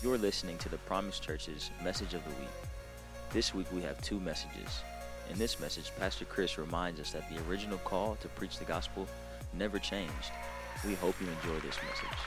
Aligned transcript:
You're 0.00 0.18
listening 0.18 0.58
to 0.58 0.68
the 0.68 0.78
Promise 0.78 1.20
Church's 1.20 1.70
Message 1.84 2.14
of 2.14 2.24
the 2.24 2.30
Week. 2.30 2.48
This 3.32 3.54
week 3.54 3.66
we 3.72 3.82
have 3.82 4.00
two 4.00 4.18
messages. 4.18 4.82
In 5.30 5.38
this 5.38 5.60
message, 5.60 5.92
Pastor 5.98 6.24
Chris 6.24 6.58
reminds 6.58 6.98
us 6.98 7.12
that 7.12 7.28
the 7.30 7.40
original 7.48 7.78
call 7.78 8.16
to 8.16 8.28
preach 8.28 8.58
the 8.58 8.64
gospel 8.64 9.06
never 9.52 9.78
changed. 9.78 10.32
We 10.84 10.94
hope 10.94 11.14
you 11.20 11.28
enjoy 11.28 11.60
this 11.60 11.76
message. 11.76 12.18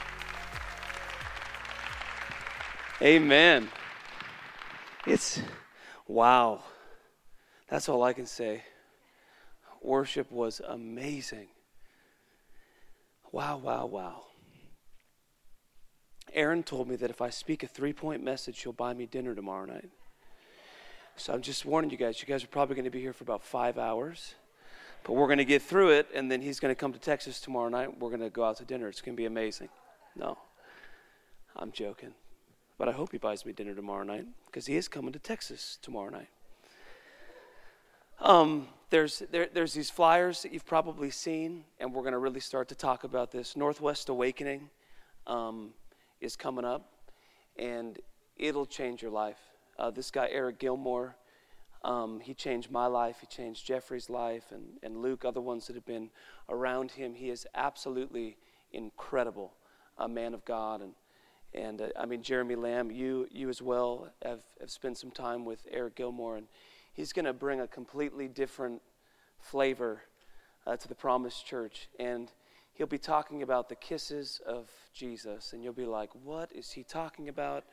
Amen. 3.02 3.68
It's 5.06 5.40
wow. 6.08 6.62
That's 7.68 7.88
all 7.90 8.02
I 8.02 8.14
can 8.14 8.26
say. 8.26 8.62
Worship 9.82 10.30
was 10.32 10.60
amazing. 10.66 11.48
Wow, 13.32 13.58
wow, 13.58 13.86
wow. 13.86 14.24
Aaron 16.36 16.62
told 16.62 16.86
me 16.86 16.96
that 16.96 17.10
if 17.10 17.22
I 17.22 17.30
speak 17.30 17.62
a 17.62 17.66
three 17.66 17.94
point 17.94 18.22
message, 18.22 18.56
she'll 18.56 18.72
buy 18.72 18.92
me 18.94 19.06
dinner 19.06 19.34
tomorrow 19.34 19.64
night. 19.64 19.88
So 21.16 21.32
I'm 21.32 21.40
just 21.40 21.64
warning 21.64 21.90
you 21.90 21.96
guys. 21.96 22.20
You 22.20 22.28
guys 22.28 22.44
are 22.44 22.48
probably 22.48 22.76
going 22.76 22.84
to 22.84 22.90
be 22.90 23.00
here 23.00 23.14
for 23.14 23.24
about 23.24 23.42
five 23.42 23.78
hours. 23.78 24.34
But 25.02 25.14
we're 25.14 25.28
going 25.28 25.38
to 25.38 25.44
get 25.44 25.62
through 25.62 25.90
it, 25.90 26.08
and 26.14 26.30
then 26.30 26.42
he's 26.42 26.60
going 26.60 26.70
to 26.70 26.78
come 26.78 26.92
to 26.92 26.98
Texas 26.98 27.40
tomorrow 27.40 27.68
night. 27.68 27.98
We're 27.98 28.10
going 28.10 28.20
to 28.20 28.28
go 28.28 28.44
out 28.44 28.58
to 28.58 28.64
dinner. 28.64 28.88
It's 28.88 29.00
going 29.00 29.14
to 29.14 29.20
be 29.20 29.24
amazing. 29.24 29.68
No, 30.14 30.36
I'm 31.54 31.72
joking. 31.72 32.12
But 32.76 32.88
I 32.88 32.92
hope 32.92 33.12
he 33.12 33.18
buys 33.18 33.46
me 33.46 33.52
dinner 33.52 33.74
tomorrow 33.74 34.02
night 34.02 34.26
because 34.46 34.66
he 34.66 34.76
is 34.76 34.88
coming 34.88 35.12
to 35.12 35.18
Texas 35.18 35.78
tomorrow 35.80 36.10
night. 36.10 36.28
Um, 38.20 38.68
there's, 38.90 39.22
there, 39.30 39.48
there's 39.52 39.72
these 39.72 39.90
flyers 39.90 40.42
that 40.42 40.52
you've 40.52 40.66
probably 40.66 41.10
seen, 41.10 41.64
and 41.80 41.94
we're 41.94 42.02
going 42.02 42.12
to 42.12 42.18
really 42.18 42.40
start 42.40 42.68
to 42.68 42.74
talk 42.74 43.04
about 43.04 43.30
this. 43.30 43.56
Northwest 43.56 44.08
Awakening 44.08 44.68
um, 45.26 45.72
is 46.20 46.36
coming 46.36 46.64
up, 46.64 46.92
and 47.58 47.98
it'll 48.36 48.66
change 48.66 49.02
your 49.02 49.10
life. 49.10 49.38
Uh, 49.78 49.90
this 49.90 50.10
guy, 50.10 50.28
Eric 50.30 50.58
Gilmour, 50.58 51.14
um, 51.84 52.20
he 52.20 52.34
changed 52.34 52.70
my 52.70 52.86
life. 52.86 53.18
He 53.20 53.26
changed 53.26 53.66
Jeffrey's 53.66 54.10
life, 54.10 54.50
and, 54.50 54.64
and 54.82 55.02
Luke, 55.02 55.24
other 55.24 55.40
ones 55.40 55.66
that 55.66 55.76
have 55.76 55.86
been 55.86 56.10
around 56.48 56.90
him. 56.90 57.14
He 57.14 57.30
is 57.30 57.46
absolutely 57.54 58.36
incredible, 58.72 59.52
a 59.98 60.08
man 60.08 60.34
of 60.34 60.44
God. 60.44 60.80
And, 60.82 60.94
and 61.54 61.80
uh, 61.80 61.88
I 61.98 62.06
mean, 62.06 62.22
Jeremy 62.22 62.56
Lamb, 62.56 62.90
you, 62.90 63.28
you 63.30 63.48
as 63.48 63.62
well 63.62 64.08
have, 64.24 64.40
have 64.60 64.70
spent 64.70 64.98
some 64.98 65.10
time 65.10 65.44
with 65.44 65.66
Eric 65.70 65.96
Gilmour, 65.96 66.38
and 66.38 66.46
he's 66.92 67.12
going 67.12 67.26
to 67.26 67.32
bring 67.32 67.60
a 67.60 67.68
completely 67.68 68.26
different 68.26 68.82
flavor 69.38 70.02
uh, 70.66 70.76
to 70.76 70.88
the 70.88 70.94
Promised 70.94 71.46
Church. 71.46 71.88
And 72.00 72.32
he'll 72.76 72.86
be 72.86 72.98
talking 72.98 73.42
about 73.42 73.68
the 73.68 73.74
kisses 73.74 74.40
of 74.46 74.70
Jesus. 74.92 75.52
And 75.52 75.64
you'll 75.64 75.72
be 75.72 75.86
like, 75.86 76.10
what 76.22 76.52
is 76.52 76.72
he 76.72 76.82
talking 76.82 77.28
about? 77.28 77.64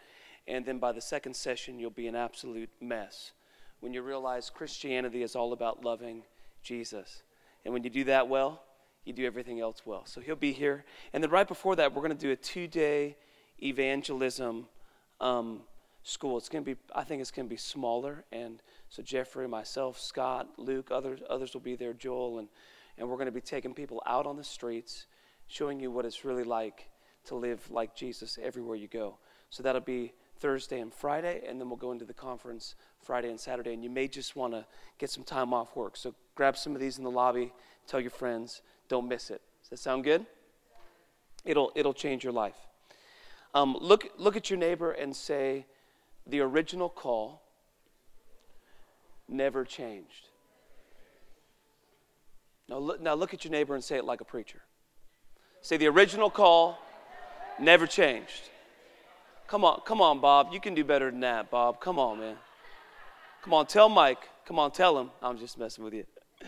And 0.48 0.66
then 0.66 0.80
by 0.80 0.92
the 0.92 1.02
second 1.02 1.36
session, 1.36 1.78
you'll 1.78 1.90
be 1.90 2.08
an 2.08 2.16
absolute 2.16 2.70
mess 2.82 3.34
when 3.82 3.94
you 3.94 4.02
realize 4.02 4.50
Christianity 4.50 5.22
is 5.22 5.36
all 5.36 5.52
about 5.52 5.84
loving 5.84 6.24
Jesus. 6.62 7.24
And 7.66 7.74
when 7.74 7.84
you 7.84 7.90
do 7.90 8.06
that 8.06 8.30
well, 8.30 8.64
you 9.04 9.12
do 9.12 9.26
everything 9.26 9.60
else 9.60 9.82
well. 9.86 10.06
So 10.06 10.22
he'll 10.22 10.38
be 10.38 10.54
here. 10.54 10.86
And 11.12 11.22
then 11.22 11.30
right 11.30 11.48
before 11.48 11.76
that, 11.76 11.94
we're 11.94 12.02
going 12.02 12.18
to 12.18 12.26
do 12.26 12.32
a 12.32 12.38
two 12.38 12.68
day 12.68 13.18
evangelism 13.62 14.68
um, 15.20 15.62
school. 16.04 16.38
It's 16.38 16.48
going 16.48 16.64
to 16.64 16.76
be, 16.76 16.80
I 16.96 17.04
think 17.04 17.22
it's 17.22 17.32
going 17.32 17.48
to 17.48 17.50
be 17.50 17.58
smaller. 17.58 18.24
And 18.32 18.62
so 18.90 19.04
Jeffrey, 19.04 19.50
myself, 19.50 20.00
Scott, 20.00 20.48
Luke, 20.58 20.90
others, 20.90 21.20
others 21.30 21.54
will 21.54 21.62
be 21.62 21.76
there, 21.76 21.94
Joel, 21.94 22.40
and, 22.40 22.48
and 22.98 23.08
we're 23.08 23.16
going 23.16 23.26
to 23.26 23.32
be 23.32 23.42
taking 23.42 23.74
people 23.74 24.02
out 24.06 24.26
on 24.26 24.38
the 24.38 24.44
streets, 24.44 25.08
showing 25.48 25.80
you 25.80 25.92
what 25.92 26.06
it's 26.06 26.26
really 26.26 26.44
like 26.44 26.90
to 27.26 27.36
live 27.36 27.70
like 27.72 27.96
Jesus 27.96 28.38
everywhere 28.42 28.76
you 28.76 28.88
go. 28.88 29.18
So 29.50 29.64
that'll 29.64 29.82
be 29.82 30.14
Thursday 30.38 30.80
and 30.80 30.94
Friday, 30.94 31.44
and 31.48 31.60
then 31.60 31.70
we'll 31.70 31.78
go 31.78 31.92
into 31.92 32.06
the 32.06 32.14
conference 32.14 32.76
Friday 33.00 33.30
and 33.30 33.40
Saturday. 33.40 33.74
And 33.74 33.84
you 33.84 33.90
may 33.90 34.08
just 34.08 34.36
want 34.36 34.54
to 34.54 34.66
get 34.98 35.10
some 35.10 35.24
time 35.24 35.54
off 35.54 35.76
work. 35.76 35.96
So 35.96 36.14
grab 36.36 36.58
some 36.58 36.76
of 36.76 36.82
these 36.82 36.98
in 36.98 37.04
the 37.04 37.12
lobby, 37.12 37.54
tell 37.88 38.00
your 38.00 38.12
friends, 38.12 38.62
don't 38.90 39.08
miss 39.08 39.30
it. 39.30 39.42
Does 39.62 39.70
that 39.70 39.80
sound 39.80 40.04
good? 40.04 40.26
It'll, 41.46 41.72
it'll 41.76 41.94
change 41.94 42.24
your 42.24 42.34
life. 42.34 42.56
Um, 43.54 43.78
look, 43.80 44.08
look 44.18 44.36
at 44.36 44.50
your 44.50 44.58
neighbor 44.58 44.92
and 44.92 45.16
say, 45.16 45.66
the 46.26 46.40
original 46.40 46.90
call 46.90 47.42
never 49.28 49.64
changed. 49.66 50.30
Now 52.70 52.78
look, 52.78 53.02
now 53.02 53.14
look 53.14 53.34
at 53.34 53.44
your 53.44 53.52
neighbor 53.52 53.76
and 53.76 53.84
say 53.84 53.98
it 53.98 54.06
like 54.06 54.22
a 54.22 54.26
preacher. 54.26 54.62
Say, 55.62 55.78
the 55.78 55.88
original 55.88 56.30
call 56.30 56.78
never 57.60 57.88
changed. 57.88 58.50
Come 59.48 59.64
on, 59.64 59.82
come 59.86 60.02
on, 60.02 60.20
Bob. 60.20 60.50
You 60.52 60.60
can 60.60 60.74
do 60.74 60.84
better 60.84 61.10
than 61.10 61.22
that, 61.22 61.52
Bob. 61.52 61.80
Come 61.80 62.00
on, 62.00 62.20
man. 62.20 62.36
Come 63.44 63.54
on, 63.54 63.66
tell 63.66 63.90
Mike. 63.90 64.30
Come 64.46 64.60
on, 64.60 64.72
tell 64.72 64.98
him. 64.98 65.12
I'm 65.22 65.38
just 65.38 65.58
messing 65.58 65.84
with 65.84 65.94
you. 65.94 66.06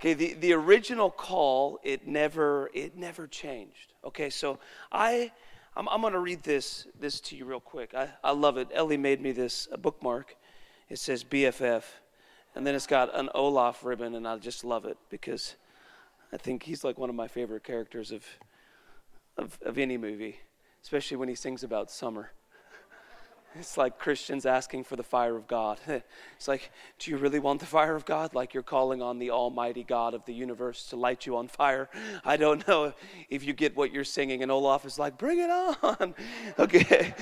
Okay, 0.00 0.14
the, 0.14 0.34
the 0.34 0.52
original 0.52 1.10
call, 1.10 1.80
it 1.82 2.06
never, 2.06 2.70
it 2.72 2.96
never 2.96 3.26
changed. 3.26 3.94
Okay, 4.04 4.30
so 4.30 4.60
I 4.92 5.32
I'm, 5.78 5.88
I'm 5.88 6.00
going 6.00 6.12
to 6.12 6.18
read 6.18 6.42
this, 6.42 6.88
this 6.98 7.20
to 7.20 7.36
you 7.36 7.44
real 7.44 7.60
quick. 7.60 7.94
I, 7.94 8.08
I 8.24 8.32
love 8.32 8.58
it. 8.58 8.68
Ellie 8.74 8.96
made 8.96 9.20
me 9.20 9.30
this 9.30 9.68
bookmark. 9.78 10.34
It 10.88 10.98
says 10.98 11.22
BFF. 11.22 11.84
And 12.54 12.66
then 12.66 12.74
it's 12.74 12.86
got 12.86 13.14
an 13.14 13.28
Olaf 13.34 13.84
ribbon, 13.84 14.14
and 14.14 14.26
I 14.26 14.36
just 14.38 14.64
love 14.64 14.84
it 14.84 14.96
because 15.10 15.54
I 16.32 16.36
think 16.36 16.62
he's 16.62 16.84
like 16.84 16.98
one 16.98 17.08
of 17.08 17.16
my 17.16 17.28
favorite 17.28 17.64
characters 17.64 18.12
of, 18.12 18.24
of, 19.36 19.58
of 19.62 19.78
any 19.78 19.96
movie, 19.96 20.36
especially 20.82 21.16
when 21.16 21.28
he 21.28 21.34
sings 21.34 21.62
about 21.62 21.90
summer. 21.90 22.32
It's 23.58 23.78
like 23.78 23.98
Christians 23.98 24.44
asking 24.44 24.84
for 24.84 24.94
the 24.94 25.02
fire 25.02 25.34
of 25.34 25.48
God. 25.48 25.80
It's 26.36 26.46
like, 26.46 26.70
do 26.98 27.10
you 27.10 27.16
really 27.16 27.38
want 27.38 27.60
the 27.60 27.66
fire 27.66 27.96
of 27.96 28.04
God? 28.04 28.34
Like 28.34 28.52
you're 28.52 28.62
calling 28.62 29.00
on 29.00 29.18
the 29.18 29.30
Almighty 29.30 29.82
God 29.82 30.12
of 30.12 30.24
the 30.26 30.34
universe 30.34 30.86
to 30.90 30.96
light 30.96 31.24
you 31.24 31.34
on 31.36 31.48
fire. 31.48 31.88
I 32.24 32.36
don't 32.36 32.68
know 32.68 32.92
if 33.30 33.42
you 33.42 33.54
get 33.54 33.74
what 33.74 33.90
you're 33.90 34.04
singing. 34.04 34.42
And 34.42 34.52
Olaf 34.52 34.84
is 34.84 34.98
like, 34.98 35.16
bring 35.16 35.38
it 35.38 35.50
on. 35.50 36.14
Okay. 36.58 37.14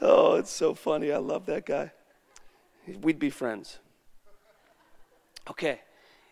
Oh, 0.00 0.34
it's 0.34 0.50
so 0.50 0.74
funny. 0.74 1.12
I 1.12 1.18
love 1.18 1.46
that 1.46 1.64
guy. 1.64 1.92
We'd 3.00 3.20
be 3.20 3.30
friends. 3.30 3.78
Okay. 5.48 5.80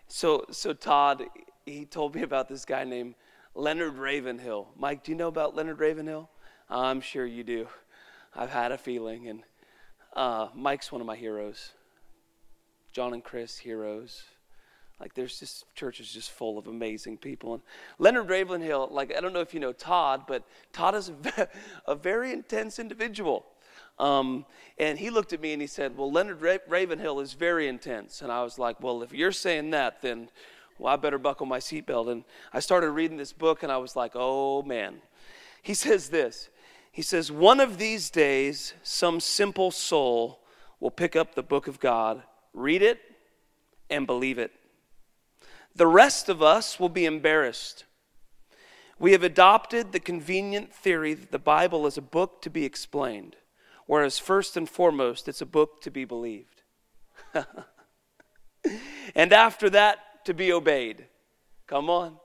So, 0.09 0.45
so 0.51 0.73
Todd, 0.73 1.25
he 1.65 1.85
told 1.85 2.15
me 2.15 2.23
about 2.23 2.49
this 2.49 2.65
guy 2.65 2.85
named 2.85 3.15
Leonard 3.55 3.97
Ravenhill. 3.97 4.69
Mike, 4.77 5.05
do 5.05 5.13
you 5.13 5.19
know 5.19 5.29
about 5.29 5.55
Leonard 5.55 5.79
Ravenhill? 5.79 6.29
I'm 6.69 7.01
sure 7.01 7.25
you 7.25 7.45
do. 7.45 7.69
I've 8.35 8.51
had 8.51 8.73
a 8.73 8.79
feeling. 8.79 9.29
And 9.29 9.43
uh, 10.15 10.49
Mike's 10.55 10.91
one 10.91 11.01
of 11.01 11.07
my 11.07 11.17
heroes. 11.17 11.73
John 12.93 13.13
and 13.13 13.23
Chris, 13.25 13.59
heroes. 13.59 14.25
Like 15.01 15.15
there's 15.15 15.41
just 15.41 15.65
churches 15.75 16.13
just 16.13 16.31
full 16.31 16.59
of 16.59 16.67
amazing 16.67 17.19
people. 17.19 17.55
And 17.55 17.63
Leonard 17.99 18.29
Ravenhill, 18.29 18.89
like 18.91 19.15
I 19.17 19.21
don't 19.21 19.33
know 19.33 19.41
if 19.41 19.53
you 19.53 19.61
know 19.61 19.73
Todd, 19.73 20.23
but 20.27 20.45
Todd 20.73 20.95
is 20.95 21.11
a 21.87 21.95
very 21.97 22.33
intense 22.33 22.79
individual. 22.79 23.45
Um, 23.99 24.47
and 24.79 24.99
he 24.99 25.11
looked 25.11 25.33
at 25.33 25.41
me 25.41 25.53
and 25.53 25.63
he 25.63 25.69
said, 25.69 25.97
"Well, 25.97 26.11
Leonard 26.11 26.43
Ra- 26.43 26.57
Ravenhill 26.69 27.21
is 27.21 27.35
very 27.35 27.69
intense." 27.69 28.23
And 28.23 28.33
I 28.33 28.43
was 28.43 28.59
like, 28.59 28.81
"Well, 28.83 29.03
if 29.03 29.13
you're 29.13 29.33
saying 29.33 29.71
that, 29.71 30.03
then 30.03 30.31
well, 30.79 30.93
I 30.93 30.97
better 30.97 31.19
buckle 31.19 31.47
my 31.47 31.59
seatbelt." 31.61 32.11
And 32.11 32.25
I 32.53 32.61
started 32.61 32.91
reading 32.91 33.17
this 33.17 33.33
book, 33.33 33.63
and 33.63 33.71
I 33.71 33.77
was 33.79 33.95
like, 33.95 34.13
"Oh 34.15 34.63
man." 34.63 35.01
He 35.65 35.75
says 35.87 36.11
this. 36.11 36.51
He 36.93 37.03
says, 37.03 37.33
One 37.33 37.59
of 37.59 37.79
these 37.79 38.09
days, 38.09 38.75
some 38.85 39.19
simple 39.19 39.73
soul 39.73 40.45
will 40.79 40.93
pick 40.93 41.17
up 41.17 41.35
the 41.35 41.43
book 41.43 41.67
of 41.67 41.81
God, 41.81 42.23
read 42.53 42.83
it, 42.83 43.01
and 43.91 44.07
believe 44.07 44.39
it. 44.39 44.53
The 45.75 45.89
rest 45.89 46.29
of 46.29 46.41
us 46.41 46.79
will 46.79 46.89
be 46.89 47.05
embarrassed. 47.05 47.85
We 49.01 49.11
have 49.11 49.25
adopted 49.25 49.91
the 49.91 49.99
convenient 49.99 50.73
theory 50.73 51.15
that 51.15 51.33
the 51.33 51.39
Bible 51.41 51.85
is 51.87 51.99
a 51.99 52.03
book 52.03 52.41
to 52.43 52.51
be 52.51 52.65
explained, 52.65 53.35
whereas 53.87 54.19
first 54.19 54.57
and 54.57 54.69
foremost, 54.69 55.29
it's 55.29 55.41
a 55.41 55.47
book 55.47 55.81
to 55.83 55.91
be 55.91 56.05
believed. 56.05 56.63
and 59.15 59.33
after 59.33 59.69
that, 59.71 60.25
to 60.25 60.35
be 60.35 60.53
obeyed. 60.53 61.07
Come 61.67 61.91
on. 61.91 62.19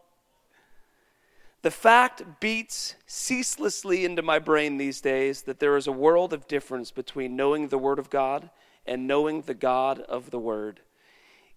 The 1.61 1.71
fact 1.71 2.39
beats 2.39 2.95
ceaselessly 3.05 4.05
into 4.05 4.21
my 4.21 4.39
brain 4.39 4.77
these 4.77 5.01
days 5.01 5.41
that 5.41 5.59
there 5.59 5.75
is 5.75 5.87
a 5.87 5.91
world 5.91 6.31
of 6.31 6.47
difference 6.47 6.89
between 6.89 7.35
knowing 7.35 7.67
the 7.67 7.77
Word 7.77 7.99
of 7.99 8.09
God 8.09 8.49
and 8.85 9.07
knowing 9.07 9.41
the 9.41 9.53
God 9.53 9.99
of 9.99 10.31
the 10.31 10.39
Word. 10.39 10.79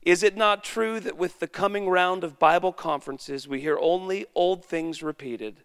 Is 0.02 0.24
it 0.24 0.36
not 0.36 0.64
true 0.64 0.98
that 0.98 1.16
with 1.16 1.38
the 1.38 1.46
coming 1.46 1.88
round 1.88 2.24
of 2.24 2.40
Bible 2.40 2.72
conferences, 2.72 3.46
we 3.46 3.60
hear 3.60 3.78
only 3.80 4.26
old 4.34 4.64
things 4.64 5.02
repeated 5.02 5.62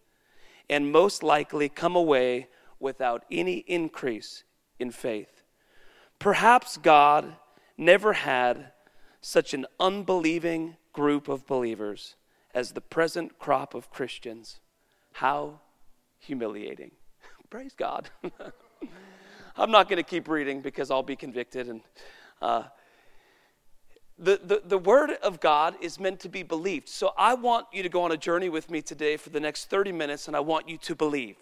and 0.69 0.91
most 0.91 1.23
likely 1.23 1.69
come 1.69 1.95
away 1.95 2.47
without 2.79 3.25
any 3.31 3.57
increase 3.67 4.43
in 4.79 4.91
faith? 4.91 5.43
Perhaps 6.19 6.77
God 6.77 7.35
never 7.77 8.13
had 8.13 8.71
such 9.21 9.53
an 9.53 9.65
unbelieving 9.79 10.77
group 10.93 11.27
of 11.27 11.45
believers 11.45 12.15
as 12.53 12.71
the 12.71 12.81
present 12.81 13.37
crop 13.37 13.73
of 13.73 13.91
Christians. 13.91 14.59
How 15.13 15.59
humiliating. 16.19 16.91
Praise 17.49 17.73
God. 17.75 18.09
I'm 19.57 19.71
not 19.71 19.89
going 19.89 19.97
to 19.97 20.03
keep 20.03 20.27
reading 20.27 20.61
because 20.61 20.91
I'll 20.91 21.03
be 21.03 21.15
convicted. 21.15 21.67
And 21.67 21.81
uh, 22.41 22.63
the, 24.19 24.39
the, 24.43 24.61
the 24.65 24.77
Word 24.77 25.11
of 25.23 25.39
God 25.39 25.75
is 25.81 25.99
meant 25.99 26.19
to 26.21 26.29
be 26.29 26.43
believed. 26.43 26.89
So 26.89 27.13
I 27.17 27.33
want 27.33 27.67
you 27.71 27.83
to 27.83 27.89
go 27.89 28.03
on 28.03 28.11
a 28.11 28.17
journey 28.17 28.49
with 28.49 28.69
me 28.69 28.81
today 28.81 29.17
for 29.17 29.29
the 29.29 29.39
next 29.39 29.65
30 29.65 29.91
minutes, 29.91 30.27
and 30.27 30.35
I 30.35 30.39
want 30.39 30.69
you 30.69 30.77
to 30.79 30.95
believe. 30.95 31.37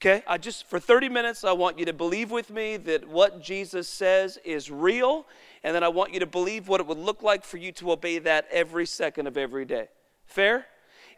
Okay? 0.00 0.22
I 0.28 0.38
just, 0.38 0.66
for 0.66 0.78
30 0.78 1.08
minutes, 1.08 1.42
I 1.42 1.52
want 1.52 1.78
you 1.78 1.84
to 1.86 1.92
believe 1.92 2.30
with 2.30 2.50
me 2.50 2.76
that 2.76 3.08
what 3.08 3.42
Jesus 3.42 3.88
says 3.88 4.38
is 4.44 4.70
real, 4.70 5.26
and 5.64 5.74
then 5.74 5.82
I 5.82 5.88
want 5.88 6.14
you 6.14 6.20
to 6.20 6.26
believe 6.26 6.68
what 6.68 6.80
it 6.80 6.86
would 6.86 6.98
look 6.98 7.22
like 7.22 7.44
for 7.44 7.56
you 7.56 7.72
to 7.72 7.92
obey 7.92 8.18
that 8.20 8.46
every 8.52 8.86
second 8.86 9.26
of 9.26 9.36
every 9.36 9.64
day. 9.64 9.88
Fair? 10.24 10.66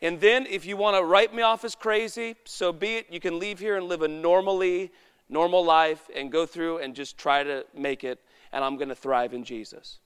And 0.01 0.19
then 0.19 0.47
if 0.47 0.65
you 0.65 0.79
want 0.79 0.97
to 0.97 1.05
write 1.05 1.35
me 1.35 1.43
off 1.43 1.63
as 1.63 1.75
crazy, 1.75 2.37
so 2.45 2.73
be 2.73 2.97
it. 2.97 3.07
You 3.11 3.21
can 3.21 3.39
leave 3.39 3.59
here 3.59 3.77
and 3.77 3.87
live 3.87 4.01
a 4.01 4.09
normally 4.09 4.91
normal 5.29 5.63
life 5.63 6.09
and 6.17 6.33
go 6.33 6.47
through 6.47 6.79
and 6.79 6.95
just 6.95 7.19
try 7.19 7.43
to 7.43 7.67
make 7.77 8.03
it, 8.03 8.19
and 8.51 8.65
I'm 8.65 8.77
going 8.77 8.89
to 8.89 8.95
thrive 8.95 9.35
in 9.35 9.45
Jesus. 9.45 9.99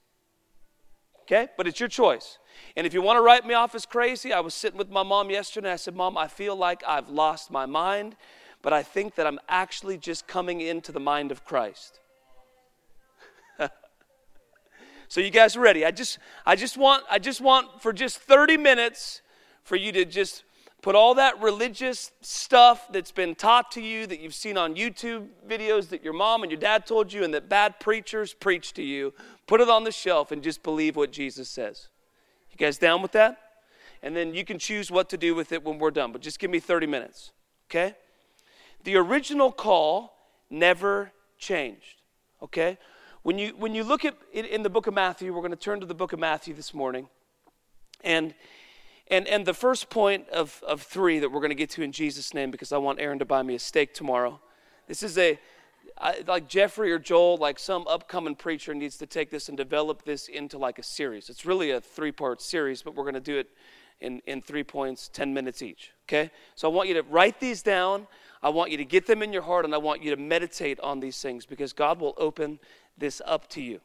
Okay? 1.21 1.47
But 1.55 1.65
it's 1.65 1.79
your 1.79 1.87
choice. 1.87 2.39
And 2.75 2.85
if 2.85 2.93
you 2.93 3.01
want 3.01 3.17
to 3.17 3.21
write 3.21 3.47
me 3.47 3.53
off 3.53 3.73
as 3.73 3.85
crazy, 3.85 4.33
I 4.33 4.41
was 4.41 4.53
sitting 4.53 4.77
with 4.77 4.89
my 4.89 5.01
mom 5.01 5.29
yesterday. 5.29 5.71
I 5.71 5.77
said, 5.77 5.95
Mom, 5.95 6.17
I 6.17 6.27
feel 6.27 6.57
like 6.57 6.83
I've 6.85 7.09
lost 7.09 7.49
my 7.49 7.65
mind 7.65 8.17
but 8.65 8.73
I 8.73 8.81
think 8.81 9.13
that 9.13 9.27
I'm 9.27 9.39
actually 9.47 9.95
just 9.95 10.25
coming 10.25 10.59
into 10.59 10.91
the 10.91 10.99
mind 10.99 11.31
of 11.31 11.45
Christ. 11.45 11.99
so 15.07 15.21
you 15.21 15.29
guys 15.29 15.55
are 15.55 15.59
ready? 15.59 15.85
I 15.85 15.91
just 15.91 16.17
I 16.47 16.55
just 16.55 16.75
want 16.75 17.03
I 17.07 17.19
just 17.19 17.41
want 17.41 17.79
for 17.79 17.93
just 17.93 18.17
30 18.17 18.57
minutes 18.57 19.21
for 19.61 19.75
you 19.75 19.91
to 19.91 20.03
just 20.03 20.45
put 20.81 20.95
all 20.95 21.13
that 21.13 21.39
religious 21.39 22.11
stuff 22.21 22.87
that's 22.91 23.11
been 23.11 23.35
taught 23.35 23.69
to 23.73 23.81
you 23.83 24.07
that 24.07 24.19
you've 24.19 24.33
seen 24.33 24.57
on 24.57 24.73
YouTube 24.75 25.27
videos 25.47 25.89
that 25.89 26.03
your 26.03 26.13
mom 26.13 26.41
and 26.41 26.51
your 26.51 26.59
dad 26.59 26.87
told 26.87 27.13
you 27.13 27.23
and 27.23 27.35
that 27.35 27.47
bad 27.47 27.79
preachers 27.79 28.33
preach 28.33 28.73
to 28.73 28.81
you, 28.81 29.13
put 29.45 29.61
it 29.61 29.69
on 29.69 29.83
the 29.83 29.91
shelf 29.91 30.31
and 30.31 30.41
just 30.41 30.63
believe 30.63 30.95
what 30.95 31.11
Jesus 31.11 31.49
says. 31.49 31.89
You 32.49 32.57
guys 32.57 32.79
down 32.79 33.03
with 33.03 33.11
that? 33.11 33.37
And 34.01 34.15
then 34.15 34.33
you 34.33 34.43
can 34.43 34.57
choose 34.57 34.89
what 34.89 35.07
to 35.09 35.17
do 35.17 35.35
with 35.35 35.51
it 35.51 35.63
when 35.63 35.77
we're 35.77 35.91
done, 35.91 36.11
but 36.11 36.21
just 36.21 36.39
give 36.39 36.49
me 36.49 36.59
30 36.59 36.87
minutes, 36.87 37.31
okay? 37.69 37.93
The 38.85 38.95
original 38.97 39.51
call 39.51 40.15
never 40.49 41.11
changed. 41.39 42.01
Okay? 42.41 42.77
When 43.23 43.39
you, 43.39 43.55
when 43.57 43.73
you 43.73 43.83
look 43.83 44.05
at 44.05 44.15
it 44.31 44.45
in 44.45 44.61
the 44.61 44.69
book 44.69 44.85
of 44.85 44.93
Matthew, 44.93 45.33
we're 45.33 45.41
going 45.41 45.49
to 45.49 45.57
turn 45.57 45.79
to 45.79 45.87
the 45.87 45.95
book 45.95 46.13
of 46.13 46.19
Matthew 46.19 46.53
this 46.53 46.71
morning. 46.71 47.09
And, 48.03 48.35
and, 49.07 49.27
and 49.27 49.43
the 49.43 49.55
first 49.55 49.89
point 49.89 50.29
of, 50.29 50.63
of 50.67 50.83
three 50.83 51.17
that 51.17 51.31
we're 51.31 51.39
going 51.39 51.49
to 51.49 51.55
get 51.55 51.71
to 51.71 51.81
in 51.81 51.91
Jesus' 51.91 52.31
name, 52.35 52.51
because 52.51 52.71
I 52.71 52.77
want 52.77 53.01
Aaron 53.01 53.17
to 53.17 53.25
buy 53.25 53.41
me 53.41 53.55
a 53.55 53.59
steak 53.59 53.95
tomorrow. 53.95 54.39
This 54.87 55.01
is 55.01 55.17
a, 55.17 55.39
I, 55.97 56.23
like 56.27 56.47
Jeffrey 56.47 56.91
or 56.91 56.99
Joel, 56.99 57.37
like 57.37 57.57
some 57.57 57.87
upcoming 57.87 58.35
preacher 58.35 58.75
needs 58.75 58.97
to 58.97 59.07
take 59.07 59.31
this 59.31 59.49
and 59.49 59.57
develop 59.57 60.05
this 60.05 60.27
into 60.27 60.59
like 60.59 60.77
a 60.77 60.83
series. 60.83 61.31
It's 61.31 61.43
really 61.43 61.71
a 61.71 61.81
three 61.81 62.11
part 62.11 62.39
series, 62.39 62.83
but 62.83 62.93
we're 62.93 63.05
going 63.05 63.15
to 63.15 63.19
do 63.19 63.39
it 63.39 63.49
in, 64.01 64.21
in 64.27 64.43
three 64.43 64.63
points, 64.63 65.09
10 65.11 65.33
minutes 65.33 65.63
each. 65.63 65.91
Okay? 66.07 66.29
So 66.53 66.69
I 66.69 66.73
want 66.73 66.87
you 66.87 66.93
to 66.95 67.03
write 67.03 67.39
these 67.39 67.63
down. 67.63 68.05
I 68.43 68.49
want 68.49 68.71
you 68.71 68.77
to 68.77 68.85
get 68.85 69.07
them 69.07 69.23
in 69.23 69.33
your 69.33 69.41
heart 69.41 69.65
and 69.65 69.73
I 69.73 69.77
want 69.77 70.03
you 70.03 70.13
to 70.15 70.21
meditate 70.21 70.79
on 70.79 70.99
these 70.99 71.21
things 71.21 71.45
because 71.45 71.73
God 71.73 71.99
will 71.99 72.13
open 72.17 72.59
this 72.97 73.21
up 73.25 73.47
to 73.49 73.61
you. 73.61 73.81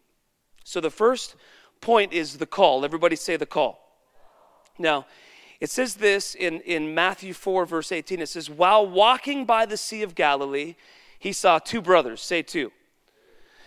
So 0.65 0.81
the 0.81 0.91
first 0.91 1.37
point 1.81 2.13
is 2.13 2.39
the 2.39 2.47
call. 2.47 2.85
Everybody 2.85 3.17
say 3.17 3.37
the 3.37 3.47
call. 3.47 3.81
Now, 4.79 5.07
it 5.61 5.71
says 5.71 5.97
this 5.97 6.35
in, 6.35 6.61
in 6.61 6.95
Matthew 6.95 7.35
4, 7.35 7.67
verse 7.67 7.93
18. 7.93 8.21
It 8.21 8.29
says, 8.29 8.49
While 8.49 8.87
walking 8.87 9.45
by 9.45 9.67
the 9.67 9.77
Sea 9.77 10.03
of 10.03 10.15
Galilee, 10.15 10.75
he 11.19 11.33
saw 11.33 11.59
two 11.59 11.83
brothers. 11.83 12.23
Say 12.23 12.43
two. 12.43 12.73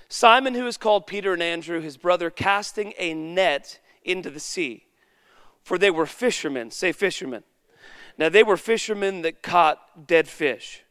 Simon, 0.09 0.55
who 0.55 0.67
is 0.67 0.77
called 0.77 1.07
Peter, 1.07 1.33
and 1.33 1.41
Andrew, 1.41 1.79
his 1.79 1.97
brother, 1.97 2.29
casting 2.29 2.93
a 2.97 3.13
net 3.13 3.79
into 4.03 4.29
the 4.29 4.39
sea. 4.39 4.85
For 5.63 5.77
they 5.77 5.91
were 5.91 6.05
fishermen. 6.05 6.71
Say 6.71 6.91
fishermen. 6.91 7.43
Now, 8.17 8.29
they 8.29 8.43
were 8.43 8.57
fishermen 8.57 9.21
that 9.23 9.41
caught 9.41 10.07
dead 10.07 10.27
fish 10.27 10.83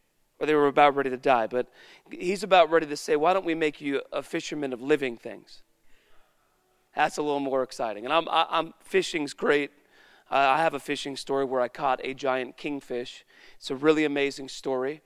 or 0.42 0.46
they 0.46 0.54
were 0.56 0.66
about 0.66 0.96
ready 0.96 1.08
to 1.08 1.16
die. 1.16 1.46
But 1.46 1.68
he's 2.10 2.42
about 2.42 2.68
ready 2.68 2.86
to 2.86 2.96
say, 2.96 3.14
Why 3.14 3.32
don't 3.32 3.46
we 3.46 3.54
make 3.54 3.80
you 3.80 4.02
a 4.12 4.22
fisherman 4.22 4.72
of 4.72 4.82
living 4.82 5.16
things? 5.16 5.62
That's 6.96 7.16
a 7.16 7.22
little 7.22 7.40
more 7.40 7.62
exciting. 7.62 8.04
And 8.04 8.12
I'm, 8.12 8.28
I, 8.28 8.46
I'm 8.50 8.74
fishing's 8.82 9.32
great. 9.34 9.70
I 10.30 10.58
have 10.58 10.74
a 10.74 10.80
fishing 10.80 11.16
story 11.16 11.44
where 11.44 11.60
I 11.60 11.68
caught 11.68 12.00
a 12.02 12.14
giant 12.14 12.56
kingfish. 12.56 13.24
It's 13.58 13.70
a 13.70 13.76
really 13.76 14.04
amazing 14.04 14.48
story 14.48 15.02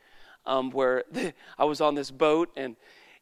um, 0.46 0.70
where 0.70 1.04
I 1.58 1.64
was 1.64 1.80
on 1.80 1.94
this 1.94 2.10
boat 2.10 2.50
and 2.56 2.76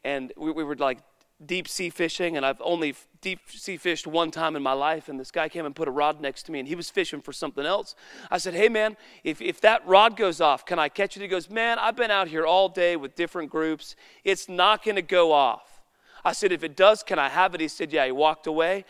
and 0.04 0.32
we, 0.36 0.52
we 0.52 0.64
were 0.64 0.76
like 0.76 0.98
deep 1.44 1.68
sea 1.68 1.90
fishing, 1.90 2.36
and 2.36 2.44
I've 2.44 2.60
only 2.62 2.94
deep 3.20 3.40
sea 3.48 3.76
fished 3.76 4.06
one 4.06 4.30
time 4.30 4.56
in 4.56 4.62
my 4.62 4.72
life. 4.72 5.08
And 5.08 5.18
this 5.18 5.30
guy 5.30 5.48
came 5.48 5.66
and 5.66 5.74
put 5.74 5.88
a 5.88 5.90
rod 5.90 6.20
next 6.20 6.44
to 6.44 6.52
me, 6.52 6.58
and 6.58 6.68
he 6.68 6.74
was 6.74 6.90
fishing 6.90 7.20
for 7.20 7.32
something 7.32 7.64
else. 7.64 7.94
I 8.30 8.38
said, 8.38 8.54
Hey, 8.54 8.68
man, 8.68 8.96
if, 9.22 9.40
if 9.40 9.60
that 9.62 9.86
rod 9.86 10.16
goes 10.16 10.40
off, 10.40 10.64
can 10.64 10.78
I 10.78 10.88
catch 10.88 11.16
it? 11.16 11.20
He 11.20 11.28
goes, 11.28 11.50
Man, 11.50 11.78
I've 11.78 11.96
been 11.96 12.10
out 12.10 12.28
here 12.28 12.46
all 12.46 12.68
day 12.68 12.96
with 12.96 13.14
different 13.14 13.50
groups. 13.50 13.96
It's 14.24 14.48
not 14.48 14.84
going 14.84 14.96
to 14.96 15.02
go 15.02 15.32
off. 15.32 15.82
I 16.24 16.32
said, 16.32 16.52
If 16.52 16.64
it 16.64 16.76
does, 16.76 17.02
can 17.02 17.18
I 17.18 17.28
have 17.28 17.54
it? 17.54 17.60
He 17.60 17.68
said, 17.68 17.92
Yeah. 17.92 18.06
He 18.06 18.12
walked 18.12 18.46
away. 18.46 18.84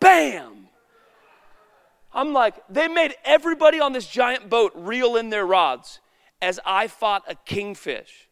Bam! 0.00 0.68
I'm 2.12 2.32
like, 2.32 2.54
they 2.70 2.88
made 2.88 3.14
everybody 3.24 3.78
on 3.78 3.92
this 3.92 4.06
giant 4.06 4.48
boat 4.48 4.72
reel 4.74 5.16
in 5.16 5.28
their 5.28 5.46
rods 5.46 6.00
as 6.40 6.58
I 6.64 6.86
fought 6.86 7.22
a 7.28 7.34
kingfish. 7.34 8.25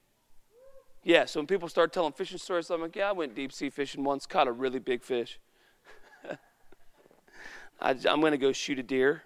Yeah, 1.04 1.26
so 1.26 1.38
when 1.38 1.46
people 1.46 1.68
start 1.68 1.92
telling 1.92 2.14
fishing 2.14 2.38
stories, 2.38 2.70
I'm 2.70 2.80
like, 2.80 2.96
yeah, 2.96 3.10
I 3.10 3.12
went 3.12 3.34
deep 3.34 3.52
sea 3.52 3.68
fishing 3.68 4.02
once, 4.04 4.24
caught 4.24 4.48
a 4.48 4.52
really 4.52 4.78
big 4.78 5.02
fish. 5.02 5.38
I, 7.80 7.90
am 7.90 8.20
going 8.20 8.32
to 8.32 8.38
go 8.38 8.52
shoot 8.52 8.78
a 8.78 8.82
deer 8.82 9.22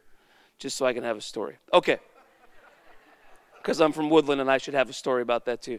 just 0.59 0.77
so 0.77 0.87
I 0.87 0.93
can 0.93 1.05
have 1.05 1.17
a 1.17 1.21
story. 1.21 1.57
Okay. 1.73 1.99
Because 3.59 3.81
I'm 3.81 3.93
from 3.93 4.11
Woodland 4.11 4.41
and 4.41 4.51
I 4.51 4.59
should 4.59 4.75
have 4.75 4.91
a 4.91 4.93
story 4.93 5.23
about 5.23 5.45
that 5.45 5.63
too. 5.63 5.79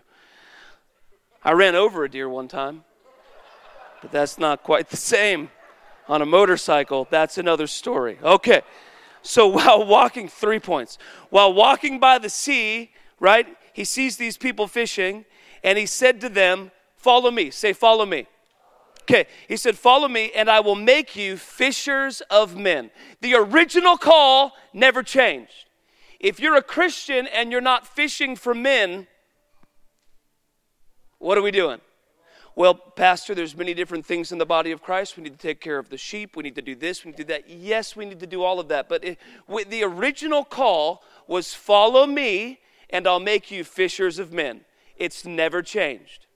I 1.44 1.52
ran 1.52 1.76
over 1.76 2.06
a 2.06 2.10
deer 2.10 2.30
one 2.30 2.48
time, 2.48 2.86
but 4.02 4.10
that's 4.10 4.38
not 4.38 4.64
quite 4.64 4.90
the 4.90 4.98
same. 4.98 5.52
On 6.08 6.22
a 6.22 6.26
motorcycle, 6.26 7.08
that's 7.10 7.38
another 7.38 7.68
story. 7.68 8.18
Okay. 8.24 8.62
So 9.22 9.48
while 9.50 9.86
walking, 9.86 10.30
three 10.30 10.60
points. 10.60 10.98
While 11.30 11.54
walking 11.54 12.00
by 12.00 12.20
the 12.20 12.30
sea, 12.30 12.92
right, 13.20 13.48
he 13.74 13.84
sees 13.84 14.16
these 14.16 14.38
people 14.38 14.66
fishing 14.66 15.26
and 15.64 15.78
he 15.78 15.86
said 15.86 16.22
to 16.22 16.30
them, 16.30 16.72
Follow 16.96 17.32
me. 17.32 17.52
Say, 17.52 17.74
Follow 17.74 18.06
me. 18.06 18.28
Okay, 19.10 19.26
he 19.48 19.58
said, 19.58 19.78
Follow 19.78 20.08
me, 20.08 20.32
and 20.36 20.50
I 20.50 20.60
will 20.60 20.76
make 20.76 21.16
you 21.16 21.36
fishers 21.36 22.22
of 22.30 22.56
men. 22.56 22.92
The 23.22 23.34
original 23.36 23.98
call 23.98 24.54
never 24.74 25.02
changed. 25.02 25.66
If 26.20 26.40
you're 26.40 26.58
a 26.58 26.62
Christian 26.62 27.28
and 27.28 27.52
you're 27.52 27.62
not 27.62 27.88
fishing 27.88 28.36
for 28.36 28.54
men, 28.54 29.08
what 31.18 31.38
are 31.38 31.42
we 31.42 31.52
doing? 31.52 31.80
Well, 32.56 32.76
Pastor, 32.76 33.34
there's 33.34 33.56
many 33.56 33.74
different 33.74 34.06
things 34.06 34.32
in 34.32 34.38
the 34.38 34.46
body 34.46 34.72
of 34.72 34.82
Christ. 34.82 35.16
We 35.16 35.24
need 35.24 35.32
to 35.32 35.40
take 35.40 35.62
care 35.62 35.80
of 35.80 35.90
the 35.90 35.98
sheep. 35.98 36.36
We 36.36 36.44
need 36.44 36.56
to 36.56 36.62
do 36.62 36.76
this. 36.76 37.06
We 37.06 37.12
need 37.12 37.18
to 37.18 37.24
do 37.24 37.28
that. 37.30 37.50
Yes, 37.50 37.96
we 37.96 38.06
need 38.06 38.20
to 38.20 38.28
do 38.28 38.44
all 38.44 38.60
of 38.60 38.68
that. 38.68 38.90
But 38.90 39.04
it, 39.04 39.18
the 39.70 39.84
original 39.84 40.44
call 40.44 41.02
was 41.26 41.54
follow 41.54 42.06
me, 42.06 42.60
and 42.90 43.08
I'll 43.08 43.20
make 43.20 43.50
you 43.50 43.64
fishers 43.64 44.20
of 44.20 44.34
men. 44.34 44.66
It's 45.00 45.26
never 45.26 45.62
changed. 45.62 46.28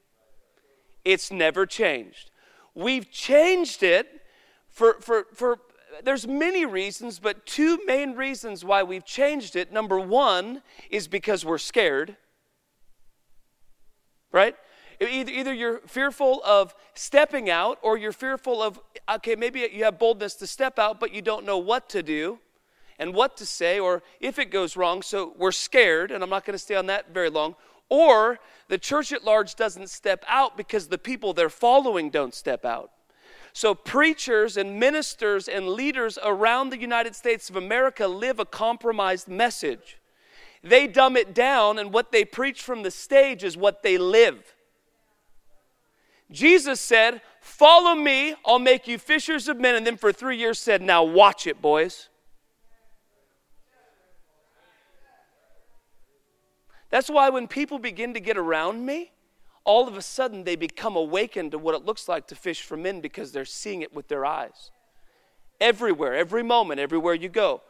It's 1.05 1.31
never 1.31 1.65
changed. 1.65 2.31
We've 2.73 3.11
changed 3.11 3.83
it 3.83 4.21
for, 4.69 4.95
for, 5.01 5.27
for 5.33 5.59
there's 6.03 6.25
many 6.25 6.65
reasons, 6.65 7.19
but 7.19 7.45
two 7.45 7.79
main 7.85 8.13
reasons 8.15 8.65
why 8.65 8.81
we've 8.81 9.05
changed 9.05 9.55
it. 9.55 9.71
Number 9.71 9.99
one 9.99 10.63
is 10.89 11.07
because 11.07 11.45
we're 11.45 11.59
scared, 11.59 12.15
right? 14.31 14.55
Either, 15.01 15.31
either 15.31 15.53
you're 15.53 15.79
fearful 15.79 16.41
of 16.45 16.73
stepping 16.93 17.49
out 17.49 17.77
or 17.81 17.97
you're 17.97 18.13
fearful 18.13 18.63
of, 18.63 18.79
okay, 19.09 19.35
maybe 19.35 19.67
you 19.71 19.83
have 19.83 19.99
boldness 19.99 20.35
to 20.35 20.47
step 20.47 20.79
out, 20.79 20.99
but 20.99 21.13
you 21.13 21.21
don't 21.21 21.45
know 21.45 21.57
what 21.57 21.89
to 21.89 22.01
do 22.01 22.39
and 22.97 23.13
what 23.13 23.35
to 23.37 23.45
say 23.45 23.79
or 23.79 24.01
if 24.19 24.39
it 24.39 24.45
goes 24.45 24.77
wrong. 24.77 25.01
So 25.01 25.33
we're 25.37 25.51
scared, 25.51 26.11
and 26.11 26.23
I'm 26.23 26.29
not 26.29 26.45
going 26.45 26.53
to 26.53 26.59
stay 26.59 26.75
on 26.75 26.85
that 26.87 27.13
very 27.13 27.29
long. 27.29 27.55
Or 27.89 28.39
the 28.67 28.77
church 28.77 29.11
at 29.11 29.23
large 29.23 29.55
doesn't 29.55 29.89
step 29.89 30.23
out 30.27 30.57
because 30.57 30.87
the 30.87 30.97
people 30.97 31.33
they're 31.33 31.49
following 31.49 32.09
don't 32.09 32.33
step 32.33 32.65
out. 32.65 32.91
So, 33.55 33.75
preachers 33.75 34.57
and 34.57 34.79
ministers 34.79 35.47
and 35.47 35.69
leaders 35.69 36.17
around 36.23 36.71
the 36.71 36.79
United 36.79 37.15
States 37.15 37.51
of 37.51 37.55
America 37.55 38.07
live 38.07 38.39
a 38.39 38.45
compromised 38.45 39.27
message. 39.27 39.99
They 40.63 40.87
dumb 40.87 41.15
it 41.15 41.35
down, 41.35 41.77
and 41.77 41.93
what 41.93 42.11
they 42.11 42.25
preach 42.25 42.63
from 42.63 42.81
the 42.81 42.89
stage 42.89 43.43
is 43.43 43.55
what 43.55 43.83
they 43.83 43.99
live. 43.99 44.55
Jesus 46.31 46.81
said, 46.81 47.21
Follow 47.41 47.93
me, 47.93 48.35
I'll 48.45 48.57
make 48.59 48.87
you 48.87 48.97
fishers 48.97 49.47
of 49.47 49.59
men. 49.59 49.75
And 49.75 49.85
then 49.85 49.97
for 49.97 50.11
three 50.11 50.37
years 50.37 50.57
said, 50.57 50.81
Now 50.81 51.03
watch 51.03 51.45
it, 51.45 51.61
boys. 51.61 52.09
That's 56.93 57.09
why 57.09 57.29
when 57.29 57.47
people 57.47 57.79
begin 57.79 58.13
to 58.13 58.19
get 58.19 58.37
around 58.37 58.85
me, 58.85 59.13
all 59.63 59.87
of 59.87 59.97
a 59.97 60.01
sudden 60.03 60.43
they 60.43 60.55
become 60.55 60.95
awakened 60.95 61.49
to 61.53 61.57
what 61.57 61.73
it 61.73 61.83
looks 61.83 62.07
like 62.07 62.27
to 62.27 62.35
fish 62.35 62.61
for 62.61 62.77
men 62.77 63.01
because 63.01 63.31
they're 63.31 63.45
seeing 63.45 63.81
it 63.81 63.95
with 63.95 64.09
their 64.09 64.27
eyes. 64.27 64.69
Everywhere, 65.59 66.13
every 66.13 66.43
moment, 66.43 66.79
everywhere 66.79 67.15
you 67.15 67.29
go. 67.29 67.63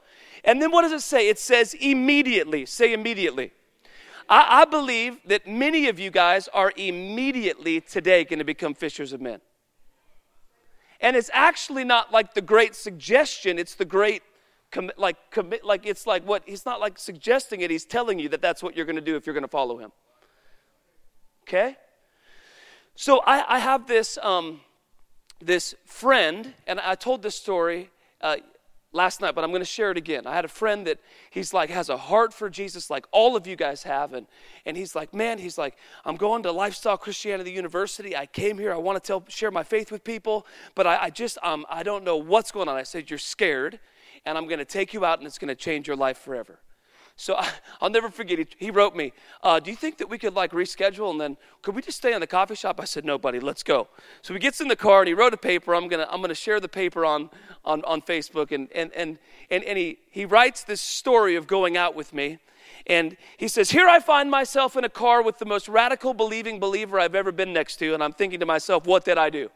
And 0.43 0.61
then 0.61 0.71
what 0.71 0.81
does 0.81 0.91
it 0.91 1.03
say? 1.03 1.29
It 1.29 1.39
says 1.39 1.73
immediately. 1.73 2.65
Say 2.65 2.91
immediately. 2.91 3.53
I, 4.27 4.63
I 4.63 4.65
believe 4.65 5.19
that 5.27 5.47
many 5.47 5.87
of 5.87 5.99
you 5.99 6.11
guys 6.11 6.49
are 6.49 6.73
immediately 6.75 7.79
today 7.79 8.25
going 8.25 8.39
to 8.39 8.43
become 8.43 8.73
fishers 8.73 9.13
of 9.13 9.21
men. 9.21 9.39
And 10.99 11.15
it's 11.15 11.29
actually 11.31 11.85
not 11.85 12.11
like 12.11 12.33
the 12.33 12.41
great 12.41 12.75
suggestion, 12.75 13.57
it's 13.57 13.75
the 13.75 13.85
great 13.85 14.21
commit, 14.73 14.99
like 14.99 15.31
commit, 15.31 15.63
like 15.63 15.85
it's 15.85 16.05
like 16.05 16.27
what 16.27 16.43
he's 16.45 16.65
not 16.65 16.81
like 16.81 16.97
suggesting 16.97 17.61
it, 17.61 17.71
he's 17.71 17.85
telling 17.85 18.19
you 18.19 18.27
that 18.29 18.41
that's 18.41 18.61
what 18.61 18.75
you're 18.75 18.85
going 18.85 18.97
to 18.97 19.01
do 19.01 19.15
if 19.15 19.25
you're 19.25 19.33
going 19.33 19.43
to 19.43 19.47
follow 19.47 19.77
him. 19.77 19.91
Okay? 21.43 21.77
So 22.95 23.21
I, 23.25 23.55
I 23.55 23.59
have 23.59 23.87
this, 23.87 24.17
um, 24.21 24.61
this 25.39 25.75
friend, 25.85 26.53
and 26.67 26.79
I 26.79 26.95
told 26.95 27.21
this 27.21 27.35
story 27.35 27.91
uh, 28.19 28.37
last 28.93 29.21
night, 29.21 29.35
but 29.35 29.43
I'm 29.43 29.51
going 29.51 29.61
to 29.61 29.65
share 29.65 29.91
it 29.91 29.97
again. 29.97 30.25
I 30.25 30.33
had 30.33 30.45
a 30.45 30.49
friend 30.49 30.87
that 30.87 30.99
he's 31.29 31.53
like 31.53 31.69
has 31.69 31.89
a 31.89 31.97
heart 31.97 32.33
for 32.33 32.49
Jesus, 32.49 32.89
like 32.89 33.05
all 33.11 33.35
of 33.35 33.45
you 33.45 33.55
guys 33.55 33.83
have, 33.83 34.13
and 34.13 34.25
and 34.65 34.77
he's 34.77 34.95
like, 34.95 35.13
man, 35.13 35.37
he's 35.37 35.57
like, 35.57 35.75
I'm 36.05 36.15
going 36.15 36.43
to 36.43 36.51
Lifestyle 36.51 36.97
Christianity 36.97 37.51
University. 37.51 38.15
I 38.15 38.25
came 38.25 38.57
here. 38.57 38.73
I 38.73 38.77
want 38.77 39.01
to 39.01 39.05
tell, 39.05 39.23
share 39.27 39.51
my 39.51 39.63
faith 39.63 39.91
with 39.91 40.03
people, 40.03 40.45
but 40.73 40.87
I, 40.87 41.03
I 41.03 41.09
just, 41.09 41.37
um, 41.43 41.65
I 41.69 41.83
don't 41.83 42.03
know 42.03 42.17
what's 42.17 42.51
going 42.51 42.69
on. 42.69 42.75
I 42.75 42.83
said, 42.83 43.09
you're 43.09 43.19
scared, 43.19 43.79
and 44.25 44.37
I'm 44.37 44.47
going 44.47 44.59
to 44.59 44.65
take 44.65 44.93
you 44.93 45.05
out, 45.05 45.19
and 45.19 45.27
it's 45.27 45.37
going 45.37 45.49
to 45.49 45.55
change 45.55 45.87
your 45.87 45.97
life 45.97 46.17
forever. 46.17 46.59
So 47.15 47.35
I, 47.37 47.49
will 47.81 47.89
never 47.89 48.09
forget. 48.09 48.39
He, 48.39 48.47
he 48.57 48.71
wrote 48.71 48.95
me, 48.95 49.13
uh, 49.41 49.59
"Do 49.59 49.71
you 49.71 49.77
think 49.77 49.97
that 49.97 50.09
we 50.09 50.17
could 50.17 50.33
like 50.33 50.51
reschedule 50.51 51.11
and 51.11 51.19
then 51.19 51.37
could 51.61 51.75
we 51.75 51.81
just 51.81 51.97
stay 51.97 52.13
in 52.13 52.21
the 52.21 52.27
coffee 52.27 52.55
shop?" 52.55 52.79
I 52.79 52.85
said, 52.85 53.05
"No, 53.05 53.17
buddy, 53.17 53.39
let's 53.39 53.63
go." 53.63 53.87
So 54.21 54.33
he 54.33 54.39
gets 54.39 54.61
in 54.61 54.67
the 54.67 54.75
car 54.75 55.01
and 55.01 55.07
he 55.07 55.13
wrote 55.13 55.33
a 55.33 55.37
paper. 55.37 55.75
I'm 55.75 55.87
gonna 55.87 56.07
I'm 56.09 56.21
gonna 56.21 56.35
share 56.35 56.59
the 56.59 56.69
paper 56.69 57.05
on 57.05 57.29
on, 57.65 57.83
on 57.85 58.01
Facebook 58.01 58.51
and 58.51 58.71
and 58.73 58.91
and 58.93 59.19
and, 59.49 59.63
and 59.63 59.77
he 59.77 59.99
he 60.09 60.25
writes 60.25 60.63
this 60.63 60.81
story 60.81 61.35
of 61.35 61.47
going 61.47 61.77
out 61.77 61.95
with 61.95 62.13
me. 62.13 62.39
And 62.87 63.15
he 63.37 63.47
says, 63.47 63.69
Here 63.69 63.87
I 63.87 63.99
find 63.99 64.29
myself 64.29 64.75
in 64.75 64.83
a 64.83 64.89
car 64.89 65.21
with 65.21 65.37
the 65.37 65.45
most 65.45 65.69
radical 65.69 66.13
believing 66.13 66.59
believer 66.59 66.99
I've 66.99 67.15
ever 67.15 67.31
been 67.31 67.53
next 67.53 67.77
to. 67.77 67.93
And 67.93 68.03
I'm 68.03 68.11
thinking 68.11 68.39
to 68.41 68.45
myself, 68.45 68.85
What 68.85 69.05
did 69.05 69.17
I 69.17 69.29
do? 69.29 69.49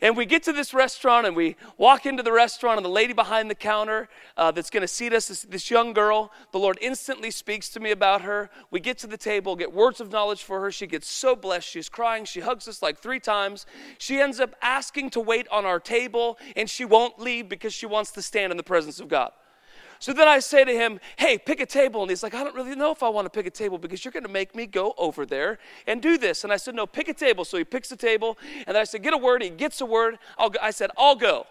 And 0.00 0.16
we 0.16 0.26
get 0.26 0.42
to 0.44 0.52
this 0.52 0.74
restaurant 0.74 1.26
and 1.26 1.34
we 1.34 1.56
walk 1.78 2.06
into 2.06 2.22
the 2.22 2.32
restaurant, 2.32 2.76
and 2.78 2.84
the 2.84 2.90
lady 2.90 3.12
behind 3.12 3.50
the 3.50 3.54
counter 3.54 4.08
uh, 4.36 4.50
that's 4.50 4.70
going 4.70 4.82
to 4.82 4.88
seat 4.88 5.12
us, 5.12 5.28
this, 5.28 5.42
this, 5.42 5.70
young 5.70 5.92
girl, 5.92 6.30
the 6.52 6.58
Lord 6.58 6.78
instantly 6.80 7.30
speaks 7.30 7.68
to 7.70 7.80
me 7.80 7.90
about 7.90 8.22
her. 8.22 8.50
We 8.70 8.80
get 8.80 8.98
to 8.98 9.06
the 9.06 9.16
table, 9.16 9.56
get 9.56 9.72
words 9.72 10.00
of 10.00 10.12
knowledge 10.12 10.42
for 10.42 10.60
her. 10.60 10.70
She 10.70 10.86
gets 10.86 11.08
so 11.08 11.34
blessed. 11.34 11.68
She's 11.68 11.88
crying. 11.88 12.24
She 12.24 12.40
hugs 12.40 12.68
us 12.68 12.82
like 12.82 12.98
three 12.98 13.20
times. 13.20 13.66
She 13.98 14.20
ends 14.20 14.40
up 14.40 14.54
asking 14.62 15.10
to 15.10 15.20
wait 15.20 15.48
on 15.48 15.64
our 15.64 15.80
table, 15.80 16.38
and 16.54 16.68
she 16.68 16.84
won't 16.84 17.18
leave 17.18 17.48
because 17.48 17.72
she 17.72 17.86
wants 17.86 18.10
to 18.12 18.22
stand 18.22 18.50
in 18.50 18.56
the 18.56 18.62
presence 18.62 19.00
of 19.00 19.08
God. 19.08 19.32
So 19.98 20.12
then 20.12 20.28
I 20.28 20.40
say 20.40 20.64
to 20.64 20.72
him, 20.72 21.00
Hey, 21.16 21.38
pick 21.38 21.60
a 21.60 21.66
table. 21.66 22.02
And 22.02 22.10
he's 22.10 22.22
like, 22.22 22.34
I 22.34 22.44
don't 22.44 22.54
really 22.54 22.74
know 22.74 22.90
if 22.90 23.02
I 23.02 23.08
want 23.08 23.26
to 23.26 23.30
pick 23.30 23.46
a 23.46 23.50
table 23.50 23.78
because 23.78 24.04
you're 24.04 24.12
going 24.12 24.24
to 24.24 24.30
make 24.30 24.54
me 24.54 24.66
go 24.66 24.94
over 24.98 25.26
there 25.26 25.58
and 25.86 26.02
do 26.02 26.18
this. 26.18 26.44
And 26.44 26.52
I 26.52 26.56
said, 26.56 26.74
No, 26.74 26.86
pick 26.86 27.08
a 27.08 27.14
table. 27.14 27.44
So 27.44 27.58
he 27.58 27.64
picks 27.64 27.90
a 27.92 27.96
table. 27.96 28.38
And 28.66 28.74
then 28.74 28.76
I 28.76 28.84
said, 28.84 29.02
Get 29.02 29.14
a 29.14 29.18
word. 29.18 29.42
He 29.42 29.50
gets 29.50 29.80
a 29.80 29.86
word. 29.86 30.18
I 30.38 30.70
said, 30.70 30.90
I'll 30.96 31.16
go. 31.16 31.46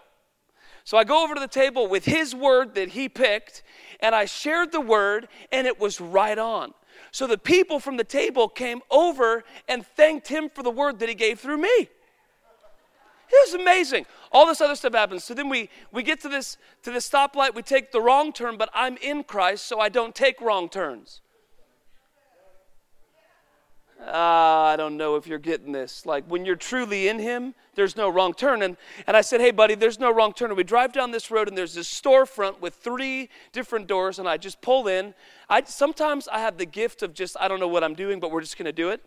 So 0.86 0.96
I 0.96 1.02
go 1.02 1.24
over 1.24 1.34
to 1.34 1.40
the 1.40 1.48
table 1.48 1.88
with 1.88 2.04
his 2.04 2.32
word 2.32 2.76
that 2.76 2.90
he 2.90 3.08
picked, 3.08 3.64
and 3.98 4.14
I 4.14 4.24
shared 4.24 4.70
the 4.70 4.80
word, 4.80 5.26
and 5.50 5.66
it 5.66 5.80
was 5.80 6.00
right 6.00 6.38
on. 6.38 6.74
So 7.10 7.26
the 7.26 7.36
people 7.36 7.80
from 7.80 7.96
the 7.96 8.04
table 8.04 8.48
came 8.48 8.82
over 8.88 9.42
and 9.68 9.84
thanked 9.84 10.28
him 10.28 10.48
for 10.48 10.62
the 10.62 10.70
word 10.70 11.00
that 11.00 11.08
he 11.08 11.16
gave 11.16 11.40
through 11.40 11.58
me. 11.58 11.68
It 11.68 11.90
was 13.30 13.54
amazing. 13.54 14.06
All 14.36 14.44
this 14.44 14.60
other 14.60 14.76
stuff 14.76 14.92
happens. 14.92 15.24
So 15.24 15.32
then 15.32 15.48
we, 15.48 15.70
we 15.92 16.02
get 16.02 16.20
to 16.20 16.28
this, 16.28 16.58
to 16.82 16.90
this 16.90 17.08
stoplight, 17.08 17.54
we 17.54 17.62
take 17.62 17.90
the 17.90 18.02
wrong 18.02 18.34
turn, 18.34 18.58
but 18.58 18.68
I'm 18.74 18.98
in 18.98 19.24
Christ, 19.24 19.64
so 19.64 19.80
I 19.80 19.88
don't 19.88 20.14
take 20.14 20.42
wrong 20.42 20.68
turns. 20.68 21.22
Uh, 23.98 24.10
I 24.12 24.74
don't 24.76 24.98
know 24.98 25.16
if 25.16 25.26
you're 25.26 25.38
getting 25.38 25.72
this. 25.72 26.04
Like 26.04 26.26
when 26.26 26.44
you're 26.44 26.54
truly 26.54 27.08
in 27.08 27.18
Him, 27.18 27.54
there's 27.76 27.96
no 27.96 28.10
wrong 28.10 28.34
turn. 28.34 28.60
And, 28.60 28.76
and 29.06 29.16
I 29.16 29.22
said, 29.22 29.40
Hey, 29.40 29.52
buddy, 29.52 29.74
there's 29.74 29.98
no 29.98 30.12
wrong 30.12 30.34
turn. 30.34 30.50
And 30.50 30.56
we 30.58 30.64
drive 30.64 30.92
down 30.92 31.12
this 31.12 31.30
road, 31.30 31.48
and 31.48 31.56
there's 31.56 31.72
this 31.72 31.88
storefront 31.90 32.60
with 32.60 32.74
three 32.74 33.30
different 33.52 33.86
doors, 33.86 34.18
and 34.18 34.28
I 34.28 34.36
just 34.36 34.60
pull 34.60 34.86
in. 34.86 35.14
I, 35.48 35.62
sometimes 35.64 36.28
I 36.28 36.40
have 36.40 36.58
the 36.58 36.66
gift 36.66 37.02
of 37.02 37.14
just, 37.14 37.38
I 37.40 37.48
don't 37.48 37.58
know 37.58 37.68
what 37.68 37.82
I'm 37.82 37.94
doing, 37.94 38.20
but 38.20 38.30
we're 38.30 38.42
just 38.42 38.58
going 38.58 38.66
to 38.66 38.72
do 38.72 38.90
it. 38.90 39.02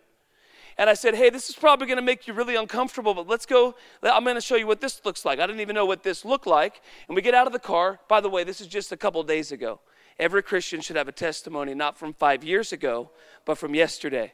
And 0.80 0.88
I 0.88 0.94
said, 0.94 1.14
hey, 1.14 1.28
this 1.28 1.50
is 1.50 1.56
probably 1.56 1.86
going 1.86 1.98
to 1.98 2.02
make 2.02 2.26
you 2.26 2.32
really 2.32 2.56
uncomfortable, 2.56 3.12
but 3.12 3.28
let's 3.28 3.44
go. 3.44 3.74
I'm 4.02 4.24
going 4.24 4.34
to 4.36 4.40
show 4.40 4.56
you 4.56 4.66
what 4.66 4.80
this 4.80 5.02
looks 5.04 5.26
like. 5.26 5.38
I 5.38 5.46
didn't 5.46 5.60
even 5.60 5.74
know 5.74 5.84
what 5.84 6.02
this 6.02 6.24
looked 6.24 6.46
like. 6.46 6.80
And 7.06 7.14
we 7.14 7.20
get 7.20 7.34
out 7.34 7.46
of 7.46 7.52
the 7.52 7.58
car. 7.58 8.00
By 8.08 8.22
the 8.22 8.30
way, 8.30 8.44
this 8.44 8.62
is 8.62 8.66
just 8.66 8.90
a 8.90 8.96
couple 8.96 9.22
days 9.22 9.52
ago. 9.52 9.80
Every 10.18 10.42
Christian 10.42 10.80
should 10.80 10.96
have 10.96 11.06
a 11.06 11.12
testimony 11.12 11.74
not 11.74 11.98
from 11.98 12.14
five 12.14 12.42
years 12.42 12.72
ago, 12.72 13.10
but 13.44 13.58
from 13.58 13.74
yesterday 13.74 14.32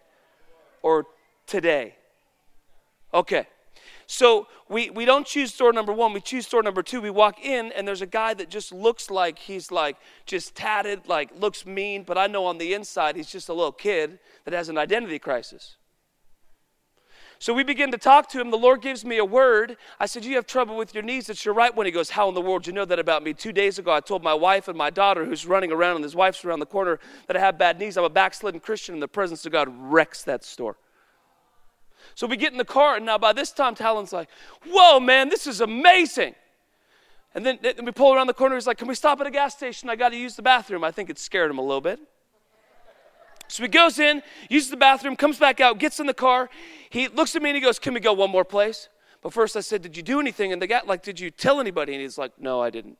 or 0.83 1.07
today. 1.49 1.97
Okay. 3.13 3.49
So 4.07 4.47
we, 4.69 4.89
we 4.91 5.05
don't 5.05 5.27
choose 5.27 5.53
store 5.53 5.73
number 5.73 5.93
one, 5.93 6.13
we 6.13 6.21
choose 6.21 6.47
store 6.47 6.63
number 6.63 6.85
two. 6.85 7.01
We 7.01 7.11
walk 7.11 7.45
in, 7.45 7.73
and 7.73 7.89
there's 7.89 8.03
a 8.03 8.07
guy 8.07 8.35
that 8.35 8.51
just 8.51 8.71
looks 8.71 9.11
like 9.11 9.41
he's 9.41 9.73
like 9.73 9.97
just 10.27 10.55
tatted, 10.55 11.09
like 11.09 11.31
looks 11.37 11.67
mean, 11.67 12.05
but 12.05 12.17
I 12.17 12.29
know 12.29 12.45
on 12.45 12.59
the 12.59 12.73
inside 12.73 13.17
he's 13.17 13.33
just 13.33 13.49
a 13.49 13.53
little 13.53 13.73
kid 13.73 14.21
that 14.45 14.55
has 14.55 14.69
an 14.69 14.79
identity 14.79 15.19
crisis. 15.19 15.75
So 17.39 17.53
we 17.53 17.65
begin 17.65 17.91
to 17.93 17.99
talk 17.99 18.29
to 18.31 18.41
him. 18.41 18.51
The 18.51 18.57
Lord 18.57 18.81
gives 18.81 19.05
me 19.05 19.19
a 19.19 19.25
word. 19.25 19.77
I 20.01 20.07
said, 20.07 20.25
You 20.25 20.37
have 20.37 20.47
trouble 20.47 20.77
with 20.77 20.95
your 20.95 21.03
knees. 21.03 21.29
It's 21.29 21.45
your 21.45 21.55
right 21.55 21.75
one. 21.75 21.87
He 21.87 21.93
goes, 21.93 22.11
How 22.11 22.29
in 22.29 22.35
the 22.35 22.41
world 22.41 22.63
do 22.63 22.71
you 22.71 22.75
know 22.75 22.85
that 22.87 22.99
about 22.99 23.23
me? 23.23 23.35
Two 23.35 23.53
days 23.53 23.79
ago, 23.79 23.93
I 23.93 24.01
told 24.01 24.23
my 24.23 24.35
wife 24.35 24.69
and 24.69 24.77
my 24.77 24.91
daughter, 24.91 25.25
who's 25.25 25.47
running 25.47 25.71
around, 25.71 25.97
and 25.97 26.05
his 26.05 26.17
wife's 26.17 26.45
around 26.45 26.61
the 26.61 26.67
corner, 26.67 26.99
that 27.27 27.37
I 27.37 27.41
have 27.41 27.59
bad 27.59 27.79
knees. 27.79 27.97
I'm 27.97 28.05
a 28.05 28.11
backslidden 28.11 28.61
Christian, 28.61 28.95
and 28.95 29.03
the 29.03 29.09
presence 29.09 29.45
of 29.45 29.53
God 29.53 29.69
wrecks 29.71 30.23
that 30.25 30.45
store. 30.45 30.77
So 32.15 32.27
we 32.27 32.37
get 32.37 32.53
in 32.53 32.59
the 32.59 32.65
car, 32.65 32.97
and 32.97 33.05
now 33.05 33.19
by 33.19 33.35
this 33.35 33.53
time, 33.53 33.75
Talon's 33.75 34.13
like, 34.13 34.31
Whoa, 34.67 34.99
man, 34.99 35.29
this 35.29 35.47
is 35.47 35.61
amazing. 35.61 36.35
And 37.35 37.45
then, 37.45 37.59
we 37.85 37.93
pull 37.93 38.15
around 38.15 38.29
the 38.29 38.35
corner. 38.35 38.55
He's 38.55 38.67
like, 38.67 38.79
Can 38.79 38.89
we 38.89 38.95
stop 38.95 39.21
at 39.21 39.27
a 39.27 39.31
gas 39.31 39.55
station? 39.55 39.91
I 39.91 39.97
got 39.97 40.09
to 40.11 40.17
use 40.17 40.37
the 40.37 40.43
bathroom. 40.43 40.83
I 40.83 40.91
think 40.91 41.11
it 41.11 41.19
scared 41.19 41.51
him 41.51 41.59
a 41.59 41.63
little 41.63 41.83
bit. 41.83 42.01
So 43.49 43.63
he 43.63 43.69
goes 43.69 43.99
in, 43.99 44.23
uses 44.49 44.71
the 44.71 44.77
bathroom, 44.77 45.17
comes 45.17 45.39
back 45.39 45.61
out, 45.61 45.79
gets 45.79 46.01
in 46.01 46.07
the 46.07 46.15
car. 46.15 46.51
He 46.91 47.09
looks 47.09 47.37
at 47.37 47.43
me 47.43 47.51
and 47.51 47.57
he 47.57 47.63
goes, 47.63 47.79
Can 47.79 47.95
we 47.95 48.01
go 48.01 48.13
one 48.13 48.31
more 48.31 48.45
place? 48.45 48.89
But 49.23 49.33
first 49.33 49.57
I 49.57 49.61
said, 49.61 49.83
Did 49.83 49.97
you 49.97 50.03
do 50.03 50.21
anything? 50.21 50.53
And 50.53 50.61
the 50.61 50.67
guy, 50.67 50.81
like, 50.87 51.03
Did 51.03 51.21
you 51.21 51.31
tell 51.31 51.61
anybody? 51.61 51.93
And 51.93 52.03
he's 52.03 52.19
like, 52.19 52.33
No, 52.39 52.61
I 52.61 52.71
didn't. 52.71 52.99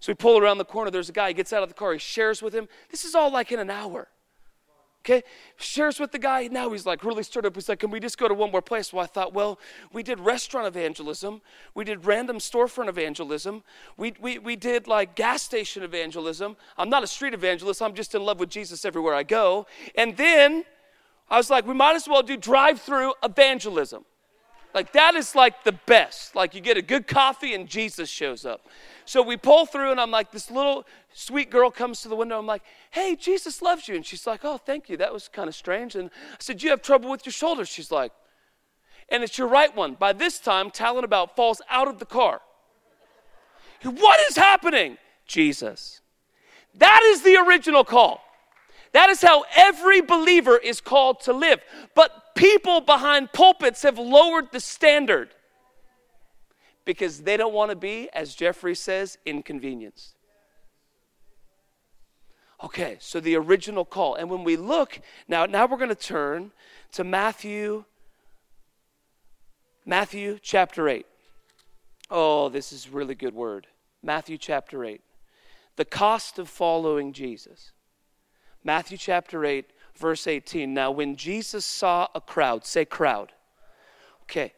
So 0.00 0.10
we 0.10 0.14
pull 0.14 0.38
around 0.38 0.58
the 0.58 0.64
corner. 0.64 0.90
There's 0.90 1.08
a 1.08 1.12
guy. 1.12 1.28
He 1.28 1.34
gets 1.34 1.52
out 1.52 1.62
of 1.62 1.68
the 1.68 1.74
car. 1.74 1.92
He 1.92 1.98
shares 1.98 2.42
with 2.42 2.52
him. 2.52 2.68
This 2.90 3.04
is 3.04 3.14
all 3.14 3.30
like 3.30 3.52
in 3.52 3.60
an 3.60 3.70
hour. 3.70 4.08
Okay, 5.04 5.24
shares 5.56 5.98
with 5.98 6.12
the 6.12 6.18
guy. 6.18 6.46
Now 6.46 6.70
he's 6.70 6.86
like 6.86 7.02
really 7.02 7.24
stirred 7.24 7.44
up. 7.44 7.56
He's 7.56 7.68
like, 7.68 7.80
Can 7.80 7.90
we 7.90 7.98
just 7.98 8.18
go 8.18 8.28
to 8.28 8.34
one 8.34 8.52
more 8.52 8.62
place? 8.62 8.92
Well, 8.92 9.02
I 9.02 9.06
thought, 9.06 9.34
Well, 9.34 9.58
we 9.92 10.04
did 10.04 10.20
restaurant 10.20 10.68
evangelism. 10.68 11.40
We 11.74 11.82
did 11.84 12.06
random 12.06 12.38
storefront 12.38 12.88
evangelism. 12.88 13.64
We, 13.96 14.14
we, 14.20 14.38
we 14.38 14.54
did 14.54 14.86
like 14.86 15.16
gas 15.16 15.42
station 15.42 15.82
evangelism. 15.82 16.56
I'm 16.78 16.88
not 16.88 17.02
a 17.02 17.08
street 17.08 17.34
evangelist. 17.34 17.82
I'm 17.82 17.94
just 17.94 18.14
in 18.14 18.22
love 18.22 18.38
with 18.38 18.48
Jesus 18.48 18.84
everywhere 18.84 19.12
I 19.12 19.24
go. 19.24 19.66
And 19.96 20.16
then 20.16 20.64
I 21.28 21.36
was 21.36 21.50
like, 21.50 21.66
We 21.66 21.74
might 21.74 21.96
as 21.96 22.06
well 22.06 22.22
do 22.22 22.36
drive 22.36 22.80
through 22.80 23.14
evangelism. 23.24 24.04
Like, 24.72 24.92
that 24.92 25.16
is 25.16 25.34
like 25.34 25.64
the 25.64 25.72
best. 25.72 26.36
Like, 26.36 26.54
you 26.54 26.60
get 26.60 26.76
a 26.76 26.82
good 26.82 27.08
coffee 27.08 27.54
and 27.54 27.68
Jesus 27.68 28.08
shows 28.08 28.46
up. 28.46 28.66
So 29.04 29.22
we 29.22 29.36
pull 29.36 29.66
through, 29.66 29.90
and 29.90 30.00
I'm 30.00 30.10
like, 30.10 30.30
this 30.30 30.50
little 30.50 30.86
sweet 31.12 31.50
girl 31.50 31.70
comes 31.70 32.02
to 32.02 32.08
the 32.08 32.16
window. 32.16 32.38
I'm 32.38 32.46
like, 32.46 32.62
hey, 32.90 33.16
Jesus 33.16 33.60
loves 33.62 33.88
you. 33.88 33.96
And 33.96 34.06
she's 34.06 34.26
like, 34.26 34.40
oh, 34.44 34.58
thank 34.58 34.88
you. 34.88 34.96
That 34.96 35.12
was 35.12 35.28
kind 35.28 35.48
of 35.48 35.54
strange. 35.54 35.94
And 35.94 36.10
I 36.32 36.36
said, 36.38 36.62
you 36.62 36.70
have 36.70 36.82
trouble 36.82 37.10
with 37.10 37.26
your 37.26 37.32
shoulders? 37.32 37.68
She's 37.68 37.90
like, 37.90 38.12
and 39.08 39.22
it's 39.22 39.36
your 39.36 39.48
right 39.48 39.74
one. 39.74 39.94
By 39.94 40.12
this 40.12 40.38
time, 40.38 40.70
Talon 40.70 41.04
about 41.04 41.36
falls 41.36 41.60
out 41.68 41.88
of 41.88 41.98
the 41.98 42.06
car. 42.06 42.40
What 43.82 44.20
is 44.30 44.36
happening? 44.36 44.96
Jesus. 45.26 46.00
That 46.74 47.02
is 47.04 47.22
the 47.22 47.36
original 47.36 47.84
call. 47.84 48.22
That 48.92 49.10
is 49.10 49.22
how 49.22 49.44
every 49.56 50.00
believer 50.00 50.56
is 50.56 50.80
called 50.80 51.20
to 51.20 51.32
live. 51.32 51.60
But 51.94 52.34
people 52.34 52.80
behind 52.80 53.32
pulpits 53.32 53.82
have 53.82 53.98
lowered 53.98 54.52
the 54.52 54.60
standard 54.60 55.30
because 56.84 57.22
they 57.22 57.36
don't 57.36 57.54
want 57.54 57.70
to 57.70 57.76
be, 57.76 58.08
as 58.12 58.34
Jeffrey 58.34 58.74
says, 58.74 59.18
inconvenienced. 59.24 60.14
Okay, 62.62 62.96
so 63.00 63.18
the 63.18 63.36
original 63.36 63.84
call. 63.84 64.14
And 64.14 64.30
when 64.30 64.44
we 64.44 64.56
look, 64.56 65.00
now, 65.26 65.46
now 65.46 65.66
we're 65.66 65.78
going 65.78 65.88
to 65.88 65.94
turn 65.94 66.52
to 66.92 67.02
Matthew, 67.02 67.84
Matthew 69.84 70.38
chapter 70.40 70.88
8. 70.88 71.04
Oh, 72.10 72.48
this 72.48 72.72
is 72.72 72.88
really 72.88 73.14
good 73.14 73.34
word. 73.34 73.66
Matthew 74.02 74.38
chapter 74.38 74.84
8. 74.84 75.00
The 75.76 75.84
cost 75.84 76.38
of 76.38 76.48
following 76.48 77.12
Jesus. 77.12 77.72
Matthew 78.62 78.96
chapter 78.96 79.44
8, 79.44 79.64
verse 79.96 80.26
18. 80.26 80.72
Now, 80.72 80.90
when 80.90 81.16
Jesus 81.16 81.64
saw 81.64 82.08
a 82.14 82.20
crowd, 82.20 82.64
say 82.64 82.84
crowd. 82.84 83.32
Okay. 84.24 84.52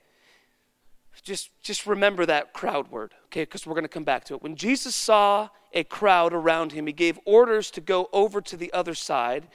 Just, 1.25 1.51
just 1.63 1.87
remember 1.87 2.27
that 2.27 2.53
crowd 2.53 2.91
word, 2.91 3.15
okay, 3.27 3.43
because 3.43 3.67
we're 3.67 3.75
going 3.75 3.85
to 3.85 3.89
come 3.89 4.05
back 4.05 4.25
to 4.25 4.35
it. 4.35 4.43
When 4.43 4.57
Jesus 4.57 4.95
saw 4.95 5.49
a 5.73 5.83
crowd 5.83 6.35
around 6.35 6.73
him, 6.73 6.87
he 6.87 6.93
gave 6.93 7.19
orders 7.25 7.71
to 7.73 7.81
go 7.81 8.11
over 8.13 8.43
to 8.43 8.57
the 8.57 8.71
other 8.75 8.95
side, 8.95 9.49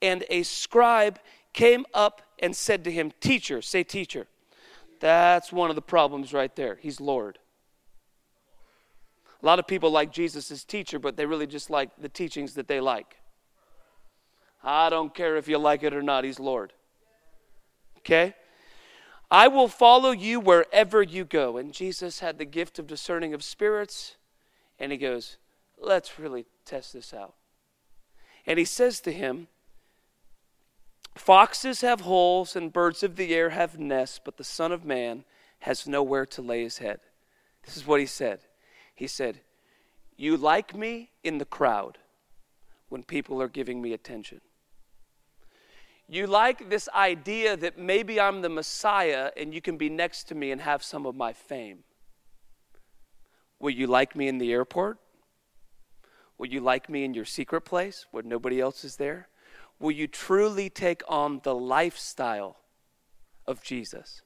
and 0.00 0.24
a 0.30 0.44
scribe 0.44 1.18
came 1.52 1.84
up 1.92 2.22
and 2.38 2.54
said 2.54 2.84
to 2.84 2.92
him, 2.92 3.12
Teacher, 3.20 3.60
say 3.60 3.82
teacher. 3.82 4.28
That's 5.00 5.52
one 5.52 5.68
of 5.68 5.76
the 5.76 5.82
problems 5.82 6.32
right 6.32 6.54
there. 6.54 6.78
He's 6.80 7.00
Lord. 7.00 7.38
A 9.42 9.46
lot 9.46 9.58
of 9.58 9.66
people 9.66 9.90
like 9.90 10.12
Jesus 10.12 10.50
as 10.50 10.64
teacher, 10.64 10.98
but 10.98 11.16
they 11.16 11.26
really 11.26 11.46
just 11.46 11.70
like 11.70 11.90
the 11.98 12.08
teachings 12.08 12.54
that 12.54 12.68
they 12.68 12.80
like. 12.80 13.16
I 14.62 14.90
don't 14.90 15.14
care 15.14 15.36
if 15.36 15.48
you 15.48 15.58
like 15.58 15.82
it 15.82 15.92
or 15.92 16.02
not, 16.02 16.24
He's 16.24 16.40
Lord. 16.40 16.72
Okay? 17.98 18.34
I 19.30 19.48
will 19.48 19.68
follow 19.68 20.10
you 20.10 20.38
wherever 20.38 21.02
you 21.02 21.24
go. 21.24 21.56
And 21.56 21.72
Jesus 21.72 22.20
had 22.20 22.38
the 22.38 22.44
gift 22.44 22.78
of 22.78 22.86
discerning 22.86 23.34
of 23.34 23.42
spirits, 23.42 24.16
and 24.78 24.92
He 24.92 24.98
goes, 24.98 25.36
Let's 25.78 26.18
really 26.18 26.46
test 26.64 26.92
this 26.92 27.12
out. 27.12 27.34
And 28.46 28.58
He 28.58 28.64
says 28.64 29.00
to 29.00 29.12
him, 29.12 29.48
Foxes 31.16 31.80
have 31.80 32.02
holes 32.02 32.54
and 32.54 32.72
birds 32.72 33.02
of 33.02 33.16
the 33.16 33.34
air 33.34 33.50
have 33.50 33.78
nests, 33.78 34.20
but 34.22 34.36
the 34.36 34.44
Son 34.44 34.70
of 34.70 34.84
Man 34.84 35.24
has 35.60 35.86
nowhere 35.86 36.26
to 36.26 36.42
lay 36.42 36.62
his 36.62 36.78
head. 36.78 37.00
This 37.64 37.76
is 37.76 37.86
what 37.86 38.00
he 38.00 38.06
said. 38.06 38.40
He 38.94 39.06
said, 39.06 39.40
You 40.16 40.36
like 40.36 40.74
me 40.74 41.10
in 41.24 41.38
the 41.38 41.46
crowd 41.46 41.98
when 42.90 43.02
people 43.02 43.40
are 43.40 43.48
giving 43.48 43.80
me 43.80 43.94
attention. 43.94 44.42
You 46.08 46.26
like 46.26 46.70
this 46.70 46.88
idea 46.94 47.56
that 47.56 47.78
maybe 47.78 48.20
I'm 48.20 48.42
the 48.42 48.48
Messiah 48.48 49.30
and 49.36 49.52
you 49.52 49.60
can 49.60 49.76
be 49.76 49.90
next 49.90 50.24
to 50.28 50.34
me 50.34 50.52
and 50.52 50.60
have 50.60 50.82
some 50.82 51.04
of 51.04 51.16
my 51.16 51.32
fame. 51.32 51.80
Will 53.58 53.70
you 53.70 53.86
like 53.86 54.14
me 54.14 54.28
in 54.28 54.38
the 54.38 54.52
airport? 54.52 54.98
Will 56.38 56.46
you 56.46 56.60
like 56.60 56.88
me 56.88 57.04
in 57.04 57.14
your 57.14 57.24
secret 57.24 57.62
place 57.62 58.06
where 58.10 58.22
nobody 58.22 58.60
else 58.60 58.84
is 58.84 58.96
there? 58.96 59.28
Will 59.80 59.90
you 59.90 60.06
truly 60.06 60.70
take 60.70 61.02
on 61.08 61.40
the 61.42 61.54
lifestyle 61.54 62.58
of 63.46 63.62
Jesus? 63.62 64.22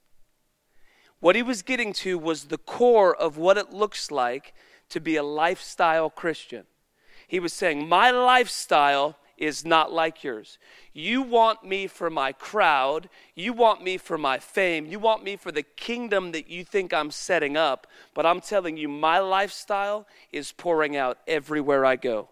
What 1.21 1.37
he 1.37 1.43
was 1.43 1.63
getting 1.63 1.93
to 1.95 2.19
was 2.19 2.45
the 2.45 2.59
core 2.59 3.15
of 3.15 3.37
what 3.37 3.57
it 3.57 3.73
looks 3.73 4.11
like 4.11 4.55
to 4.89 5.01
be 5.01 5.17
a 5.17 5.23
lifestyle 5.23 6.11
Christian. 6.11 6.65
He 7.29 7.39
was 7.39 7.53
saying, 7.53 7.89
My 7.89 8.11
lifestyle 8.11 9.17
is 9.41 9.65
not 9.65 9.91
like 9.91 10.23
yours. 10.23 10.59
You 10.93 11.23
want 11.23 11.65
me 11.65 11.87
for 11.87 12.11
my 12.11 12.31
crowd. 12.31 13.09
You 13.35 13.55
want 13.55 13.83
me 13.83 13.97
for 13.97 14.19
my 14.19 14.39
fame. 14.39 14.87
You 14.87 14.99
want 14.99 15.25
me 15.25 15.37
for 15.37 15.51
the 15.51 15.63
kingdom 15.63 16.33
that 16.33 16.51
you 16.51 16.63
think 16.63 16.93
I'm 16.93 17.11
setting 17.11 17.57
up. 17.57 17.87
But 18.15 18.27
I'm 18.27 18.41
telling 18.41 18.77
you, 18.77 18.87
my 18.87 19.19
lifestyle 19.19 20.07
is 20.31 20.53
pouring 20.53 20.95
out 20.95 21.19
everywhere 21.27 21.87
I 21.87 21.97
go. 21.97 22.29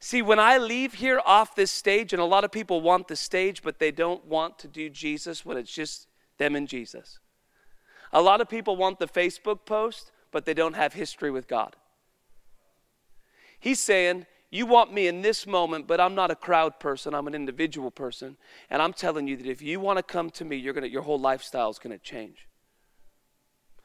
See, 0.00 0.22
when 0.22 0.40
I 0.40 0.58
leave 0.58 0.94
here 0.94 1.20
off 1.24 1.54
this 1.54 1.70
stage, 1.70 2.12
and 2.12 2.20
a 2.20 2.24
lot 2.24 2.42
of 2.42 2.50
people 2.50 2.80
want 2.80 3.06
the 3.06 3.16
stage, 3.16 3.62
but 3.62 3.78
they 3.78 3.92
don't 3.92 4.24
want 4.24 4.58
to 4.58 4.68
do 4.68 4.90
Jesus 4.90 5.44
when 5.46 5.56
it's 5.56 5.72
just 5.72 6.08
them 6.38 6.56
and 6.56 6.66
Jesus. 6.66 7.20
A 8.12 8.20
lot 8.20 8.40
of 8.40 8.48
people 8.48 8.76
want 8.76 8.98
the 8.98 9.06
Facebook 9.06 9.66
post, 9.66 10.10
but 10.32 10.46
they 10.46 10.54
don't 10.54 10.74
have 10.74 10.94
history 10.94 11.30
with 11.30 11.46
God. 11.46 11.76
He's 13.60 13.78
saying, 13.78 14.26
You 14.50 14.66
want 14.66 14.92
me 14.92 15.06
in 15.06 15.22
this 15.22 15.46
moment, 15.46 15.86
but 15.86 16.00
I'm 16.00 16.16
not 16.16 16.32
a 16.32 16.34
crowd 16.34 16.80
person, 16.80 17.14
I'm 17.14 17.28
an 17.28 17.34
individual 17.34 17.90
person. 17.90 18.36
And 18.68 18.82
I'm 18.82 18.92
telling 18.92 19.28
you 19.28 19.36
that 19.36 19.46
if 19.46 19.62
you 19.62 19.78
want 19.78 19.98
to 19.98 20.02
come 20.02 20.30
to 20.30 20.44
me, 20.44 20.56
you're 20.56 20.74
gonna, 20.74 20.88
your 20.88 21.02
whole 21.02 21.20
lifestyle 21.20 21.70
is 21.70 21.78
going 21.78 21.96
to 21.96 22.04
change. 22.04 22.48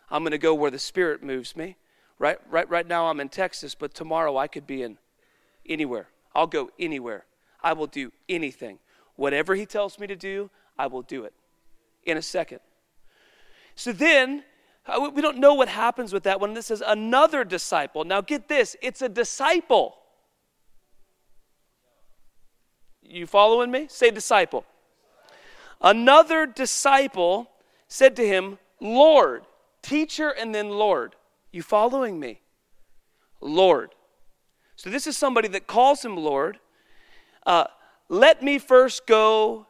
I'm 0.10 0.23
going 0.23 0.32
to 0.32 0.38
go 0.38 0.56
where 0.56 0.71
the 0.71 0.80
Spirit 0.80 1.23
moves 1.23 1.56
me. 1.56 1.78
Right, 2.17 2.39
right, 2.49 2.69
right 2.69 2.88
now 2.88 3.08
I'm 3.08 3.19
in 3.19 3.30
Texas, 3.30 3.75
but 3.75 3.93
tomorrow 3.93 4.38
I 4.38 4.47
could 4.47 4.65
be 4.65 4.82
in 4.82 4.97
anywhere. 5.67 6.08
I'll 6.34 6.47
go 6.47 6.71
anywhere. 6.80 7.25
I 7.62 7.73
will 7.73 7.88
do 7.88 8.12
anything. 8.30 8.80
Whatever 9.15 9.56
He 9.56 9.65
tells 9.65 9.99
me 9.99 10.08
to 10.08 10.15
do, 10.15 10.49
I 10.78 10.88
will 10.88 11.01
do 11.01 11.25
it 11.25 11.34
in 12.04 12.17
a 12.17 12.21
second. 12.21 12.60
So 13.75 13.91
then, 13.91 14.43
uh, 14.88 15.10
we 15.13 15.21
don't 15.21 15.38
know 15.38 15.54
what 15.54 15.67
happens 15.67 16.13
with 16.13 16.23
that 16.23 16.39
when 16.39 16.54
this 16.54 16.71
is 16.71 16.82
another 16.86 17.43
disciple. 17.43 18.04
Now, 18.04 18.21
get 18.21 18.47
this 18.47 18.75
it's 18.82 19.01
a 19.01 19.10
disciple. 19.10 19.97
You 23.08 23.28
following 23.28 23.72
me? 23.72 23.88
Say 23.89 24.12
disciple. 24.12 24.65
Another 25.82 26.46
disciple 26.46 27.50
said 27.88 28.15
to 28.15 28.28
him, 28.28 28.58
Lord, 28.80 29.44
teacher, 29.82 30.30
and 30.30 30.54
then 30.54 30.70
Lord. 30.70 31.15
You 31.52 31.62
following 31.62 32.20
me? 32.20 32.41
Lord. 33.39 33.94
So 34.76 34.89
this 34.89 35.08
is 35.08 35.18
somebody 35.18 35.48
that 35.50 35.68
calls 35.68 36.04
him 36.04 36.18
Lord. 36.18 36.60
Uh, 37.46 37.65
let 38.10 38.44
me 38.44 38.58
first 38.58 39.08
go 39.08 39.68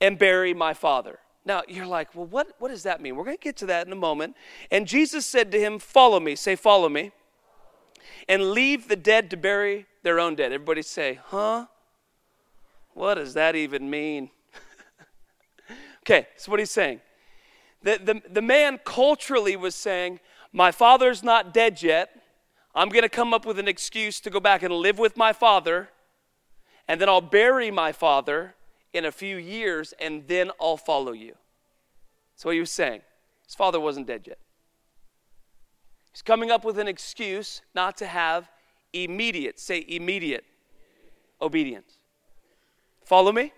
and 0.00 0.18
bury 0.18 0.54
my 0.54 0.72
father. 0.72 1.18
Now 1.44 1.62
you're 1.68 1.86
like, 1.86 2.14
well, 2.14 2.26
what, 2.26 2.48
what 2.58 2.68
does 2.68 2.82
that 2.84 3.00
mean? 3.00 3.16
We're 3.16 3.24
going 3.24 3.36
to 3.36 3.42
get 3.42 3.56
to 3.58 3.66
that 3.66 3.86
in 3.86 3.92
a 3.92 3.96
moment. 3.96 4.36
And 4.70 4.86
Jesus 4.86 5.26
said 5.26 5.52
to 5.52 5.60
him, 5.60 5.78
Follow 5.78 6.20
me. 6.20 6.36
Say, 6.36 6.56
Follow 6.56 6.88
me. 6.88 7.12
And 8.28 8.50
leave 8.50 8.88
the 8.88 8.96
dead 8.96 9.30
to 9.30 9.36
bury 9.36 9.86
their 10.02 10.18
own 10.18 10.34
dead. 10.34 10.52
Everybody 10.52 10.82
say, 10.82 11.20
Huh? 11.26 11.66
What 12.96 13.16
does 13.16 13.34
that 13.34 13.54
even 13.54 13.90
mean? 13.90 14.30
okay, 16.02 16.28
so 16.36 16.50
what 16.50 16.60
he's 16.60 16.70
saying. 16.70 17.02
The, 17.82 18.00
the, 18.02 18.22
the 18.26 18.40
man 18.40 18.80
culturally 18.86 19.54
was 19.54 19.74
saying, 19.74 20.20
My 20.50 20.72
father's 20.72 21.22
not 21.22 21.52
dead 21.52 21.82
yet. 21.82 22.08
I'm 22.74 22.88
going 22.88 23.02
to 23.02 23.10
come 23.10 23.34
up 23.34 23.44
with 23.44 23.58
an 23.58 23.68
excuse 23.68 24.18
to 24.20 24.30
go 24.30 24.40
back 24.40 24.62
and 24.62 24.72
live 24.72 24.98
with 24.98 25.14
my 25.14 25.34
father, 25.34 25.90
and 26.88 26.98
then 26.98 27.10
I'll 27.10 27.20
bury 27.20 27.70
my 27.70 27.92
father 27.92 28.54
in 28.94 29.04
a 29.04 29.12
few 29.12 29.36
years, 29.36 29.92
and 30.00 30.26
then 30.26 30.50
I'll 30.58 30.78
follow 30.78 31.12
you. 31.12 31.34
That's 32.32 32.46
what 32.46 32.54
he 32.54 32.60
was 32.60 32.70
saying. 32.70 33.02
His 33.44 33.54
father 33.54 33.78
wasn't 33.78 34.06
dead 34.06 34.26
yet. 34.26 34.38
He's 36.12 36.22
coming 36.22 36.50
up 36.50 36.64
with 36.64 36.78
an 36.78 36.88
excuse 36.88 37.60
not 37.74 37.98
to 37.98 38.06
have 38.06 38.48
immediate, 38.94 39.60
say 39.60 39.84
immediate, 39.86 40.46
obedience. 41.42 41.95
Follow 43.06 43.30
me? 43.30 43.52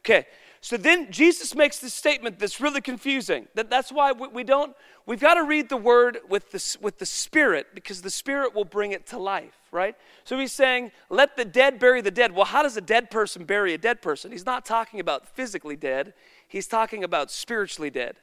Okay, 0.00 0.26
so 0.60 0.76
then 0.76 1.10
Jesus 1.10 1.56
makes 1.56 1.78
this 1.78 1.92
statement 1.92 2.38
that's 2.38 2.60
really 2.60 2.80
confusing. 2.80 3.48
That, 3.54 3.68
that's 3.68 3.90
why 3.90 4.12
we, 4.12 4.28
we 4.28 4.44
don't, 4.44 4.76
we've 5.06 5.20
got 5.20 5.34
to 5.34 5.42
read 5.42 5.68
the 5.68 5.76
word 5.76 6.18
with 6.28 6.52
the, 6.52 6.76
with 6.80 6.98
the 6.98 7.04
Spirit 7.04 7.66
because 7.74 8.00
the 8.00 8.10
Spirit 8.10 8.54
will 8.54 8.64
bring 8.64 8.92
it 8.92 9.08
to 9.08 9.18
life, 9.18 9.58
right? 9.72 9.96
So 10.22 10.38
he's 10.38 10.52
saying, 10.52 10.92
let 11.10 11.36
the 11.36 11.44
dead 11.44 11.80
bury 11.80 12.00
the 12.00 12.12
dead. 12.12 12.32
Well, 12.32 12.44
how 12.44 12.62
does 12.62 12.76
a 12.76 12.80
dead 12.80 13.10
person 13.10 13.44
bury 13.44 13.74
a 13.74 13.78
dead 13.78 14.00
person? 14.00 14.30
He's 14.30 14.46
not 14.46 14.64
talking 14.64 15.00
about 15.00 15.26
physically 15.26 15.76
dead, 15.76 16.14
he's 16.46 16.68
talking 16.68 17.02
about 17.02 17.32
spiritually 17.32 17.90
dead, 17.90 18.16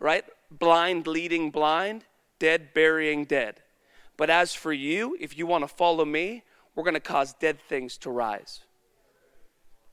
right? 0.00 0.24
Blind 0.50 1.06
leading 1.06 1.52
blind, 1.52 2.06
dead 2.40 2.74
burying 2.74 3.24
dead. 3.24 3.60
But 4.16 4.30
as 4.30 4.52
for 4.52 4.72
you, 4.72 5.16
if 5.20 5.38
you 5.38 5.46
want 5.46 5.62
to 5.62 5.68
follow 5.68 6.04
me, 6.04 6.42
we're 6.74 6.84
going 6.84 6.94
to 6.94 7.00
cause 7.00 7.34
dead 7.34 7.58
things 7.68 7.96
to 7.98 8.10
rise. 8.10 8.62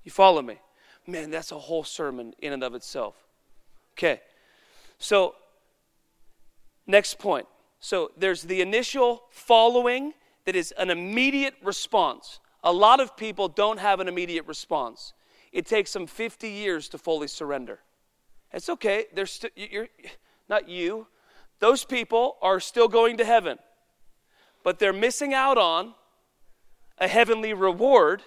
You 0.04 0.12
follow 0.12 0.42
me? 0.42 0.60
Man, 1.06 1.32
that's 1.32 1.52
a 1.52 1.58
whole 1.58 1.84
sermon 1.84 2.34
in 2.40 2.54
and 2.54 2.64
of 2.64 2.76
itself. 2.76 3.16
Okay, 3.94 4.22
so 4.98 5.36
next 6.88 7.20
point. 7.20 7.48
So 7.80 8.12
there's 8.18 8.44
the 8.44 8.62
initial 8.62 9.24
following 9.32 10.14
that 10.46 10.56
is 10.56 10.74
an 10.78 10.90
immediate 10.90 11.56
response. 11.64 12.40
A 12.64 12.72
lot 12.72 13.00
of 13.00 13.16
people 13.16 13.48
don't 13.48 13.80
have 13.80 14.00
an 14.00 14.08
immediate 14.08 14.46
response. 14.48 15.14
It 15.52 15.66
takes 15.66 15.94
them 15.94 16.08
50 16.08 16.50
years 16.50 16.90
to 16.90 16.98
fully 16.98 17.28
surrender. 17.28 17.80
It's 18.52 18.70
okay. 18.70 19.06
They're 19.14 19.26
st- 19.26 19.54
you're, 19.56 19.88
not 20.50 20.68
you. 20.68 21.08
Those 21.60 21.84
people 21.86 22.38
are 22.42 22.60
still 22.60 22.88
going 22.88 23.18
to 23.18 23.26
heaven, 23.26 23.60
but 24.64 24.80
they're 24.80 24.94
missing 24.94 25.34
out 25.34 25.58
on 25.58 25.94
a 26.98 27.08
heavenly 27.08 27.54
reward 27.54 28.24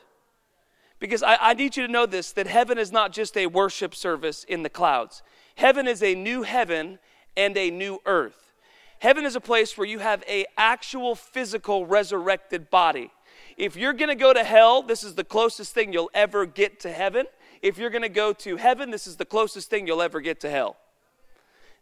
because 1.03 1.25
I, 1.25 1.37
I, 1.41 1.55
need 1.55 1.77
you 1.77 1.85
to 1.85 1.93
know 1.93 2.07
this 2.07 2.31
that 2.35 2.47
heaven 2.47 2.79
is 2.79 2.93
not 2.93 3.11
just 3.11 3.37
a 3.37 3.49
worship 3.49 3.93
service 3.93 4.45
in 4.45 4.63
the 4.63 4.71
clouds, 4.71 5.25
heaven 5.57 5.89
is 5.89 6.01
a 6.01 6.15
new 6.15 6.43
heaven 6.43 7.01
and 7.37 7.57
a 7.57 7.73
new 7.73 8.01
earth. 8.07 8.53
Heaven 9.01 9.25
is 9.25 9.35
a 9.35 9.41
place 9.41 9.77
where 9.77 9.87
you 9.87 9.99
have 9.99 10.23
a 10.29 10.47
actual 10.57 11.17
physical 11.17 11.87
resurrected 11.87 12.71
body. 12.71 13.11
If 13.57 13.75
you're 13.75 13.95
going 13.95 14.11
to 14.11 14.15
go 14.15 14.33
to 14.33 14.45
hell, 14.45 14.81
this 14.81 15.03
is 15.03 15.17
the 15.17 15.25
closest 15.25 15.75
thing 15.75 15.93
you'll 15.93 16.11
ever 16.15 16.47
get 16.47 16.79
to 16.81 16.93
heaven. 16.93 17.27
If 17.63 17.79
you're 17.79 17.91
going 17.91 18.03
to 18.03 18.09
go 18.09 18.33
to 18.35 18.57
heaven, 18.57 18.93
this 18.93 19.09
is 19.09 19.17
the 19.17 19.25
closest 19.25 19.71
thing 19.71 19.89
you'll 19.89 20.03
ever 20.03 20.21
get 20.21 20.39
to 20.43 20.51
hell. 20.51 20.77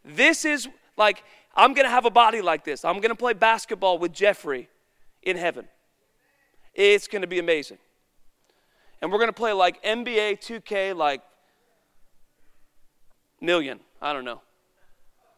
This 0.03 0.45
is 0.45 0.67
like 0.97 1.23
I'm 1.55 1.75
going 1.75 1.85
to 1.85 1.91
have 1.91 2.05
a 2.05 2.09
body 2.09 2.41
like 2.41 2.63
this. 2.63 2.83
I'm 2.83 2.95
going 2.95 3.09
to 3.09 3.15
play 3.15 3.33
basketball 3.33 3.99
with 3.99 4.13
Jeffrey 4.13 4.67
in 5.21 5.37
heaven. 5.37 5.67
It's 6.73 7.07
going 7.07 7.21
to 7.21 7.27
be 7.27 7.37
amazing. 7.37 7.77
And 9.01 9.11
we're 9.11 9.17
going 9.17 9.29
to 9.29 9.33
play 9.33 9.53
like 9.53 9.83
NBA 9.83 10.39
2K, 10.39 10.95
like 10.95 11.21
million. 13.39 13.79
I 14.01 14.13
don't 14.13 14.25
know. 14.25 14.41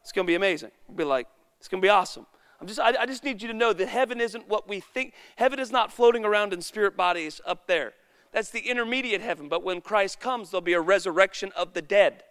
It's 0.02 0.12
going 0.12 0.26
to 0.26 0.32
be 0.32 0.36
amazing. 0.36 0.72
We'll 0.88 0.98
be 0.98 1.04
like, 1.06 1.28
it's 1.60 1.68
going 1.68 1.82
to 1.82 1.86
be 1.86 1.90
awesome. 1.90 2.26
I'm 2.60 2.68
just, 2.68 2.80
I, 2.80 2.94
I 3.00 3.06
just 3.06 3.24
need 3.24 3.42
you 3.42 3.48
to 3.48 3.54
know 3.54 3.74
that 3.74 3.88
heaven 3.88 4.22
isn't 4.22 4.48
what 4.48 4.68
we 4.68 4.80
think. 4.80 5.14
Heaven 5.38 5.60
is 5.60 5.72
not 5.72 5.92
floating 5.92 6.26
around 6.26 6.54
in 6.54 6.62
spirit 6.62 6.96
bodies 6.98 7.42
up 7.46 7.68
there. 7.68 7.94
That's 8.32 8.50
the 8.50 8.60
intermediate 8.60 9.22
heaven. 9.22 9.48
But 9.48 9.64
when 9.64 9.80
Christ 9.80 10.20
comes, 10.20 10.52
there'll 10.52 10.62
be 10.62 10.74
a 10.74 10.82
resurrection 10.82 11.52
of 11.56 11.74
the 11.74 11.82
dead. 11.82 12.24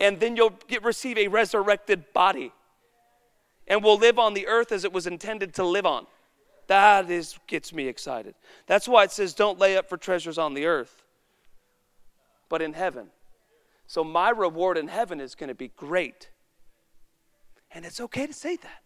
And 0.00 0.20
then 0.20 0.36
you'll 0.36 0.58
get, 0.68 0.84
receive 0.84 1.18
a 1.18 1.28
resurrected 1.28 2.12
body. 2.12 2.52
And 3.66 3.82
we'll 3.82 3.98
live 3.98 4.18
on 4.18 4.34
the 4.34 4.46
earth 4.46 4.72
as 4.72 4.84
it 4.84 4.92
was 4.92 5.06
intended 5.06 5.54
to 5.54 5.64
live 5.64 5.86
on. 5.86 6.06
That 6.70 7.10
is 7.10 7.36
gets 7.48 7.72
me 7.72 7.88
excited. 7.88 8.36
That's 8.68 8.86
why 8.86 9.02
it 9.02 9.10
says, 9.10 9.34
don't 9.34 9.58
lay 9.58 9.76
up 9.76 9.88
for 9.88 9.96
treasures 9.96 10.38
on 10.38 10.54
the 10.54 10.66
earth, 10.66 11.02
but 12.48 12.62
in 12.62 12.74
heaven. 12.74 13.08
So 13.88 14.04
my 14.04 14.30
reward 14.30 14.78
in 14.78 14.86
heaven 14.86 15.20
is 15.20 15.34
going 15.34 15.48
to 15.48 15.54
be 15.56 15.72
great. 15.76 16.30
And 17.72 17.84
it's 17.84 18.00
okay 18.00 18.24
to 18.24 18.32
say 18.32 18.54
that. 18.54 18.82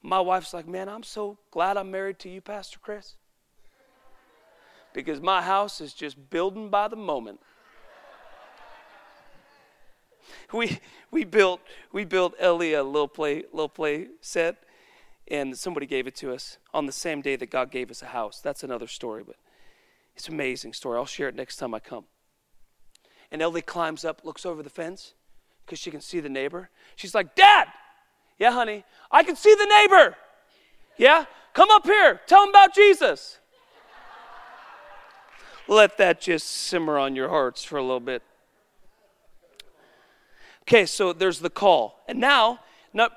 My 0.00 0.20
wife's 0.20 0.54
like, 0.54 0.66
man, 0.66 0.88
I'm 0.88 1.02
so 1.02 1.36
glad 1.50 1.76
I'm 1.76 1.90
married 1.90 2.18
to 2.20 2.30
you, 2.30 2.40
Pastor 2.40 2.78
Chris. 2.80 3.16
Because 4.94 5.20
my 5.20 5.42
house 5.42 5.82
is 5.82 5.92
just 5.92 6.30
building 6.30 6.70
by 6.70 6.88
the 6.88 6.96
moment. 6.96 7.40
We, 10.52 10.78
we 11.10 11.24
built 11.24 11.60
we 11.92 12.04
built 12.04 12.34
Ellie 12.38 12.72
a 12.72 12.82
little 12.82 13.08
play 13.08 13.44
little 13.52 13.68
play 13.68 14.08
set 14.20 14.63
and 15.28 15.56
somebody 15.56 15.86
gave 15.86 16.06
it 16.06 16.14
to 16.16 16.32
us 16.32 16.58
on 16.72 16.86
the 16.86 16.92
same 16.92 17.22
day 17.22 17.36
that 17.36 17.50
God 17.50 17.70
gave 17.70 17.90
us 17.90 18.02
a 18.02 18.06
house. 18.06 18.40
That's 18.40 18.62
another 18.62 18.86
story, 18.86 19.22
but 19.26 19.36
it's 20.14 20.28
an 20.28 20.34
amazing 20.34 20.72
story. 20.72 20.98
I'll 20.98 21.06
share 21.06 21.28
it 21.28 21.34
next 21.34 21.56
time 21.56 21.74
I 21.74 21.80
come. 21.80 22.04
And 23.30 23.40
Ellie 23.40 23.62
climbs 23.62 24.04
up, 24.04 24.24
looks 24.24 24.44
over 24.46 24.62
the 24.62 24.70
fence 24.70 25.14
because 25.64 25.78
she 25.78 25.90
can 25.90 26.00
see 26.00 26.20
the 26.20 26.28
neighbor. 26.28 26.70
She's 26.96 27.14
like, 27.14 27.34
Dad! 27.34 27.68
Yeah, 28.38 28.52
honey, 28.52 28.84
I 29.10 29.22
can 29.22 29.36
see 29.36 29.54
the 29.54 29.66
neighbor. 29.66 30.16
Yeah? 30.96 31.24
Come 31.52 31.70
up 31.70 31.86
here. 31.86 32.20
Tell 32.26 32.42
him 32.42 32.50
about 32.50 32.74
Jesus. 32.74 33.38
Let 35.66 35.96
that 35.98 36.20
just 36.20 36.46
simmer 36.46 36.98
on 36.98 37.16
your 37.16 37.28
hearts 37.28 37.64
for 37.64 37.78
a 37.78 37.82
little 37.82 38.00
bit. 38.00 38.22
Okay, 40.62 40.84
so 40.84 41.12
there's 41.12 41.38
the 41.38 41.50
call. 41.50 42.02
And 42.08 42.18
now, 42.18 42.60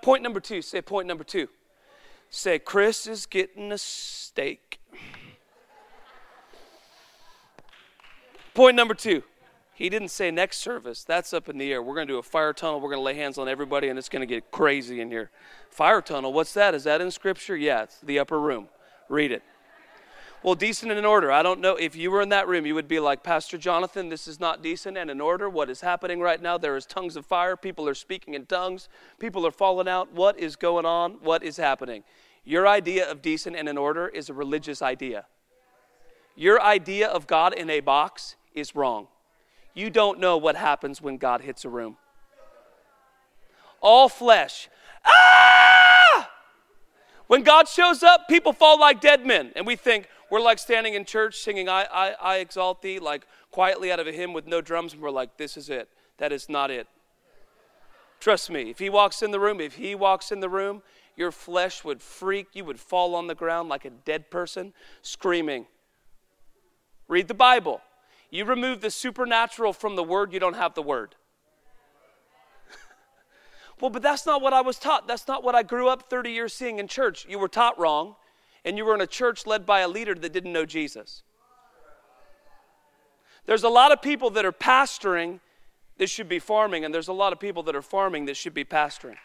point 0.01 0.23
number 0.23 0.39
two. 0.39 0.61
Say 0.61 0.81
point 0.81 1.07
number 1.07 1.23
two. 1.23 1.49
Say, 2.29 2.59
Chris 2.59 3.07
is 3.07 3.25
getting 3.25 3.71
a 3.71 3.77
steak. 3.77 4.79
Point 8.53 8.75
number 8.75 8.93
two. 8.93 9.23
He 9.73 9.89
didn't 9.89 10.09
say 10.09 10.31
next 10.31 10.57
service. 10.57 11.03
That's 11.03 11.33
up 11.33 11.47
in 11.47 11.59
the 11.59 11.71
air. 11.71 11.83
We're 11.83 11.93
going 11.93 12.07
to 12.07 12.13
do 12.13 12.17
a 12.17 12.23
fire 12.23 12.51
tunnel. 12.51 12.81
We're 12.81 12.89
going 12.89 12.99
to 12.99 13.03
lay 13.03 13.13
hands 13.13 13.37
on 13.37 13.47
everybody, 13.47 13.89
and 13.89 13.99
it's 13.99 14.09
going 14.09 14.21
to 14.21 14.25
get 14.25 14.49
crazy 14.49 14.99
in 15.01 15.11
here. 15.11 15.29
Fire 15.69 16.01
tunnel, 16.01 16.33
what's 16.33 16.55
that? 16.55 16.73
Is 16.73 16.85
that 16.85 16.99
in 16.99 17.11
Scripture? 17.11 17.55
Yeah, 17.55 17.83
it's 17.83 17.99
the 17.99 18.17
upper 18.17 18.39
room. 18.39 18.69
Read 19.07 19.31
it. 19.31 19.43
Well, 20.43 20.55
decent 20.55 20.91
and 20.91 20.99
in 20.99 21.05
order. 21.05 21.31
I 21.31 21.41
don't 21.41 21.59
know 21.59 21.75
if 21.75 21.95
you 21.95 22.11
were 22.11 22.21
in 22.21 22.29
that 22.29 22.47
room, 22.47 22.65
you 22.65 22.75
would 22.75 22.87
be 22.87 22.99
like, 22.99 23.23
Pastor 23.23 23.57
Jonathan, 23.57 24.09
this 24.09 24.27
is 24.27 24.39
not 24.39 24.61
decent 24.61 24.95
and 24.97 25.09
in 25.09 25.19
order. 25.19 25.49
What 25.49 25.69
is 25.69 25.81
happening 25.81 26.19
right 26.19 26.41
now? 26.41 26.57
There 26.57 26.77
is 26.77 26.85
tongues 26.85 27.15
of 27.15 27.25
fire. 27.25 27.57
People 27.57 27.89
are 27.89 27.95
speaking 27.95 28.35
in 28.35 28.45
tongues. 28.45 28.87
People 29.19 29.47
are 29.47 29.51
falling 29.51 29.87
out. 29.87 30.13
What 30.13 30.39
is 30.39 30.55
going 30.55 30.85
on? 30.85 31.13
What 31.21 31.43
is 31.43 31.57
happening? 31.57 32.03
Your 32.45 32.67
idea 32.67 33.09
of 33.09 33.21
decent 33.21 33.55
and 33.55 33.67
in 33.67 33.77
order 33.77 34.07
is 34.07 34.29
a 34.29 34.33
religious 34.33 34.81
idea. 34.81 35.25
Your 36.35 36.61
idea 36.61 37.07
of 37.07 37.25
God 37.25 37.53
in 37.53 37.69
a 37.69 37.79
box 37.79 38.35
is 38.53 38.75
wrong. 38.75 39.07
You 39.73 39.89
don't 39.89 40.19
know 40.19 40.37
what 40.37 40.55
happens 40.55 41.01
when 41.01 41.17
God 41.17 41.41
hits 41.41 41.65
a 41.65 41.69
room. 41.69 41.97
All 43.81 44.07
flesh. 44.07 44.69
Ah! 45.03 46.29
When 47.27 47.43
God 47.43 47.67
shows 47.67 48.03
up, 48.03 48.27
people 48.29 48.53
fall 48.53 48.79
like 48.79 49.01
dead 49.01 49.25
men. 49.25 49.51
And 49.55 49.65
we 49.65 49.75
think, 49.75 50.07
we're 50.29 50.41
like 50.41 50.59
standing 50.59 50.93
in 50.93 51.05
church 51.05 51.37
singing, 51.37 51.69
I, 51.69 51.85
I, 51.91 52.15
I 52.21 52.37
exalt 52.37 52.81
thee, 52.81 52.99
like 52.99 53.25
quietly 53.51 53.91
out 53.91 53.99
of 53.99 54.07
a 54.07 54.11
hymn 54.11 54.33
with 54.33 54.47
no 54.47 54.61
drums, 54.61 54.93
and 54.93 55.01
we're 55.01 55.11
like, 55.11 55.37
this 55.37 55.57
is 55.57 55.69
it. 55.69 55.89
That 56.17 56.31
is 56.31 56.49
not 56.49 56.71
it. 56.71 56.87
Trust 58.19 58.49
me, 58.49 58.69
if 58.69 58.79
he 58.79 58.89
walks 58.89 59.21
in 59.21 59.31
the 59.31 59.39
room, 59.39 59.61
if 59.61 59.75
he 59.75 59.95
walks 59.95 60.31
in 60.31 60.39
the 60.39 60.49
room, 60.49 60.81
your 61.15 61.31
flesh 61.31 61.83
would 61.83 62.01
freak. 62.01 62.47
You 62.53 62.65
would 62.65 62.79
fall 62.79 63.15
on 63.15 63.27
the 63.27 63.35
ground 63.35 63.69
like 63.69 63.85
a 63.85 63.89
dead 63.89 64.29
person, 64.29 64.73
screaming. 65.01 65.67
Read 67.07 67.27
the 67.27 67.33
Bible. 67.33 67.81
You 68.29 68.43
remove 68.43 68.81
the 68.81 68.91
supernatural 68.91 69.71
from 69.71 69.95
the 69.95 70.03
word, 70.03 70.33
you 70.33 70.39
don't 70.39 70.55
have 70.55 70.73
the 70.73 70.81
word. 70.81 71.15
well, 73.81 73.89
but 73.89 74.01
that's 74.01 74.25
not 74.25 74.41
what 74.41 74.51
I 74.51 74.61
was 74.61 74.77
taught. 74.77 75.07
That's 75.07 75.27
not 75.27 75.43
what 75.43 75.55
I 75.55 75.63
grew 75.63 75.87
up 75.87 76.09
30 76.09 76.31
years 76.31 76.53
seeing 76.53 76.79
in 76.79 76.87
church. 76.87 77.25
You 77.29 77.39
were 77.39 77.47
taught 77.47 77.79
wrong 77.79 78.15
and 78.67 78.77
you 78.77 78.83
were 78.83 78.93
in 78.93 78.99
a 78.99 79.07
church 79.07 79.47
led 79.47 79.65
by 79.65 79.79
a 79.79 79.87
leader 79.87 80.13
that 80.13 80.33
didn't 80.33 80.51
know 80.51 80.65
Jesus. 80.65 81.23
There's 83.45 83.63
a 83.63 83.69
lot 83.69 83.93
of 83.93 84.01
people 84.01 84.29
that 84.31 84.43
are 84.43 84.51
pastoring 84.51 85.39
that 85.97 86.09
should 86.09 86.27
be 86.27 86.37
farming, 86.37 86.83
and 86.83 86.93
there's 86.93 87.07
a 87.07 87.13
lot 87.13 87.31
of 87.31 87.39
people 87.39 87.63
that 87.63 87.77
are 87.77 87.81
farming 87.81 88.25
that 88.25 88.35
should 88.35 88.53
be 88.53 88.65
pastoring. 88.65 89.15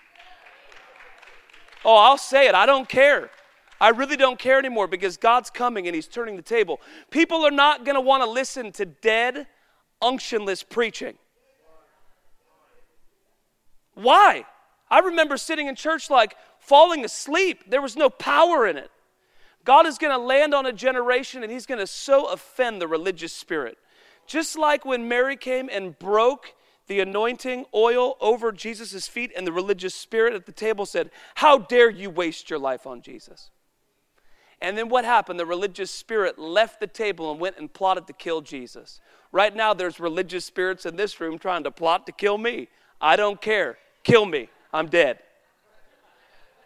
Oh, 1.84 1.96
I'll 1.96 2.18
say 2.18 2.46
it. 2.46 2.54
I 2.54 2.66
don't 2.66 2.88
care. 2.88 3.30
I 3.80 3.88
really 3.88 4.16
don't 4.16 4.38
care 4.38 4.60
anymore 4.60 4.86
because 4.86 5.16
God's 5.16 5.50
coming 5.50 5.88
and 5.88 5.94
He's 5.96 6.06
turning 6.06 6.36
the 6.36 6.42
table. 6.42 6.80
People 7.10 7.44
are 7.44 7.50
not 7.50 7.84
going 7.84 7.96
to 7.96 8.00
want 8.00 8.22
to 8.22 8.30
listen 8.30 8.70
to 8.72 8.86
dead, 8.86 9.48
unctionless 10.00 10.62
preaching. 10.62 11.18
Why? 13.94 14.44
I 14.88 15.00
remember 15.00 15.36
sitting 15.36 15.66
in 15.66 15.74
church 15.74 16.10
like 16.10 16.36
falling 16.60 17.04
asleep. 17.04 17.64
There 17.68 17.82
was 17.82 17.96
no 17.96 18.08
power 18.08 18.68
in 18.68 18.76
it. 18.76 18.92
God 19.64 19.86
is 19.86 19.98
going 19.98 20.12
to 20.12 20.18
land 20.18 20.54
on 20.54 20.66
a 20.66 20.72
generation 20.72 21.42
and 21.42 21.52
he's 21.52 21.66
going 21.66 21.78
to 21.78 21.86
so 21.86 22.26
offend 22.26 22.80
the 22.80 22.88
religious 22.88 23.32
spirit. 23.32 23.78
Just 24.26 24.56
like 24.56 24.84
when 24.84 25.08
Mary 25.08 25.36
came 25.36 25.68
and 25.70 25.98
broke 25.98 26.54
the 26.88 27.00
anointing 27.00 27.64
oil 27.74 28.16
over 28.20 28.52
Jesus' 28.52 29.06
feet, 29.06 29.32
and 29.36 29.46
the 29.46 29.52
religious 29.52 29.94
spirit 29.94 30.34
at 30.34 30.46
the 30.46 30.52
table 30.52 30.84
said, 30.84 31.10
How 31.36 31.58
dare 31.58 31.90
you 31.90 32.10
waste 32.10 32.50
your 32.50 32.58
life 32.58 32.86
on 32.86 33.02
Jesus? 33.02 33.50
And 34.60 34.76
then 34.76 34.88
what 34.88 35.04
happened? 35.04 35.40
The 35.40 35.46
religious 35.46 35.90
spirit 35.90 36.38
left 36.38 36.80
the 36.80 36.86
table 36.86 37.30
and 37.30 37.40
went 37.40 37.58
and 37.58 37.72
plotted 37.72 38.06
to 38.08 38.12
kill 38.12 38.40
Jesus. 38.40 39.00
Right 39.32 39.54
now, 39.54 39.74
there's 39.74 39.98
religious 39.98 40.44
spirits 40.44 40.86
in 40.86 40.96
this 40.96 41.20
room 41.20 41.38
trying 41.38 41.64
to 41.64 41.70
plot 41.70 42.06
to 42.06 42.12
kill 42.12 42.38
me. 42.38 42.68
I 43.00 43.16
don't 43.16 43.40
care. 43.40 43.78
Kill 44.04 44.26
me. 44.26 44.48
I'm 44.72 44.86
dead. 44.86 45.18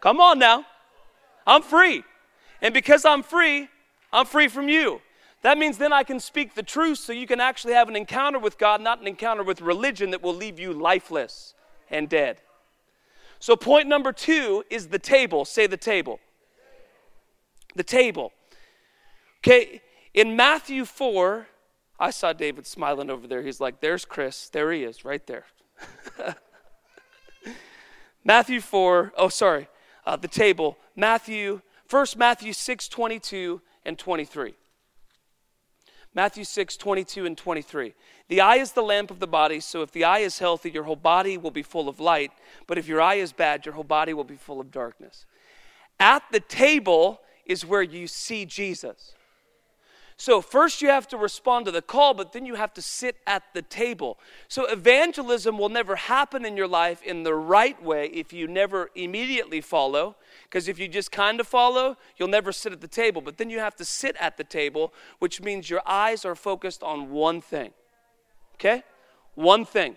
Come 0.00 0.20
on 0.20 0.38
now. 0.38 0.66
I'm 1.46 1.62
free. 1.62 2.02
And 2.60 2.72
because 2.72 3.04
I'm 3.04 3.22
free, 3.22 3.68
I'm 4.12 4.26
free 4.26 4.48
from 4.48 4.68
you. 4.68 5.00
That 5.42 5.58
means 5.58 5.78
then 5.78 5.92
I 5.92 6.02
can 6.02 6.18
speak 6.18 6.54
the 6.54 6.62
truth 6.62 6.98
so 6.98 7.12
you 7.12 7.26
can 7.26 7.40
actually 7.40 7.74
have 7.74 7.88
an 7.88 7.96
encounter 7.96 8.38
with 8.38 8.58
God, 8.58 8.80
not 8.80 9.00
an 9.00 9.06
encounter 9.06 9.42
with 9.42 9.60
religion 9.60 10.10
that 10.10 10.22
will 10.22 10.34
leave 10.34 10.58
you 10.58 10.72
lifeless 10.72 11.54
and 11.90 12.08
dead. 12.08 12.40
So, 13.38 13.54
point 13.54 13.86
number 13.86 14.12
two 14.12 14.64
is 14.70 14.88
the 14.88 14.98
table. 14.98 15.44
Say 15.44 15.66
the 15.66 15.76
table. 15.76 16.18
The 17.74 17.84
table. 17.84 18.32
Okay, 19.46 19.82
in 20.14 20.34
Matthew 20.34 20.84
4, 20.84 21.46
I 22.00 22.10
saw 22.10 22.32
David 22.32 22.66
smiling 22.66 23.10
over 23.10 23.26
there. 23.26 23.42
He's 23.42 23.60
like, 23.60 23.80
There's 23.80 24.04
Chris. 24.04 24.48
There 24.48 24.72
he 24.72 24.82
is, 24.82 25.04
right 25.04 25.24
there. 25.26 25.44
Matthew 28.24 28.60
4, 28.60 29.12
oh, 29.16 29.28
sorry, 29.28 29.68
uh, 30.04 30.16
the 30.16 30.26
table. 30.26 30.78
Matthew 30.96 31.60
First, 31.86 32.16
Matthew 32.16 32.52
6, 32.52 32.88
22 32.88 33.60
and 33.84 33.98
23. 33.98 34.54
Matthew 36.14 36.44
6, 36.44 36.76
22 36.78 37.26
and 37.26 37.36
23. 37.36 37.94
The 38.28 38.40
eye 38.40 38.56
is 38.56 38.72
the 38.72 38.82
lamp 38.82 39.10
of 39.10 39.20
the 39.20 39.26
body, 39.26 39.60
so 39.60 39.82
if 39.82 39.92
the 39.92 40.04
eye 40.04 40.20
is 40.20 40.38
healthy, 40.38 40.70
your 40.70 40.84
whole 40.84 40.96
body 40.96 41.36
will 41.36 41.50
be 41.50 41.62
full 41.62 41.88
of 41.88 42.00
light. 42.00 42.32
But 42.66 42.78
if 42.78 42.88
your 42.88 43.02
eye 43.02 43.16
is 43.16 43.32
bad, 43.32 43.66
your 43.66 43.74
whole 43.74 43.84
body 43.84 44.14
will 44.14 44.24
be 44.24 44.36
full 44.36 44.58
of 44.58 44.70
darkness. 44.70 45.26
At 46.00 46.22
the 46.32 46.40
table 46.40 47.20
is 47.44 47.66
where 47.66 47.82
you 47.82 48.06
see 48.06 48.46
Jesus. 48.46 49.14
So, 50.18 50.40
first 50.40 50.80
you 50.80 50.88
have 50.88 51.06
to 51.08 51.18
respond 51.18 51.66
to 51.66 51.70
the 51.70 51.82
call, 51.82 52.14
but 52.14 52.32
then 52.32 52.46
you 52.46 52.54
have 52.54 52.72
to 52.74 52.82
sit 52.82 53.18
at 53.26 53.42
the 53.52 53.60
table. 53.60 54.18
So, 54.48 54.64
evangelism 54.64 55.58
will 55.58 55.68
never 55.68 55.94
happen 55.94 56.46
in 56.46 56.56
your 56.56 56.66
life 56.66 57.02
in 57.02 57.22
the 57.22 57.34
right 57.34 57.80
way 57.82 58.06
if 58.06 58.32
you 58.32 58.48
never 58.48 58.90
immediately 58.94 59.60
follow. 59.60 60.16
Because 60.44 60.68
if 60.68 60.78
you 60.78 60.88
just 60.88 61.12
kind 61.12 61.38
of 61.38 61.46
follow, 61.46 61.98
you'll 62.16 62.28
never 62.28 62.50
sit 62.50 62.72
at 62.72 62.80
the 62.80 62.88
table. 62.88 63.20
But 63.20 63.36
then 63.36 63.50
you 63.50 63.58
have 63.58 63.76
to 63.76 63.84
sit 63.84 64.16
at 64.18 64.38
the 64.38 64.44
table, 64.44 64.94
which 65.18 65.42
means 65.42 65.68
your 65.68 65.82
eyes 65.86 66.24
are 66.24 66.34
focused 66.34 66.82
on 66.82 67.10
one 67.10 67.42
thing. 67.42 67.72
Okay? 68.54 68.84
One 69.34 69.66
thing. 69.66 69.96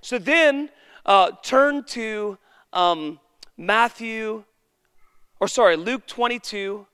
So 0.00 0.18
then 0.18 0.70
uh, 1.06 1.30
turn 1.44 1.84
to 1.84 2.38
um, 2.72 3.20
Matthew, 3.56 4.42
or 5.38 5.46
sorry, 5.46 5.76
Luke 5.76 6.08
22, 6.08 6.86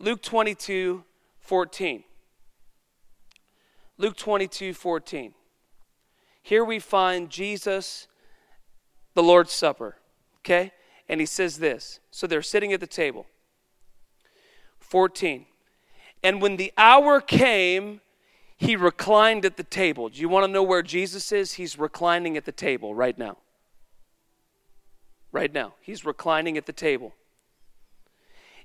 Luke 0.00 0.20
22 0.20 1.04
14. 1.42 2.04
Luke 3.98 4.16
22 4.16 4.72
14. 4.72 5.34
Here 6.42 6.64
we 6.64 6.78
find 6.78 7.30
Jesus, 7.30 8.08
the 9.14 9.22
Lord's 9.22 9.52
Supper, 9.52 9.98
okay? 10.40 10.72
And 11.08 11.20
he 11.20 11.26
says 11.26 11.58
this. 11.58 12.00
So 12.10 12.26
they're 12.26 12.42
sitting 12.42 12.72
at 12.72 12.80
the 12.80 12.86
table. 12.86 13.26
14. 14.80 15.46
And 16.22 16.42
when 16.42 16.56
the 16.56 16.72
hour 16.76 17.20
came, 17.20 18.00
he 18.56 18.76
reclined 18.76 19.44
at 19.44 19.56
the 19.56 19.64
table. 19.64 20.08
Do 20.08 20.20
you 20.20 20.28
want 20.28 20.46
to 20.46 20.52
know 20.52 20.62
where 20.62 20.82
Jesus 20.82 21.32
is? 21.32 21.54
He's 21.54 21.78
reclining 21.78 22.36
at 22.36 22.44
the 22.44 22.52
table 22.52 22.94
right 22.94 23.16
now. 23.16 23.38
Right 25.32 25.52
now. 25.52 25.74
He's 25.80 26.04
reclining 26.04 26.56
at 26.56 26.66
the 26.66 26.72
table. 26.72 27.14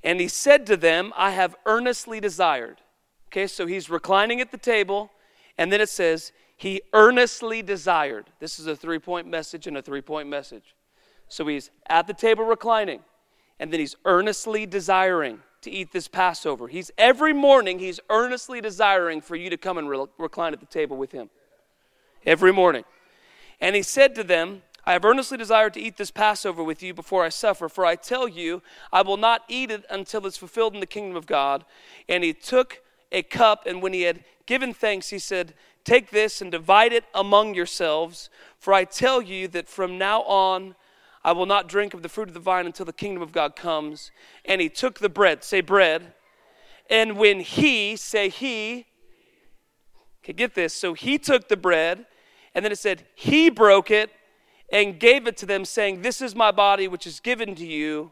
And 0.04 0.20
he 0.20 0.28
said 0.28 0.66
to 0.68 0.78
them, 0.78 1.14
I 1.16 1.32
have 1.32 1.56
earnestly 1.66 2.20
desired. 2.20 2.82
Okay, 3.30 3.48
so 3.48 3.66
he's 3.66 3.90
reclining 3.90 4.40
at 4.40 4.52
the 4.52 4.58
table, 4.58 5.12
and 5.58 5.72
then 5.72 5.82
it 5.82 5.90
says, 5.90 6.32
he 6.56 6.82
earnestly 6.94 7.62
desired. 7.62 8.26
This 8.40 8.60
is 8.60 8.68
a 8.68 8.76
three 8.76 9.00
point 9.00 9.28
message 9.28 9.68
and 9.68 9.78
a 9.78 9.82
three 9.82 10.02
point 10.02 10.28
message. 10.28 10.76
So 11.28 11.46
he's 11.46 11.70
at 11.88 12.08
the 12.08 12.14
table 12.14 12.46
reclining, 12.46 13.02
and 13.60 13.72
then 13.72 13.80
he's 13.80 13.96
earnestly 14.06 14.66
desiring 14.66 15.40
to 15.62 15.72
eat 15.72 15.92
this 15.92 16.08
Passover. 16.08 16.68
He's 16.68 16.90
every 16.98 17.34
morning, 17.34 17.80
he's 17.80 18.00
earnestly 18.10 18.62
desiring 18.62 19.22
for 19.22 19.36
you 19.36 19.50
to 19.50 19.58
come 19.58 19.78
and 19.78 19.90
re- 19.90 20.06
recline 20.18 20.54
at 20.54 20.60
the 20.60 20.66
table 20.66 20.98
with 20.98 21.12
him. 21.12 21.30
Every 22.26 22.54
morning. 22.54 22.86
And 23.60 23.76
he 23.76 23.82
said 23.82 24.16
to 24.16 24.24
them, 24.24 24.62
I 24.88 24.93
have 24.93 25.04
earnestly 25.04 25.38
desired 25.38 25.73
to 25.73 25.82
eat 25.82 25.97
this 25.97 26.12
Passover 26.12 26.63
with 26.63 26.82
you 26.82 26.93
before 26.93 27.26
I 27.26 27.28
suffer, 27.28 27.67
for 27.67 27.86
I 27.86 27.95
tell 27.95 28.26
you, 28.26 28.62
I 28.89 29.02
will 29.02 29.17
not 29.17 29.43
eat 29.50 29.69
it 29.69 29.84
until 29.89 30.26
it's 30.26 30.38
fulfilled 30.38 30.76
in 30.76 30.80
the 30.80 30.86
kingdom 30.86 31.17
of 31.17 31.26
God. 31.26 31.65
And 32.08 32.23
he 32.23 32.32
took 32.32 32.82
a 33.12 33.21
cup, 33.21 33.65
and 33.65 33.82
when 33.82 33.91
he 33.91 34.04
had 34.04 34.23
given 34.45 34.73
thanks, 34.73 35.10
he 35.10 35.19
said, 35.19 35.56
Take 35.84 36.12
this 36.12 36.41
and 36.41 36.50
divide 36.50 36.93
it 36.93 37.04
among 37.13 37.54
yourselves, 37.54 38.30
for 38.60 38.73
I 38.73 38.86
tell 38.86 39.21
you 39.21 39.50
that 39.50 39.67
from 39.67 39.97
now 39.97 40.21
on 40.21 40.73
I 41.21 41.34
will 41.34 41.45
not 41.45 41.67
drink 41.67 41.93
of 41.93 42.02
the 42.02 42.08
fruit 42.08 42.30
of 42.30 42.34
the 42.34 42.39
vine 42.39 42.65
until 42.65 42.86
the 42.86 42.93
kingdom 42.93 43.21
of 43.21 43.34
God 43.34 43.58
comes. 43.58 44.12
And 44.45 44.62
he 44.62 44.69
took 44.69 45.00
the 45.00 45.10
bread, 45.10 45.43
say 45.43 45.60
bread. 45.60 46.13
And 46.89 47.17
when 47.17 47.41
he, 47.41 47.97
say 47.97 48.30
he, 48.30 48.86
okay, 50.23 50.32
get 50.32 50.56
this. 50.56 50.73
So 50.73 50.93
he 50.93 51.17
took 51.17 51.50
the 51.50 51.58
bread, 51.58 52.06
and 52.56 52.63
then 52.63 52.71
it 52.71 52.80
said, 52.80 53.06
he 53.15 53.50
broke 53.50 53.91
it 53.91 54.12
and 54.70 55.00
gave 55.00 55.28
it 55.28 55.38
to 55.38 55.46
them, 55.46 55.66
saying, 55.66 56.02
This 56.02 56.22
is 56.22 56.36
my 56.36 56.52
body 56.52 56.88
which 56.88 57.08
is 57.08 57.20
given 57.20 57.56
to 57.56 57.66
you. 57.66 58.12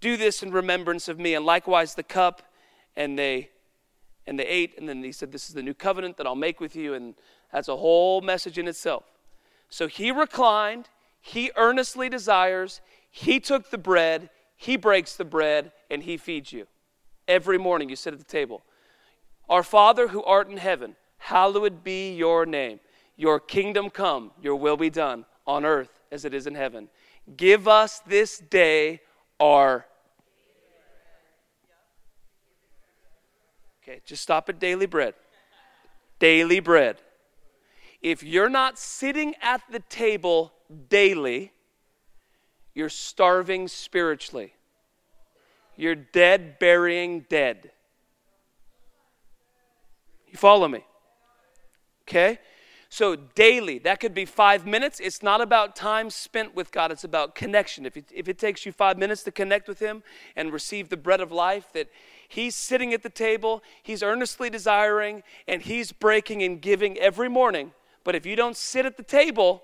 Do 0.00 0.16
this 0.16 0.42
in 0.42 0.50
remembrance 0.50 1.08
of 1.08 1.18
me. 1.18 1.34
And 1.34 1.44
likewise 1.44 1.94
the 1.94 2.02
cup, 2.02 2.42
and 2.96 3.18
they 3.18 3.50
and 4.28 4.36
they 4.38 4.46
ate, 4.46 4.74
and 4.76 4.88
then 4.88 5.04
he 5.04 5.12
said, 5.12 5.30
This 5.30 5.48
is 5.48 5.54
the 5.54 5.62
new 5.62 5.74
covenant 5.74 6.16
that 6.16 6.26
I'll 6.26 6.34
make 6.34 6.60
with 6.60 6.74
you. 6.74 6.94
And 6.94 7.14
that's 7.52 7.68
a 7.68 7.76
whole 7.76 8.20
message 8.20 8.58
in 8.58 8.66
itself. 8.66 9.04
So 9.68 9.86
he 9.86 10.10
reclined, 10.10 10.88
he 11.20 11.52
earnestly 11.56 12.08
desires, 12.08 12.80
he 13.10 13.38
took 13.38 13.70
the 13.70 13.78
bread, 13.78 14.30
he 14.56 14.76
breaks 14.76 15.14
the 15.14 15.24
bread, 15.24 15.72
and 15.90 16.02
he 16.02 16.16
feeds 16.16 16.52
you. 16.52 16.66
Every 17.28 17.58
morning 17.58 17.88
you 17.88 17.96
sit 17.96 18.12
at 18.12 18.18
the 18.18 18.24
table. 18.24 18.62
Our 19.48 19.62
Father 19.62 20.08
who 20.08 20.24
art 20.24 20.50
in 20.50 20.56
heaven, 20.56 20.96
hallowed 21.18 21.84
be 21.84 22.14
your 22.14 22.46
name. 22.46 22.80
Your 23.16 23.38
kingdom 23.38 23.90
come, 23.90 24.32
your 24.42 24.56
will 24.56 24.76
be 24.76 24.90
done 24.90 25.24
on 25.46 25.64
earth 25.64 26.00
as 26.10 26.24
it 26.24 26.34
is 26.34 26.46
in 26.46 26.54
heaven. 26.54 26.88
Give 27.36 27.66
us 27.68 28.00
this 28.00 28.38
day 28.38 29.00
our 29.40 29.86
Okay, 33.88 34.00
just 34.04 34.22
stop 34.22 34.48
at 34.48 34.58
daily 34.58 34.86
bread. 34.86 35.14
Daily 36.18 36.58
bread. 36.58 36.96
If 38.02 38.24
you're 38.24 38.48
not 38.48 38.78
sitting 38.78 39.34
at 39.40 39.62
the 39.70 39.78
table 39.78 40.52
daily, 40.88 41.52
you're 42.74 42.88
starving 42.88 43.68
spiritually. 43.68 44.54
You're 45.76 45.94
dead, 45.94 46.58
burying 46.58 47.26
dead. 47.28 47.70
You 50.28 50.36
follow 50.36 50.66
me? 50.66 50.84
Okay? 52.02 52.40
So, 52.96 53.14
daily, 53.14 53.78
that 53.80 54.00
could 54.00 54.14
be 54.14 54.24
five 54.24 54.66
minutes. 54.66 55.00
It's 55.00 55.22
not 55.22 55.42
about 55.42 55.76
time 55.76 56.08
spent 56.08 56.54
with 56.54 56.72
God, 56.72 56.90
it's 56.90 57.04
about 57.04 57.34
connection. 57.34 57.84
If 57.84 57.94
it, 57.94 58.06
if 58.10 58.26
it 58.26 58.38
takes 58.38 58.64
you 58.64 58.72
five 58.72 58.96
minutes 58.96 59.22
to 59.24 59.30
connect 59.30 59.68
with 59.68 59.80
Him 59.80 60.02
and 60.34 60.50
receive 60.50 60.88
the 60.88 60.96
bread 60.96 61.20
of 61.20 61.30
life, 61.30 61.70
that 61.74 61.90
He's 62.26 62.54
sitting 62.54 62.94
at 62.94 63.02
the 63.02 63.10
table, 63.10 63.62
He's 63.82 64.02
earnestly 64.02 64.48
desiring, 64.48 65.24
and 65.46 65.60
He's 65.60 65.92
breaking 65.92 66.42
and 66.42 66.58
giving 66.58 66.96
every 66.96 67.28
morning. 67.28 67.72
But 68.02 68.14
if 68.14 68.24
you 68.24 68.34
don't 68.34 68.56
sit 68.56 68.86
at 68.86 68.96
the 68.96 69.02
table, 69.02 69.62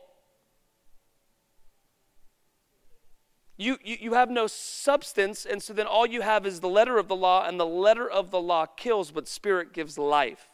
you, 3.57 3.79
you, 3.83 3.97
you 3.99 4.13
have 4.13 4.29
no 4.29 4.47
substance, 4.47 5.47
and 5.47 5.63
so 5.63 5.73
then 5.73 5.87
all 5.87 6.05
you 6.05 6.21
have 6.21 6.45
is 6.45 6.61
the 6.61 6.69
letter 6.69 6.99
of 6.99 7.09
the 7.09 7.17
law, 7.17 7.49
and 7.49 7.59
the 7.59 7.65
letter 7.65 8.07
of 8.07 8.31
the 8.31 8.43
law 8.43 8.67
kills, 8.67 9.11
but 9.11 9.27
Spirit 9.27 9.73
gives 9.73 9.97
life. 9.97 10.51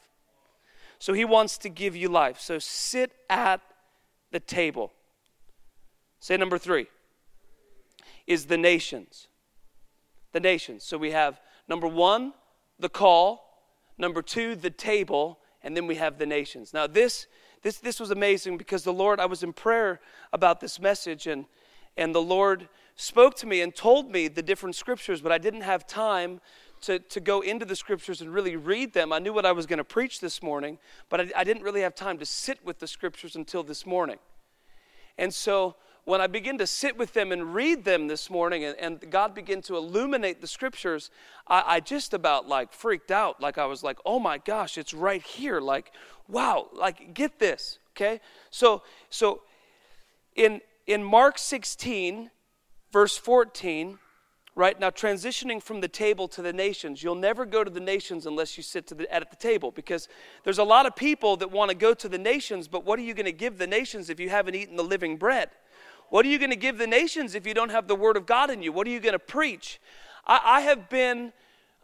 So 0.99 1.13
he 1.13 1.25
wants 1.25 1.59
to 1.59 1.69
give 1.69 1.95
you 1.95 2.09
life. 2.09 2.41
So 2.41 2.59
sit 2.59 3.13
at 3.31 3.61
the 4.31 4.41
table. 4.41 4.93
Say 6.21 6.37
number 6.37 6.59
three 6.59 6.87
is 8.27 8.47
the 8.47 8.59
nations. 8.59 9.29
The 10.33 10.41
nations. 10.41 10.85
So 10.85 10.99
we 10.99 11.13
have 11.13 11.41
number 11.69 11.87
one, 11.87 12.35
the 12.79 12.89
call, 12.89 13.63
number 13.97 14.23
two, 14.23 14.55
the 14.55 14.71
table, 14.71 15.39
and 15.63 15.77
then 15.77 15.87
we 15.87 15.95
have 15.97 16.19
the 16.19 16.27
nations. 16.27 16.75
Now 16.75 16.87
this 16.87 17.27
this 17.63 17.79
this 17.79 17.99
was 17.99 18.11
amazing 18.11 18.59
because 18.59 18.85
the 18.85 18.93
Lord, 18.93 19.21
I 19.21 19.27
was 19.27 19.43
in 19.43 19.53
prayer 19.53 20.01
about 20.33 20.61
this 20.61 20.79
message 20.81 21.27
and 21.27 21.47
and 21.97 22.15
the 22.15 22.23
Lord 22.23 22.69
spoke 22.95 23.35
to 23.37 23.47
me 23.47 23.61
and 23.61 23.75
told 23.75 24.11
me 24.11 24.29
the 24.29 24.43
different 24.43 24.77
scriptures, 24.77 25.21
but 25.21 25.33
I 25.33 25.39
didn't 25.39 25.63
have 25.63 25.87
time 25.87 26.41
to, 26.83 26.99
to 26.99 27.21
go 27.21 27.41
into 27.41 27.65
the 27.65 27.77
scriptures 27.77 28.21
and 28.21 28.33
really 28.33 28.57
read 28.57 28.93
them. 28.93 29.13
I 29.13 29.19
knew 29.19 29.33
what 29.33 29.47
I 29.47 29.53
was 29.53 29.67
going 29.67 29.79
to 29.79 29.85
preach 29.85 30.21
this 30.21 30.43
morning, 30.43 30.79
but 31.09 31.21
I, 31.21 31.31
I 31.37 31.45
didn't 31.45 31.63
really 31.63 31.83
have 31.83 31.95
time 31.95 32.19
to 32.19 32.27
sit 32.27 32.65
with 32.65 32.79
the 32.79 32.87
scriptures 32.87 33.37
until 33.37 33.63
this 33.63 33.87
morning. 33.87 34.19
And 35.17 35.35
so 35.35 35.77
when 36.05 36.21
I 36.21 36.27
begin 36.27 36.57
to 36.59 36.67
sit 36.67 36.97
with 36.97 37.13
them 37.13 37.33
and 37.33 37.55
read 37.55 37.85
them 37.85 38.07
this 38.07 38.31
morning, 38.31 38.65
and, 38.65 38.77
and 38.79 39.11
God 39.11 39.35
began 39.35 39.61
to 39.63 39.77
illuminate 39.77 40.41
the 40.41 40.47
scriptures, 40.47 41.11
I, 41.47 41.65
I, 41.67 41.81
just 41.81 42.15
about 42.15 42.49
like 42.49 42.73
freaked 42.73 43.11
out. 43.11 43.43
Like 43.43 43.59
I 43.59 43.67
was 43.67 43.83
like, 43.83 43.99
oh 44.07 44.19
my 44.19 44.39
gosh, 44.39 44.79
it's 44.79 44.95
right 44.95 45.23
here. 45.23 45.61
Like, 45.61 45.93
wow, 46.27 46.69
like 46.73 47.13
get 47.13 47.39
this, 47.39 47.79
okay? 47.93 48.21
So, 48.51 48.83
so 49.11 49.43
in 50.35 50.63
in 50.87 51.05
Mark 51.05 51.37
16, 51.37 52.31
verse 52.91 53.19
14, 53.19 53.99
right? 54.59 54.79
Now 54.81 54.91
transitioning 54.91 55.63
from 55.63 55.81
the 55.81 55.87
table 55.87 56.27
to 56.27 56.43
the 56.43 56.53
nations 56.53 57.01
you'll 57.01 57.15
never 57.15 57.47
go 57.47 57.63
to 57.63 57.71
the 57.71 57.79
nations 57.79 58.27
unless 58.27 58.57
you 58.57 58.65
sit 58.65 58.89
the, 58.89 59.15
at 59.15 59.31
the 59.31 59.37
table 59.37 59.71
because 59.71 60.09
there's 60.43 60.59
a 60.59 60.65
lot 60.65 60.85
of 60.85 60.97
people 60.97 61.37
that 61.37 61.53
want 61.53 61.71
to 61.71 61.77
go 61.77 61.95
to 61.95 62.09
the 62.09 62.19
nations 62.19 62.67
but 62.67 62.85
what 62.85 62.99
are 62.99 63.03
you 63.03 63.15
going 63.15 63.25
to 63.25 63.33
give 63.33 63.59
the 63.59 63.69
nations 63.69 64.11
if 64.11 64.19
you 64.19 64.29
haven't 64.29 64.57
eaten 64.57 64.75
the 64.75 64.83
living 64.83 65.17
bread? 65.17 65.51
What 66.11 66.27
are 66.27 66.29
you 66.29 66.39
going 66.39 66.51
to 66.51 66.57
give 66.57 66.77
the 66.77 66.89
nations 66.89 67.37
if 67.37 67.47
you 67.47 67.55
don't 67.55 67.71
have 67.71 67.87
the 67.87 67.95
word 67.95 68.17
of 68.17 68.27
god 68.27 68.51
in 68.51 68.61
you? 68.61 68.73
What 68.73 68.89
are 68.89 68.91
you 68.91 68.99
going 68.99 69.13
to 69.13 69.21
preach? 69.21 69.81
I, 70.27 70.41
I 70.45 70.61
have 70.63 70.89
been 70.89 71.33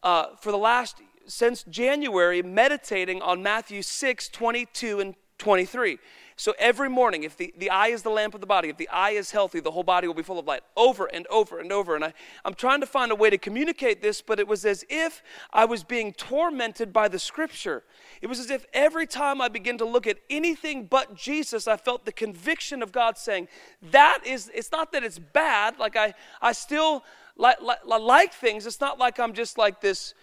uh, 0.03 0.35
for 0.41 0.51
the 0.51 0.59
last 0.59 1.01
since 1.27 1.63
january 1.71 2.43
meditating 2.43 3.23
on 3.23 3.43
matthew 3.43 3.83
6 3.83 4.29
22 4.29 5.01
and 5.01 5.15
23 5.39 5.99
so 6.37 6.53
every 6.59 6.89
morning, 6.89 7.23
if 7.23 7.37
the, 7.37 7.55
the 7.57 7.71
eye 7.71 7.89
is 7.89 8.03
the 8.03 8.11
lamp 8.11 8.35
of 8.35 8.41
the 8.41 8.47
body, 8.47 8.69
if 8.69 8.77
the 8.77 8.89
eye 8.89 9.11
is 9.11 9.31
healthy, 9.31 9.61
the 9.61 9.71
whole 9.71 9.85
body 9.85 10.09
will 10.09 10.15
be 10.15 10.23
full 10.23 10.39
of 10.39 10.47
light. 10.47 10.63
Over 10.77 11.07
and 11.07 11.29
over 11.29 11.61
and 11.61 11.71
over. 11.71 11.95
And 11.95 12.05
I, 12.05 12.13
I'm 12.45 12.55
trying 12.55 12.81
to 12.81 12.87
find 12.87 13.13
a 13.13 13.15
way 13.15 13.31
to 13.31 13.39
communicate 13.39 14.03
this, 14.03 14.21
but 14.21 14.41
it 14.41 14.49
was 14.49 14.65
as 14.65 14.85
if 14.89 15.23
I 15.53 15.65
was 15.65 15.85
being 15.85 16.13
tormented 16.13 16.93
by 16.93 17.07
the 17.07 17.21
scripture. 17.21 17.85
It 18.21 18.27
was 18.27 18.41
as 18.41 18.51
if 18.51 18.67
every 18.73 19.07
time 19.07 19.41
I 19.41 19.49
began 19.49 19.79
to 19.79 19.85
look 19.85 20.09
at 20.09 20.19
anything 20.29 20.87
but 20.87 21.15
Jesus, 21.15 21.69
I 21.69 21.77
felt 21.77 22.05
the 22.05 22.13
conviction 22.13 22.83
of 22.83 22.91
God 22.91 23.17
saying, 23.17 23.47
That 23.93 24.21
is, 24.27 24.51
it's 24.53 24.73
not 24.73 24.91
that 24.91 25.05
it's 25.05 25.21
bad. 25.21 25.79
Like 25.79 25.95
I, 25.95 26.15
I 26.43 26.51
still 26.51 27.05
like, 27.37 27.61
like, 27.63 27.79
like 27.85 28.33
things. 28.33 28.67
It's 28.67 28.81
not 28.81 28.99
like 28.99 29.21
I'm 29.21 29.35
just 29.35 29.57
like 29.57 29.81
this, 29.81 30.15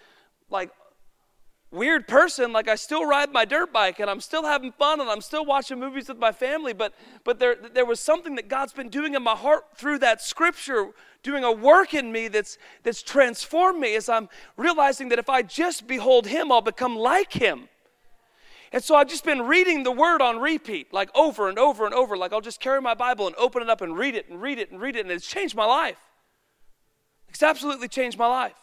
like 0.50 0.70
weird 1.72 2.06
person 2.06 2.52
like 2.52 2.68
i 2.68 2.74
still 2.74 3.06
ride 3.06 3.32
my 3.32 3.46
dirt 3.46 3.72
bike 3.72 3.98
and 3.98 4.10
i'm 4.10 4.20
still 4.20 4.44
having 4.44 4.70
fun 4.70 5.00
and 5.00 5.08
i'm 5.08 5.22
still 5.22 5.44
watching 5.44 5.80
movies 5.80 6.06
with 6.08 6.18
my 6.18 6.30
family 6.30 6.74
but 6.74 6.92
but 7.24 7.38
there 7.38 7.56
there 7.72 7.86
was 7.86 7.98
something 7.98 8.34
that 8.34 8.46
god's 8.46 8.74
been 8.74 8.90
doing 8.90 9.14
in 9.14 9.22
my 9.22 9.34
heart 9.34 9.64
through 9.74 9.98
that 9.98 10.20
scripture 10.20 10.90
doing 11.22 11.44
a 11.44 11.50
work 11.50 11.94
in 11.94 12.12
me 12.12 12.28
that's 12.28 12.58
that's 12.82 13.02
transformed 13.02 13.80
me 13.80 13.96
as 13.96 14.08
i'm 14.08 14.28
realizing 14.58 15.08
that 15.08 15.18
if 15.18 15.30
i 15.30 15.40
just 15.40 15.86
behold 15.86 16.26
him 16.26 16.52
i'll 16.52 16.60
become 16.60 16.94
like 16.94 17.32
him 17.32 17.68
and 18.72 18.82
so 18.82 18.94
I've 18.94 19.08
just 19.08 19.24
been 19.24 19.42
reading 19.42 19.82
the 19.82 19.92
word 19.92 20.22
on 20.22 20.38
repeat, 20.38 20.94
like 20.94 21.10
over 21.14 21.50
and 21.50 21.58
over 21.58 21.84
and 21.84 21.94
over. 21.94 22.16
Like 22.16 22.32
I'll 22.32 22.40
just 22.40 22.58
carry 22.58 22.80
my 22.80 22.94
Bible 22.94 23.26
and 23.26 23.36
open 23.36 23.60
it 23.60 23.68
up 23.68 23.82
and 23.82 23.98
read 23.98 24.14
it 24.14 24.30
and 24.30 24.40
read 24.40 24.58
it 24.58 24.70
and 24.70 24.80
read 24.80 24.96
it, 24.96 25.00
and 25.00 25.10
it's 25.10 25.26
changed 25.26 25.54
my 25.54 25.66
life. 25.66 25.98
It's 27.28 27.42
absolutely 27.42 27.88
changed 27.88 28.18
my 28.18 28.26
life. 28.26 28.54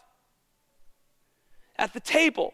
At 1.78 1.94
the 1.94 2.00
table, 2.00 2.54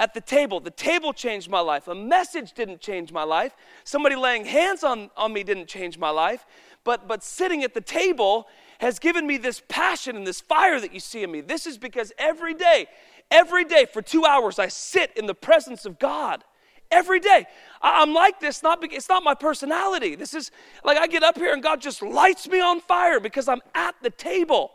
at 0.00 0.14
the 0.14 0.20
table. 0.20 0.58
The 0.58 0.70
table 0.70 1.12
changed 1.12 1.50
my 1.50 1.60
life. 1.60 1.86
A 1.86 1.94
message 1.94 2.54
didn't 2.54 2.80
change 2.80 3.12
my 3.12 3.22
life. 3.22 3.54
Somebody 3.84 4.16
laying 4.16 4.46
hands 4.46 4.82
on, 4.82 5.10
on 5.16 5.32
me 5.32 5.44
didn't 5.44 5.68
change 5.68 5.98
my 5.98 6.08
life. 6.08 6.46
But, 6.82 7.06
but 7.06 7.22
sitting 7.22 7.62
at 7.62 7.74
the 7.74 7.82
table 7.82 8.48
has 8.78 8.98
given 8.98 9.26
me 9.26 9.36
this 9.36 9.62
passion 9.68 10.16
and 10.16 10.26
this 10.26 10.40
fire 10.40 10.80
that 10.80 10.94
you 10.94 11.00
see 11.00 11.22
in 11.22 11.30
me. 11.30 11.42
This 11.42 11.66
is 11.66 11.76
because 11.76 12.12
every 12.18 12.54
day, 12.54 12.86
every 13.30 13.64
day 13.64 13.84
for 13.92 14.00
two 14.00 14.24
hours, 14.24 14.58
I 14.58 14.68
sit 14.68 15.12
in 15.16 15.26
the 15.26 15.34
presence 15.34 15.84
of 15.84 15.98
God. 15.98 16.42
Every 16.90 17.20
day. 17.20 17.44
I'm 17.82 18.14
like 18.14 18.40
this, 18.40 18.62
not 18.64 18.80
because, 18.80 18.96
it's 18.96 19.08
not 19.08 19.22
my 19.22 19.34
personality. 19.34 20.16
This 20.16 20.32
is 20.32 20.50
like 20.82 20.96
I 20.96 21.06
get 21.08 21.22
up 21.22 21.36
here 21.36 21.52
and 21.52 21.62
God 21.62 21.80
just 21.80 22.00
lights 22.02 22.48
me 22.48 22.60
on 22.60 22.80
fire 22.80 23.20
because 23.20 23.48
I'm 23.48 23.60
at 23.74 23.94
the 24.02 24.10
table. 24.10 24.72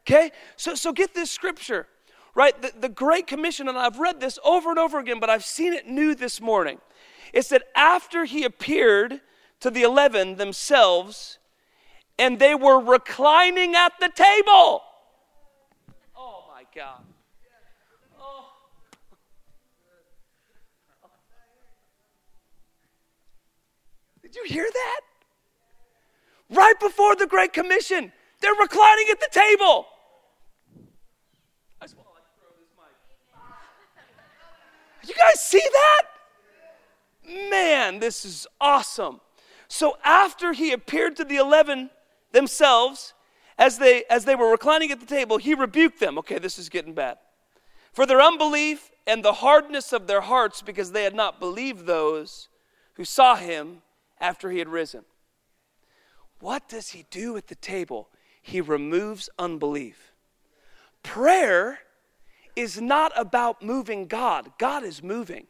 Okay? 0.00 0.32
So, 0.56 0.74
so 0.74 0.92
get 0.92 1.14
this 1.14 1.30
scripture 1.30 1.86
right? 2.34 2.60
The, 2.60 2.72
the 2.78 2.88
Great 2.88 3.26
Commission, 3.26 3.68
and 3.68 3.76
I've 3.76 3.98
read 3.98 4.20
this 4.20 4.38
over 4.44 4.70
and 4.70 4.78
over 4.78 4.98
again, 4.98 5.20
but 5.20 5.30
I've 5.30 5.44
seen 5.44 5.72
it 5.72 5.86
new 5.86 6.14
this 6.14 6.40
morning. 6.40 6.78
It 7.32 7.44
said, 7.44 7.62
after 7.74 8.24
he 8.24 8.44
appeared 8.44 9.20
to 9.60 9.70
the 9.70 9.82
eleven 9.82 10.36
themselves, 10.36 11.38
and 12.18 12.38
they 12.38 12.54
were 12.54 12.78
reclining 12.78 13.74
at 13.74 13.92
the 14.00 14.08
table. 14.08 14.82
Oh 16.16 16.44
my 16.48 16.64
God. 16.74 17.02
Oh. 18.20 18.46
Did 24.22 24.34
you 24.34 24.44
hear 24.44 24.68
that? 24.70 25.00
Right 26.50 26.78
before 26.80 27.16
the 27.16 27.26
Great 27.26 27.52
Commission, 27.52 28.12
they're 28.40 28.54
reclining 28.54 29.06
at 29.10 29.20
the 29.20 29.28
table. 29.30 29.86
You 35.06 35.14
guys 35.14 35.40
see 35.40 35.62
that? 35.72 36.02
Man, 37.50 38.00
this 38.00 38.24
is 38.24 38.46
awesome. 38.60 39.20
So 39.68 39.96
after 40.04 40.52
he 40.52 40.72
appeared 40.72 41.16
to 41.16 41.24
the 41.24 41.36
11 41.36 41.90
themselves, 42.32 43.14
as 43.58 43.78
they, 43.78 44.04
as 44.10 44.24
they 44.24 44.34
were 44.34 44.50
reclining 44.50 44.90
at 44.90 45.00
the 45.00 45.06
table, 45.06 45.38
he 45.38 45.54
rebuked 45.54 46.00
them. 46.00 46.18
Okay, 46.18 46.38
this 46.38 46.58
is 46.58 46.68
getting 46.68 46.94
bad. 46.94 47.18
For 47.92 48.06
their 48.06 48.20
unbelief 48.20 48.90
and 49.06 49.24
the 49.24 49.34
hardness 49.34 49.92
of 49.92 50.06
their 50.06 50.22
hearts, 50.22 50.62
because 50.62 50.92
they 50.92 51.04
had 51.04 51.14
not 51.14 51.40
believed 51.40 51.86
those 51.86 52.48
who 52.94 53.04
saw 53.04 53.36
him 53.36 53.82
after 54.20 54.50
he 54.50 54.58
had 54.58 54.68
risen. 54.68 55.04
What 56.40 56.68
does 56.68 56.90
he 56.90 57.04
do 57.10 57.36
at 57.36 57.48
the 57.48 57.54
table? 57.54 58.08
He 58.42 58.60
removes 58.60 59.28
unbelief. 59.38 60.12
Prayer 61.02 61.80
is 62.56 62.80
not 62.80 63.12
about 63.16 63.62
moving 63.62 64.06
God, 64.06 64.52
God 64.58 64.84
is 64.84 65.02
moving. 65.02 65.46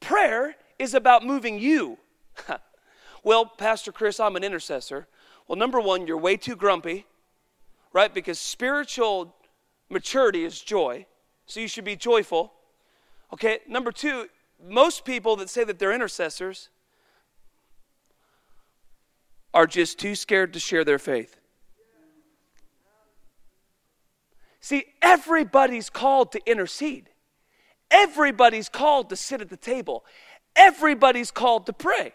Prayer 0.00 0.56
is 0.78 0.94
about 0.94 1.24
moving 1.24 1.58
you. 1.58 1.98
well, 3.22 3.46
Pastor 3.46 3.92
Chris, 3.92 4.18
I'm 4.18 4.36
an 4.36 4.44
intercessor. 4.44 5.06
Well, 5.46 5.58
number 5.58 5.80
one, 5.80 6.06
you're 6.06 6.18
way 6.18 6.36
too 6.36 6.56
grumpy, 6.56 7.06
right? 7.92 8.12
Because 8.12 8.38
spiritual 8.38 9.34
maturity 9.90 10.44
is 10.44 10.60
joy. 10.60 11.06
So 11.46 11.60
you 11.60 11.68
should 11.68 11.84
be 11.84 11.96
joyful. 11.96 12.52
Okay, 13.32 13.58
number 13.68 13.92
two, 13.92 14.28
most 14.66 15.04
people 15.04 15.36
that 15.36 15.50
say 15.50 15.64
that 15.64 15.78
they're 15.78 15.92
intercessors 15.92 16.68
are 19.54 19.66
just 19.66 19.98
too 19.98 20.14
scared 20.14 20.52
to 20.54 20.60
share 20.60 20.84
their 20.84 20.98
faith. 20.98 21.41
See, 24.62 24.86
everybody's 25.02 25.90
called 25.90 26.32
to 26.32 26.50
intercede. 26.50 27.10
Everybody's 27.90 28.68
called 28.68 29.10
to 29.10 29.16
sit 29.16 29.42
at 29.42 29.50
the 29.50 29.56
table. 29.56 30.04
Everybody's 30.54 31.30
called 31.32 31.66
to 31.66 31.72
pray. 31.72 32.14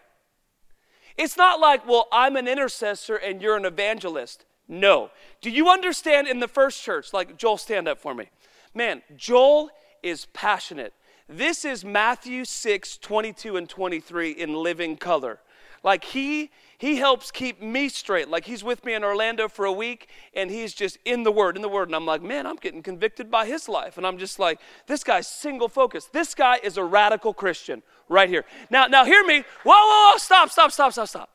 It's 1.16 1.36
not 1.36 1.60
like, 1.60 1.86
well, 1.86 2.08
I'm 2.10 2.36
an 2.36 2.48
intercessor 2.48 3.16
and 3.16 3.42
you're 3.42 3.56
an 3.56 3.66
evangelist. 3.66 4.46
No. 4.66 5.10
Do 5.40 5.50
you 5.50 5.68
understand 5.68 6.26
in 6.26 6.40
the 6.40 6.48
first 6.48 6.82
church? 6.82 7.12
Like, 7.12 7.36
Joel, 7.36 7.58
stand 7.58 7.86
up 7.86 7.98
for 7.98 8.14
me. 8.14 8.30
Man, 8.74 9.02
Joel 9.16 9.70
is 10.02 10.26
passionate. 10.32 10.94
This 11.28 11.64
is 11.66 11.84
Matthew 11.84 12.46
6, 12.46 12.96
22 12.98 13.56
and 13.56 13.68
23 13.68 14.30
in 14.30 14.54
living 14.54 14.96
color. 14.96 15.40
Like, 15.84 16.04
he 16.04 16.50
he 16.78 16.96
helps 16.96 17.32
keep 17.32 17.60
me 17.60 17.88
straight. 17.88 18.28
Like 18.28 18.44
he's 18.44 18.62
with 18.62 18.84
me 18.84 18.94
in 18.94 19.02
Orlando 19.02 19.48
for 19.48 19.64
a 19.64 19.72
week 19.72 20.08
and 20.32 20.48
he's 20.48 20.72
just 20.72 20.96
in 21.04 21.24
the 21.24 21.32
Word, 21.32 21.56
in 21.56 21.62
the 21.62 21.68
Word. 21.68 21.88
And 21.88 21.96
I'm 21.96 22.06
like, 22.06 22.22
man, 22.22 22.46
I'm 22.46 22.56
getting 22.56 22.84
convicted 22.84 23.30
by 23.30 23.46
his 23.46 23.68
life. 23.68 23.98
And 23.98 24.06
I'm 24.06 24.16
just 24.16 24.38
like, 24.38 24.60
this 24.86 25.02
guy's 25.02 25.26
single 25.26 25.68
focused. 25.68 26.12
This 26.12 26.36
guy 26.36 26.60
is 26.62 26.76
a 26.76 26.84
radical 26.84 27.34
Christian 27.34 27.82
right 28.08 28.28
here. 28.28 28.44
Now, 28.70 28.86
now 28.86 29.04
hear 29.04 29.24
me. 29.24 29.44
Whoa, 29.64 29.72
whoa, 29.74 30.12
whoa, 30.12 30.18
stop, 30.18 30.50
stop, 30.50 30.70
stop, 30.70 30.92
stop, 30.92 31.08
stop. 31.08 31.30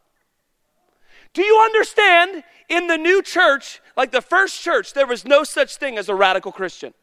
Do 1.34 1.44
you 1.44 1.60
understand 1.60 2.44
in 2.70 2.88
the 2.88 2.98
new 2.98 3.22
church, 3.22 3.82
like 3.98 4.12
the 4.12 4.22
first 4.22 4.62
church, 4.62 4.94
there 4.94 5.08
was 5.08 5.26
no 5.26 5.44
such 5.44 5.76
thing 5.76 5.98
as 5.98 6.08
a 6.08 6.16
radical 6.16 6.54
Christian? 6.54 6.94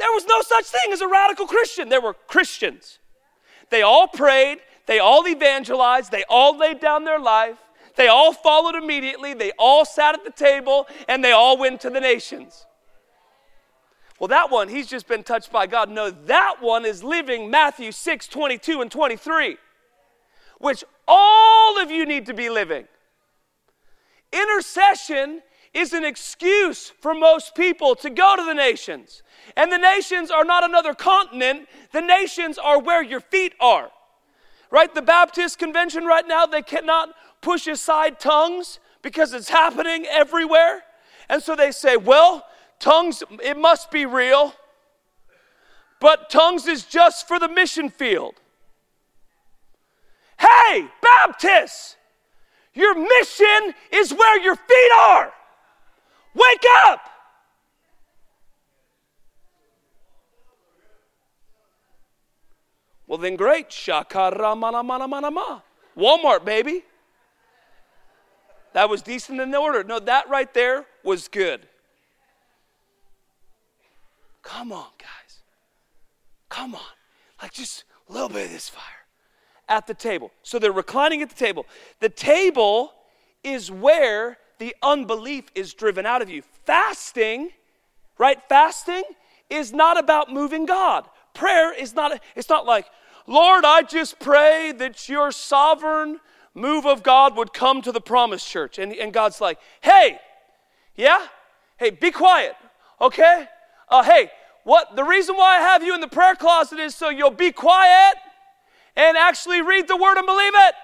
There 0.00 0.12
was 0.12 0.24
no 0.26 0.40
such 0.40 0.64
thing 0.64 0.92
as 0.92 1.02
a 1.02 1.06
radical 1.06 1.46
Christian. 1.46 1.90
There 1.90 2.00
were 2.00 2.14
Christians. 2.26 2.98
They 3.68 3.82
all 3.82 4.08
prayed, 4.08 4.58
they 4.86 4.98
all 4.98 5.28
evangelized, 5.28 6.10
they 6.10 6.24
all 6.28 6.56
laid 6.56 6.80
down 6.80 7.04
their 7.04 7.20
life, 7.20 7.58
they 7.96 8.08
all 8.08 8.32
followed 8.32 8.74
immediately, 8.74 9.34
they 9.34 9.52
all 9.58 9.84
sat 9.84 10.14
at 10.14 10.24
the 10.24 10.32
table, 10.32 10.88
and 11.06 11.22
they 11.22 11.32
all 11.32 11.58
went 11.58 11.82
to 11.82 11.90
the 11.90 12.00
nations. 12.00 12.64
Well, 14.18 14.28
that 14.28 14.50
one, 14.50 14.68
he's 14.68 14.86
just 14.86 15.06
been 15.06 15.22
touched 15.22 15.52
by 15.52 15.66
God. 15.66 15.90
No, 15.90 16.10
that 16.10 16.56
one 16.60 16.86
is 16.86 17.04
living 17.04 17.50
Matthew 17.50 17.92
6 17.92 18.26
22 18.26 18.80
and 18.80 18.90
23, 18.90 19.58
which 20.58 20.82
all 21.06 21.78
of 21.78 21.90
you 21.90 22.06
need 22.06 22.24
to 22.26 22.34
be 22.34 22.48
living. 22.48 22.88
Intercession 24.32 25.42
is 25.72 25.92
an 25.92 26.04
excuse 26.04 26.90
for 27.00 27.14
most 27.14 27.54
people 27.54 27.94
to 27.96 28.10
go 28.10 28.36
to 28.36 28.44
the 28.44 28.54
nations. 28.54 29.22
And 29.56 29.70
the 29.70 29.78
nations 29.78 30.30
are 30.30 30.44
not 30.44 30.64
another 30.64 30.94
continent, 30.94 31.68
the 31.92 32.00
nations 32.00 32.58
are 32.58 32.80
where 32.80 33.02
your 33.02 33.20
feet 33.20 33.54
are. 33.60 33.90
Right? 34.70 34.92
The 34.94 35.02
Baptist 35.02 35.58
convention 35.58 36.04
right 36.04 36.26
now, 36.26 36.46
they 36.46 36.62
cannot 36.62 37.10
push 37.40 37.66
aside 37.66 38.20
tongues 38.20 38.78
because 39.02 39.32
it's 39.32 39.48
happening 39.48 40.06
everywhere. 40.06 40.82
And 41.28 41.42
so 41.42 41.56
they 41.56 41.70
say, 41.70 41.96
well, 41.96 42.44
tongues, 42.78 43.22
it 43.42 43.56
must 43.56 43.90
be 43.90 44.06
real, 44.06 44.54
but 46.00 46.30
tongues 46.30 46.66
is 46.66 46.84
just 46.84 47.28
for 47.28 47.38
the 47.38 47.48
mission 47.48 47.90
field. 47.90 48.34
Hey, 50.38 50.88
Baptists, 51.02 51.96
your 52.72 52.94
mission 52.94 53.74
is 53.92 54.12
where 54.12 54.40
your 54.40 54.56
feet 54.56 54.92
are. 55.06 55.32
Wake 56.34 56.64
up! 56.86 57.00
Well, 63.06 63.18
then 63.18 63.34
great. 63.34 63.70
Shakara 63.70 64.56
mana 64.56 64.84
mana 64.84 65.08
mana 65.08 65.30
ma. 65.32 65.60
Walmart, 65.96 66.44
baby. 66.44 66.84
That 68.72 68.88
was 68.88 69.02
decent 69.02 69.40
in 69.40 69.50
the 69.50 69.58
order. 69.58 69.82
No, 69.82 69.98
that 69.98 70.28
right 70.28 70.52
there 70.54 70.86
was 71.02 71.26
good. 71.26 71.66
Come 74.42 74.70
on, 74.70 74.86
guys. 74.98 75.40
Come 76.48 76.76
on. 76.76 76.80
Like 77.42 77.52
just 77.52 77.84
a 78.08 78.12
little 78.12 78.28
bit 78.28 78.46
of 78.46 78.52
this 78.52 78.68
fire 78.68 78.84
at 79.68 79.86
the 79.88 79.94
table. 79.94 80.30
So 80.42 80.58
they're 80.58 80.70
reclining 80.70 81.20
at 81.22 81.30
the 81.30 81.34
table. 81.34 81.66
The 81.98 82.08
table 82.08 82.92
is 83.42 83.70
where 83.70 84.38
the 84.60 84.76
unbelief 84.82 85.46
is 85.56 85.74
driven 85.74 86.06
out 86.06 86.22
of 86.22 86.30
you. 86.30 86.42
Fasting, 86.64 87.50
right? 88.18 88.38
Fasting 88.48 89.02
is 89.48 89.72
not 89.72 89.98
about 89.98 90.32
moving 90.32 90.66
God. 90.66 91.06
Prayer 91.34 91.74
is 91.74 91.94
not, 91.94 92.20
it's 92.36 92.48
not 92.48 92.66
like, 92.66 92.86
Lord, 93.26 93.64
I 93.64 93.82
just 93.82 94.20
pray 94.20 94.72
that 94.76 95.08
your 95.08 95.32
sovereign 95.32 96.20
move 96.54 96.86
of 96.86 97.02
God 97.02 97.36
would 97.36 97.52
come 97.52 97.80
to 97.82 97.90
the 97.90 98.00
promised 98.00 98.46
church. 98.46 98.78
And, 98.78 98.92
and 98.92 99.12
God's 99.12 99.40
like, 99.40 99.58
hey, 99.80 100.18
yeah? 100.94 101.26
Hey, 101.78 101.90
be 101.90 102.10
quiet, 102.10 102.54
okay? 103.00 103.48
Uh, 103.88 104.02
hey, 104.02 104.30
what 104.64 104.94
the 104.94 105.04
reason 105.04 105.36
why 105.36 105.56
I 105.56 105.60
have 105.60 105.82
you 105.82 105.94
in 105.94 106.02
the 106.02 106.08
prayer 106.08 106.34
closet 106.34 106.78
is 106.78 106.94
so 106.94 107.08
you'll 107.08 107.30
be 107.30 107.50
quiet 107.50 108.14
and 108.94 109.16
actually 109.16 109.62
read 109.62 109.88
the 109.88 109.96
word 109.96 110.18
and 110.18 110.26
believe 110.26 110.52
it. 110.54 110.74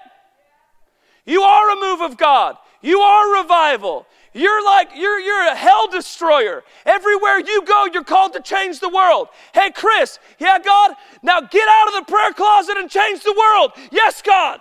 You 1.25 1.41
are 1.43 1.71
a 1.71 1.75
move 1.79 2.01
of 2.01 2.17
God. 2.17 2.57
You 2.81 2.99
are 2.99 3.41
revival. 3.41 4.05
You're 4.33 4.63
like, 4.63 4.89
you're, 4.95 5.19
you're 5.19 5.47
a 5.47 5.55
hell 5.55 5.87
destroyer. 5.87 6.63
Everywhere 6.85 7.39
you 7.39 7.63
go, 7.65 7.87
you're 7.91 8.03
called 8.03 8.33
to 8.33 8.41
change 8.41 8.79
the 8.79 8.89
world. 8.89 9.29
Hey, 9.53 9.71
Chris, 9.71 10.19
yeah, 10.39 10.59
God, 10.59 10.91
now 11.23 11.41
get 11.41 11.67
out 11.67 11.87
of 11.87 12.05
the 12.05 12.11
prayer 12.11 12.33
closet 12.33 12.77
and 12.77 12.89
change 12.89 13.23
the 13.23 13.35
world. 13.37 13.71
Yes, 13.91 14.21
God. 14.21 14.59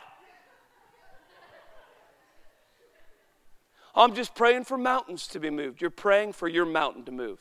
I'm 3.95 4.15
just 4.15 4.35
praying 4.35 4.65
for 4.65 4.77
mountains 4.77 5.27
to 5.29 5.41
be 5.41 5.49
moved. 5.51 5.81
You're 5.81 5.91
praying 5.91 6.35
for 6.35 6.49
your 6.49 6.67
mountain 6.67 7.05
to 7.05 7.13
move. 7.13 7.39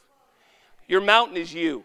Your 0.88 1.02
mountain 1.02 1.36
is 1.38 1.54
you. 1.54 1.84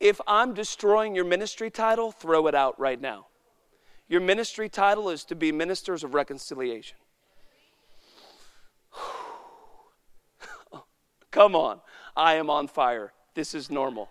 If 0.00 0.20
I'm 0.26 0.54
destroying 0.54 1.14
your 1.14 1.24
ministry 1.24 1.70
title, 1.70 2.10
throw 2.10 2.46
it 2.48 2.54
out 2.54 2.78
right 2.78 3.00
now. 3.00 3.26
Your 4.08 4.20
ministry 4.20 4.68
title 4.68 5.08
is 5.08 5.24
to 5.24 5.34
be 5.34 5.50
ministers 5.52 6.04
of 6.04 6.14
reconciliation. 6.14 6.98
Come 11.30 11.56
on. 11.56 11.80
I 12.16 12.34
am 12.34 12.50
on 12.50 12.68
fire. 12.68 13.12
This 13.34 13.54
is 13.54 13.70
normal. 13.70 14.10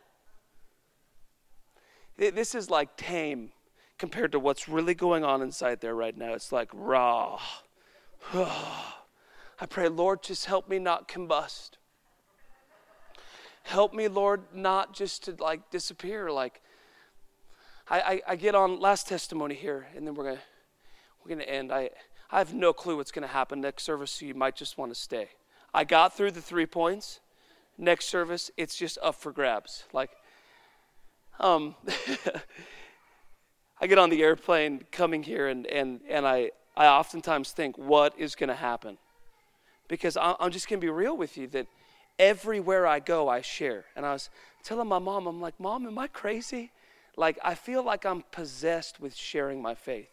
This 2.18 2.54
is 2.54 2.70
like 2.70 2.96
tame 2.98 3.52
compared 3.98 4.32
to 4.34 4.39
what's 4.39 4.68
really 4.68 4.94
going 4.94 5.24
on 5.24 5.41
inside 5.41 5.80
there 5.82 5.96
right 5.96 6.18
now. 6.18 6.34
It's 6.34 6.52
like 6.52 6.70
raw. 6.74 7.39
I 8.34 9.66
pray, 9.70 9.88
Lord, 9.88 10.24
just 10.24 10.46
help 10.46 10.68
me 10.68 10.80
not 10.80 11.08
combust. 11.08 11.72
Help 13.64 13.94
me, 13.94 14.08
Lord, 14.10 14.44
not 14.54 14.94
just 14.94 15.24
to 15.24 15.36
like 15.39 15.70
disappear. 15.72 16.32
Like, 16.32 16.62
I, 17.90 18.00
I, 18.00 18.22
I 18.30 18.36
get 18.36 18.56
on 18.56 18.80
last 18.80 19.08
testimony 19.08 19.56
here, 19.56 19.88
and 19.96 20.08
then 20.08 20.16
we're 20.16 20.24
gonna 20.26 20.42
we're 21.24 21.30
gonna 21.30 21.44
end. 21.44 21.72
I 21.72 21.90
I 22.32 22.40
have 22.40 22.54
no 22.54 22.74
clue 22.74 22.98
what's 22.98 23.12
gonna 23.12 23.28
happen 23.28 23.62
next 23.62 23.84
service, 23.84 24.12
so 24.12 24.26
you 24.26 24.34
might 24.34 24.56
just 24.56 24.78
want 24.78 24.94
to 24.94 25.00
stay. 25.00 25.30
I 25.74 25.84
got 25.84 26.16
through 26.16 26.32
the 26.32 26.42
three 26.42 26.66
points. 26.66 27.20
Next 27.78 28.06
service, 28.06 28.52
it's 28.56 28.76
just 28.76 29.00
up 29.02 29.16
for 29.16 29.32
grabs. 29.32 29.84
Like, 29.94 30.12
um, 31.40 31.76
I 33.82 33.88
get 33.88 33.98
on 33.98 34.12
the 34.12 34.22
airplane 34.22 34.84
coming 34.92 35.24
here, 35.24 35.48
and 35.48 35.66
and 35.68 36.02
and 36.08 36.26
I 36.26 36.52
I 36.76 36.88
oftentimes 36.88 37.52
think, 37.52 37.78
what 37.78 38.14
is 38.18 38.36
to 38.50 38.56
happen? 38.56 38.98
Because 39.88 40.18
I'm 40.18 40.52
just 40.52 40.68
to 40.80 40.86
be 40.86 40.90
real 40.90 41.16
with 41.16 41.38
you 41.38 41.48
that 41.48 41.68
everywhere 42.18 42.88
I 42.88 43.00
go, 43.00 43.28
I 43.28 43.42
share. 43.42 43.86
And 43.96 44.06
I 44.06 44.14
was 44.14 44.30
telling 44.64 44.88
my 44.88 45.00
mom, 45.00 45.28
I'm 45.28 45.42
like, 45.42 45.60
Mom, 45.60 45.86
am 45.86 46.00
I 46.00 46.08
crazy? 46.08 46.72
Like, 47.16 47.38
I 47.43 47.55
feel 47.55 47.84
like 47.84 48.05
I'm 48.05 48.24
possessed 48.32 48.99
with 48.99 49.16
sharing 49.16 49.61
my 49.61 49.76
faith. 49.76 50.09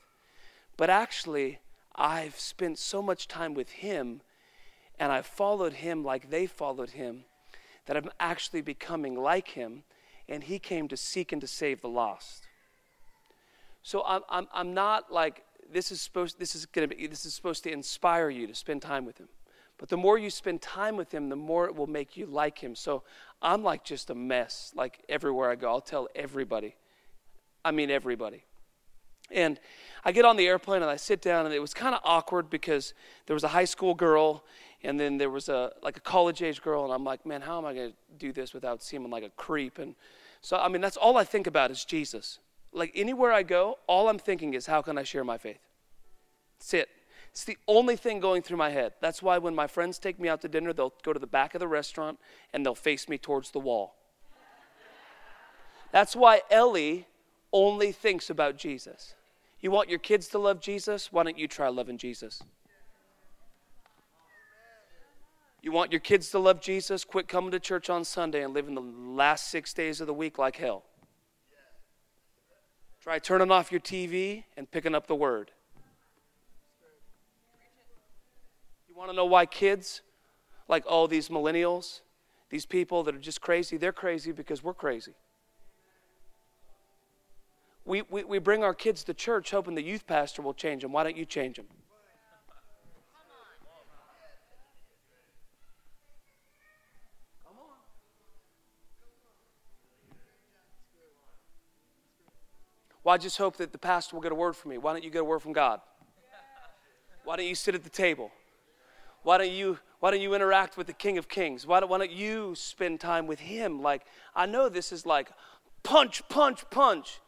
But 0.77 0.91
actually, 0.91 1.61
I've 1.95 2.39
spent 2.39 2.79
so 2.79 3.03
much 3.03 3.29
time 3.29 3.55
with 3.55 3.71
Him 3.71 4.23
and 4.99 5.11
I've 5.11 5.27
followed 5.27 5.75
Him 5.75 6.05
like 6.05 6.31
they 6.31 6.47
followed 6.47 6.91
Him 6.91 7.25
that 7.87 7.97
I'm 7.97 8.11
actually 8.21 8.61
becoming 8.61 9.15
like 9.15 9.49
Him. 9.49 9.85
And 10.29 10.45
He 10.45 10.59
came 10.59 10.89
to 10.89 10.97
seek 10.97 11.33
and 11.33 11.41
to 11.41 11.47
save 11.47 11.81
the 11.81 11.89
lost. 11.89 12.47
So 13.83 14.03
I'm, 14.07 14.23
I'm, 14.29 14.49
I'm 14.53 14.75
not 14.75 15.13
like 15.13 15.45
this 15.73 15.93
is 15.93 16.01
supposed 16.01 16.39
this 16.39 16.55
is 16.55 16.67
going 16.67 16.89
to 16.89 16.95
be 16.95 17.07
this 17.07 17.25
is 17.25 17.35
supposed 17.35 17.65
to 17.65 17.73
inspire 17.73 18.29
you 18.31 18.47
to 18.47 18.55
spend 18.55 18.83
time 18.83 19.05
with 19.05 19.19
him. 19.19 19.29
But 19.79 19.89
the 19.89 19.97
more 19.97 20.19
you 20.19 20.29
spend 20.29 20.61
time 20.61 20.97
with 20.97 21.13
him, 21.13 21.31
the 21.31 21.37
more 21.37 21.67
it 21.67 21.75
will 21.75 21.87
make 21.87 22.17
you 22.17 22.27
like 22.27 22.59
him. 22.59 22.75
So 22.75 23.03
I'm 23.41 23.63
like 23.63 23.83
just 23.83 24.11
a 24.11 24.15
mess. 24.15 24.73
Like 24.75 25.03
everywhere 25.09 25.51
I 25.51 25.55
go, 25.55 25.71
I'll 25.71 25.81
tell 25.81 26.09
everybody. 26.15 26.75
I 27.65 27.71
mean 27.71 27.91
everybody. 27.91 28.45
And 29.31 29.61
I 30.05 30.13
get 30.13 30.25
on 30.25 30.37
the 30.37 30.47
airplane 30.47 30.83
and 30.83 30.91
I 30.91 30.97
sit 30.97 31.23
down 31.23 31.47
and 31.47 31.55
it 31.55 31.61
was 31.61 31.75
kind 31.75 31.95
of 31.95 32.01
awkward 32.05 32.51
because 32.51 32.95
there 33.27 33.35
was 33.35 33.45
a 33.45 33.49
high 33.49 33.65
school 33.65 33.95
girl 33.95 34.45
and 34.83 34.99
then 34.99 35.19
there 35.19 35.31
was 35.31 35.49
a 35.49 35.73
like 35.83 35.97
a 35.97 36.01
college 36.01 36.43
age 36.43 36.63
girl 36.63 36.85
and 36.85 36.93
I'm 36.93 37.05
like, 37.05 37.25
man, 37.27 37.43
how 37.43 37.59
am 37.59 37.65
I 37.65 37.75
going 37.75 37.91
to 37.91 37.97
do 38.19 38.33
this 38.33 38.55
without 38.55 38.83
seeming 38.83 39.11
like 39.11 39.25
a 39.25 39.31
creep? 39.31 39.79
And 39.79 39.95
so 40.41 40.57
I 40.57 40.69
mean, 40.69 40.81
that's 40.81 40.97
all 40.97 41.17
I 41.17 41.25
think 41.25 41.47
about 41.47 41.71
is 41.71 41.85
Jesus. 41.85 42.39
Like 42.73 42.93
anywhere 42.95 43.33
I 43.33 43.43
go, 43.43 43.79
all 43.87 44.09
I'm 44.09 44.19
thinking 44.19 44.55
is, 44.55 44.67
how 44.67 44.83
can 44.83 44.97
I 44.97 45.03
share 45.03 45.25
my 45.25 45.39
faith? 45.39 45.61
That's 46.59 46.75
it. 46.75 46.89
It's 47.31 47.45
the 47.45 47.59
only 47.69 47.97
thing 47.97 48.21
going 48.21 48.43
through 48.43 48.57
my 48.57 48.71
head. 48.71 48.95
That's 49.01 49.23
why 49.23 49.39
when 49.39 49.55
my 49.55 49.67
friends 49.67 49.99
take 49.99 50.19
me 50.19 50.29
out 50.29 50.41
to 50.43 50.49
dinner, 50.49 50.73
they'll 50.73 50.95
go 51.03 51.13
to 51.13 51.19
the 51.19 51.27
back 51.27 51.55
of 51.55 51.61
the 51.61 51.69
restaurant 51.69 52.19
and 52.53 52.65
they'll 52.65 52.75
face 52.75 53.09
me 53.09 53.19
towards 53.19 53.53
the 53.53 53.61
wall. 53.61 53.95
That's 55.93 56.17
why 56.17 56.43
Ellie 56.51 57.07
only 57.53 57.93
thinks 57.93 58.31
about 58.31 58.57
Jesus. 58.57 59.15
You 59.61 59.71
want 59.71 59.89
your 59.89 59.99
kids 59.99 60.29
to 60.29 60.39
love 60.39 60.61
Jesus? 60.61 61.13
Why 61.13 61.23
don't 61.23 61.39
you 61.39 61.49
try 61.49 61.69
loving 61.69 61.99
Jesus? 61.99 62.43
You 65.63 65.73
want 65.73 65.93
your 65.93 66.01
kids 66.01 66.31
to 66.31 66.39
love 66.39 66.61
Jesus? 66.61 67.05
Quit 67.05 67.29
coming 67.29 67.51
to 67.51 67.61
church 67.61 67.91
on 67.91 68.05
Sunday 68.05 68.43
and 68.43 68.55
living 68.55 68.75
the 68.75 68.81
last 68.81 69.51
six 69.51 69.75
days 69.75 70.01
of 70.01 70.07
the 70.07 70.15
week 70.15 70.39
like 70.39 70.57
hell. 70.57 70.85
Try 73.03 73.19
turning 73.19 73.51
off 73.51 73.71
your 73.71 73.81
TV 73.81 74.45
and 74.57 74.71
picking 74.71 74.95
up 74.95 75.07
the 75.07 75.15
word. 75.15 75.51
You 78.89 78.95
want 78.95 79.11
to 79.11 79.17
know 79.17 79.27
why 79.27 79.47
kids, 79.47 80.01
like 80.69 80.85
all 80.87 81.07
these 81.09 81.29
millennials, 81.29 82.01
these 82.51 82.67
people 82.67 83.03
that 83.05 83.15
are 83.15 83.19
just 83.19 83.41
crazy, 83.41 83.77
they're 83.77 83.93
crazy 83.93 84.33
because 84.33 84.63
we're 84.63 84.75
crazy. 84.75 85.15
We, 87.85 88.03
we, 88.03 88.25
we 88.25 88.39
bring 88.39 88.63
our 88.63 88.75
kids 88.75 89.05
to 89.05 89.15
church 89.15 89.51
hoping 89.51 89.75
the 89.75 89.83
youth 89.83 90.07
pastor 90.07 90.43
will 90.43 90.55
change 90.55 90.83
them. 90.83 90.93
Why 90.93 91.03
don't 91.03 91.17
you 91.17 91.25
change 91.25 91.57
them? 91.57 91.67
Well, 103.03 103.15
I 103.15 103.19
just 103.19 103.39
hope 103.39 103.57
that 103.57 103.73
the 103.73 103.79
pastor 103.79 104.15
will 104.15 104.23
get 104.23 104.31
a 104.31 104.35
word 104.35 104.55
from 104.55 104.73
me. 104.73 104.79
Why 104.79 104.93
don't 104.93 105.03
you 105.03 105.11
get 105.11 105.23
a 105.23 105.25
word 105.25 105.41
from 105.41 105.53
God? 105.53 105.81
Why 107.25 107.37
don't 107.37 107.47
you 107.47 107.55
sit 107.55 107.75
at 107.75 107.83
the 107.83 107.91
table? 107.91 108.31
Why 109.23 109.39
don't 109.39 109.51
you 109.51 109.79
why 110.01 110.11
don't 110.11 110.21
you 110.23 110.35
interact 110.35 110.77
with 110.79 110.87
the 110.87 110.95
King 110.95 111.19
of 111.19 111.29
Kings? 111.29 111.67
Why 111.67 111.81
don't, 111.81 111.91
why 111.91 111.99
don't 111.99 112.11
you 112.11 112.55
spend 112.55 113.01
time 113.01 113.27
with 113.27 113.41
him? 113.41 113.83
Like 113.83 114.03
I 114.35 114.47
know 114.47 114.69
this 114.69 114.93
is 114.93 115.05
like 115.05 115.31
punch, 115.83 116.23
punch, 116.29 116.69
punch. 116.71 117.21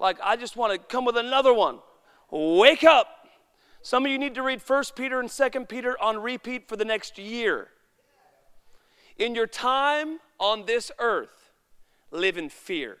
Like 0.00 0.18
I 0.24 0.34
just 0.34 0.56
want 0.56 0.72
to 0.72 0.78
come 0.78 1.04
with 1.04 1.18
another 1.18 1.52
one. 1.52 1.78
Wake 2.30 2.82
up. 2.82 3.28
Some 3.82 4.04
of 4.06 4.10
you 4.10 4.18
need 4.18 4.34
to 4.34 4.42
read 4.42 4.60
1 4.66 4.84
Peter 4.96 5.20
and 5.20 5.30
2 5.30 5.66
Peter 5.66 6.00
on 6.02 6.18
repeat 6.18 6.68
for 6.68 6.76
the 6.76 6.84
next 6.84 7.18
year. 7.18 7.68
In 9.16 9.34
your 9.34 9.46
time 9.46 10.18
on 10.38 10.64
this 10.64 10.90
earth, 10.98 11.50
live 12.10 12.38
in 12.38 12.48
fear 12.48 12.96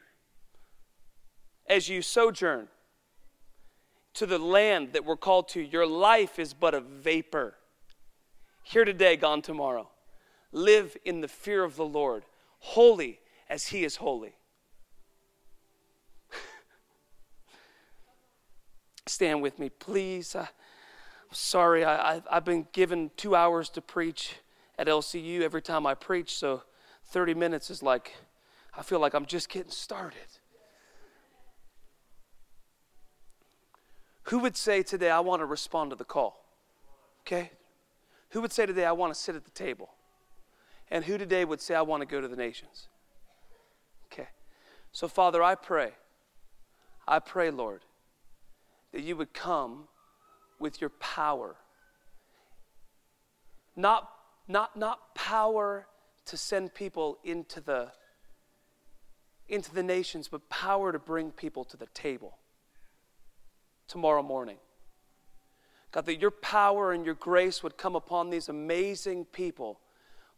as 1.66 1.88
you 1.88 2.02
sojourn 2.02 2.68
to 4.14 4.26
the 4.26 4.38
land 4.38 4.92
that 4.92 5.04
we're 5.04 5.16
called 5.16 5.48
to. 5.48 5.62
Your 5.62 5.86
life 5.86 6.38
is 6.38 6.52
but 6.52 6.74
a 6.74 6.80
vapor. 6.80 7.54
Here 8.62 8.84
today, 8.84 9.16
gone 9.16 9.40
tomorrow. 9.40 9.88
Live 10.52 10.96
in 11.04 11.20
the 11.20 11.28
fear 11.28 11.64
of 11.64 11.76
the 11.76 11.84
Lord, 11.84 12.24
holy 12.58 13.20
as 13.48 13.68
He 13.68 13.84
is 13.84 13.96
holy. 13.96 14.34
Stand 19.10 19.42
with 19.42 19.58
me, 19.58 19.68
please. 19.68 20.36
Uh, 20.36 20.38
I, 20.38 20.42
am 20.42 20.46
sorry, 21.32 21.84
I, 21.84 22.22
I've 22.30 22.44
been 22.44 22.66
given 22.72 23.10
two 23.16 23.34
hours 23.34 23.68
to 23.70 23.80
preach 23.80 24.36
at 24.78 24.86
LCU 24.86 25.40
every 25.42 25.60
time 25.60 25.84
I 25.84 25.94
preach, 25.94 26.36
so 26.36 26.62
30 27.06 27.34
minutes 27.34 27.70
is 27.70 27.82
like, 27.82 28.14
I 28.72 28.82
feel 28.82 29.00
like 29.00 29.14
I'm 29.14 29.26
just 29.26 29.48
getting 29.48 29.72
started. 29.72 30.38
Who 34.24 34.38
would 34.38 34.56
say 34.56 34.84
today, 34.84 35.10
I 35.10 35.20
want 35.20 35.40
to 35.40 35.46
respond 35.46 35.90
to 35.90 35.96
the 35.96 36.04
call? 36.04 36.46
Okay? 37.26 37.50
Who 38.30 38.40
would 38.42 38.52
say 38.52 38.64
today, 38.64 38.84
I 38.84 38.92
want 38.92 39.12
to 39.12 39.18
sit 39.18 39.34
at 39.34 39.44
the 39.44 39.50
table? 39.50 39.90
And 40.88 41.04
who 41.04 41.18
today 41.18 41.44
would 41.44 41.60
say, 41.60 41.74
I 41.74 41.82
want 41.82 42.02
to 42.02 42.06
go 42.06 42.20
to 42.20 42.28
the 42.28 42.36
nations? 42.36 42.86
Okay. 44.06 44.28
So, 44.92 45.08
Father, 45.08 45.42
I 45.42 45.56
pray, 45.56 45.94
I 47.08 47.18
pray, 47.18 47.50
Lord, 47.50 47.80
that 48.92 49.02
you 49.02 49.16
would 49.16 49.32
come 49.32 49.88
with 50.58 50.80
your 50.80 50.90
power. 50.90 51.56
Not, 53.76 54.10
not, 54.48 54.76
not 54.76 55.14
power 55.14 55.86
to 56.26 56.36
send 56.36 56.74
people 56.74 57.18
into 57.24 57.60
the, 57.60 57.92
into 59.48 59.72
the 59.72 59.82
nations, 59.82 60.28
but 60.28 60.48
power 60.48 60.92
to 60.92 60.98
bring 60.98 61.30
people 61.30 61.64
to 61.64 61.76
the 61.76 61.86
table 61.94 62.38
tomorrow 63.88 64.22
morning. 64.22 64.58
God, 65.92 66.06
that 66.06 66.20
your 66.20 66.30
power 66.30 66.92
and 66.92 67.04
your 67.04 67.14
grace 67.14 67.62
would 67.62 67.76
come 67.76 67.96
upon 67.96 68.30
these 68.30 68.48
amazing 68.48 69.24
people, 69.24 69.80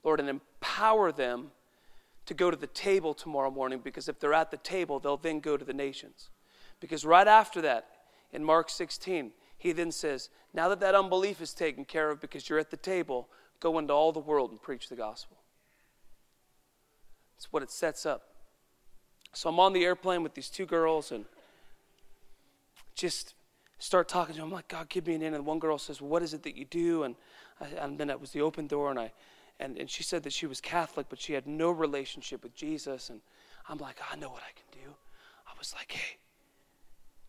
Lord, 0.03 0.21
and 0.21 0.29
empower 0.29 1.13
them 1.13 1.51
to 2.27 2.35
go 2.35 2.51
to 2.51 2.57
the 2.57 2.69
table 2.69 3.13
tomorrow 3.13 3.51
morning 3.51 3.81
because 3.83 4.09
if 4.09 4.19
they're 4.19 4.33
at 4.33 4.51
the 4.51 4.57
table, 4.57 4.99
they'll 4.99 5.17
then 5.17 5.41
go 5.41 5.57
to 5.57 5.65
the 5.65 5.75
nations. 5.75 6.31
Because 6.81 7.05
right 7.05 7.29
after 7.29 7.61
that, 7.63 7.87
in 8.33 8.45
Mark 8.45 8.70
16, 8.70 9.33
he 9.59 9.72
then 9.72 9.93
says, 9.93 10.28
Now 10.55 10.68
that 10.68 10.80
that 10.80 10.95
unbelief 10.95 11.41
is 11.41 11.55
taken 11.55 11.85
care 11.85 12.11
of 12.11 12.20
because 12.20 12.49
you're 12.49 12.59
at 12.59 12.70
the 12.70 12.76
table, 12.76 13.28
go 13.61 13.78
into 13.78 13.93
all 13.93 14.12
the 14.12 14.20
world 14.20 14.51
and 14.51 14.61
preach 14.61 14.89
the 14.89 14.97
gospel. 14.97 15.37
That's 17.37 17.53
what 17.53 17.62
it 17.62 17.70
sets 17.70 18.07
up. 18.07 18.22
So 19.33 19.49
I'm 19.49 19.61
on 19.61 19.72
the 19.72 19.85
airplane 19.85 20.22
with 20.22 20.35
these 20.35 20.49
two 20.49 20.66
girls 20.66 21.12
and 21.12 21.24
just 22.95 23.35
start 23.78 24.09
talking 24.09 24.35
to 24.35 24.41
them. 24.41 24.49
I'm 24.49 24.55
like, 24.55 24.68
God, 24.68 24.89
give 24.89 25.07
me 25.07 25.14
an 25.14 25.22
in. 25.22 25.35
And 25.35 25.47
one 25.47 25.59
girl 25.59 25.78
says, 25.78 26.01
well, 26.01 26.11
What 26.11 26.22
is 26.22 26.35
it 26.35 26.43
that 26.43 26.57
you 26.57 26.64
do? 26.64 27.05
And, 27.05 27.14
I, 27.61 27.66
and 27.80 27.99
then 27.99 28.11
it 28.11 28.20
was 28.20 28.33
the 28.33 28.41
open 28.41 28.66
door, 28.66 28.91
and 28.91 28.99
I 28.99 29.12
and, 29.62 29.78
and 29.78 29.89
she 29.89 30.03
said 30.03 30.24
that 30.24 30.33
she 30.33 30.47
was 30.47 30.61
Catholic, 30.61 31.07
but 31.09 31.20
she 31.20 31.35
had 31.35 31.47
no 31.47 31.70
relationship 31.70 32.43
with 32.43 32.55
Jesus. 32.55 33.11
And 33.11 33.20
I'm 33.68 33.78
like, 33.78 33.97
I 34.11 34.16
know 34.16 34.30
what 34.30 34.43
I 34.43 34.53
can 34.55 34.83
do. 34.85 34.95
I 35.47 35.53
was 35.59 35.72
like, 35.74 35.93
hey, 35.93 36.16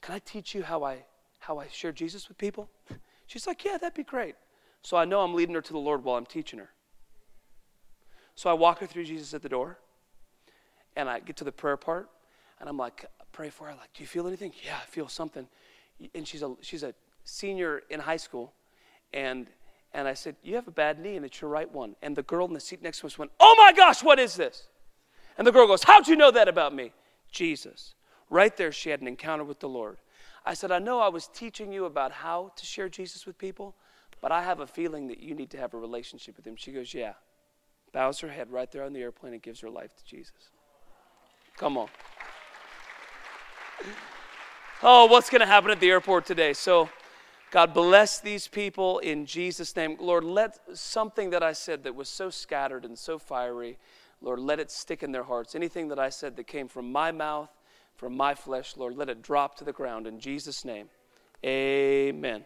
can 0.04 0.14
I 0.14 0.20
teach 0.20 0.54
you 0.54 0.64
how 0.64 0.84
I 0.84 0.98
how 1.40 1.58
I 1.58 1.68
share 1.68 1.92
Jesus 1.92 2.28
with 2.28 2.38
people? 2.38 2.70
She's 3.26 3.48
like, 3.48 3.66
yeah, 3.66 3.78
that'd 3.78 3.96
be 3.96 4.04
great. 4.04 4.36
So 4.82 4.96
I 4.98 5.06
know 5.06 5.22
I'm 5.22 5.34
leading 5.34 5.56
her 5.56 5.62
to 5.62 5.74
the 5.74 5.80
Lord 5.80 6.04
while 6.04 6.18
I'm 6.18 6.26
teaching 6.26 6.60
her. 6.60 6.70
So 8.36 8.50
I 8.50 8.54
walk 8.54 8.80
her 8.80 8.86
through 8.86 9.06
Jesus 9.06 9.34
at 9.34 9.42
the 9.42 9.50
door, 9.50 9.80
and 10.96 11.10
I 11.10 11.20
get 11.20 11.38
to 11.38 11.44
the 11.44 11.52
prayer 11.52 11.78
part, 11.78 12.10
and 12.60 12.68
I'm 12.70 12.78
like, 12.78 13.06
pray 13.32 13.50
for 13.50 13.68
her. 13.68 13.72
Like, 13.72 13.94
do 13.94 14.04
you 14.04 14.08
feel 14.08 14.28
anything? 14.28 14.52
Yeah, 14.66 14.76
I 14.82 14.86
feel 14.86 15.08
something. 15.08 15.48
And 16.14 16.28
she's 16.28 16.44
a 16.44 16.54
she's 16.62 16.84
a 16.84 16.94
senior 17.24 17.84
in 17.90 18.00
high 18.00 18.18
school, 18.18 18.54
and 19.14 19.48
and 19.94 20.08
I 20.08 20.16
said, 20.16 20.36
You 20.44 20.56
have 20.56 20.68
a 20.68 20.72
bad 20.72 21.00
knee, 21.00 21.16
and 21.16 21.26
it's 21.26 21.40
your 21.42 21.50
right 21.50 21.72
one. 21.72 21.96
And 22.02 22.16
the 22.16 22.24
girl 22.24 22.46
in 22.46 22.54
the 22.54 22.60
seat 22.60 22.82
next 22.82 23.00
to 23.00 23.08
us 23.08 23.18
went, 23.18 23.32
Oh 23.40 23.56
my 23.58 23.72
gosh, 23.74 24.04
what 24.04 24.20
is 24.20 24.36
this? 24.36 24.68
And 25.38 25.48
the 25.48 25.52
girl 25.52 25.68
goes, 25.68 25.84
How'd 25.84 26.08
you 26.08 26.16
know 26.16 26.32
that 26.32 26.48
about 26.48 26.74
me? 26.74 26.92
Jesus. 27.32 27.96
Right 28.34 28.58
there, 28.58 28.72
she 28.72 28.90
had 28.90 29.00
an 29.00 29.08
encounter 29.08 29.44
with 29.44 29.60
the 29.60 29.70
Lord. 29.70 29.98
I 30.44 30.56
said, 30.56 30.72
I 30.72 30.80
know 30.80 31.00
I 31.00 31.08
was 31.08 31.28
teaching 31.28 31.72
you 31.72 31.86
about 31.86 32.12
how 32.12 32.52
to 32.56 32.66
share 32.66 32.90
Jesus 32.90 33.28
with 33.28 33.38
people, 33.38 33.76
but 34.22 34.32
I 34.32 34.42
have 34.42 34.60
a 34.60 34.66
feeling 34.66 35.06
that 35.10 35.20
you 35.20 35.36
need 35.36 35.52
to 35.52 35.60
have 35.60 35.76
a 35.76 35.78
relationship 35.78 36.36
with 36.36 36.48
him. 36.48 36.56
She 36.56 36.72
goes, 36.72 36.96
Yeah. 36.96 37.14
Bows 37.92 38.20
her 38.22 38.30
head 38.30 38.52
right 38.52 38.72
there 38.72 38.86
on 38.86 38.92
the 38.92 39.02
airplane 39.02 39.34
and 39.34 39.42
gives 39.44 39.60
her 39.60 39.70
life 39.70 39.96
to 39.98 40.04
Jesus. 40.04 40.50
Come 41.58 41.78
on. 41.78 41.90
Oh, 44.82 45.06
what's 45.06 45.30
going 45.30 45.42
to 45.42 45.46
happen 45.46 45.70
at 45.70 45.80
the 45.80 45.92
airport 45.92 46.26
today? 46.26 46.54
So, 46.54 46.90
God 47.52 47.72
bless 47.72 48.20
these 48.20 48.48
people 48.48 48.98
in 48.98 49.28
Jesus' 49.28 49.76
name. 49.76 49.96
Lord, 50.00 50.24
let 50.24 50.58
something 50.74 51.30
that 51.30 51.44
I 51.44 51.54
said 51.54 51.84
that 51.84 51.94
was 51.94 52.10
so 52.10 52.32
scattered 52.32 52.84
and 52.84 52.98
so 52.98 53.20
fiery, 53.20 53.78
Lord, 54.22 54.40
let 54.40 54.60
it 54.60 54.72
stick 54.72 55.04
in 55.04 55.12
their 55.12 55.24
hearts. 55.24 55.54
Anything 55.54 55.90
that 55.90 56.00
I 56.00 56.10
said 56.10 56.36
that 56.38 56.48
came 56.48 56.68
from 56.68 56.92
my 56.92 57.12
mouth, 57.12 57.50
from 58.04 58.18
my 58.18 58.36
flesh, 58.36 58.76
Lord, 58.76 58.98
let 58.98 59.08
it 59.08 59.22
drop 59.22 59.56
to 59.56 59.64
the 59.64 59.72
ground 59.72 60.08
in 60.08 60.20
Jesus' 60.20 60.66
name. 60.66 60.90
Amen. 61.46 62.44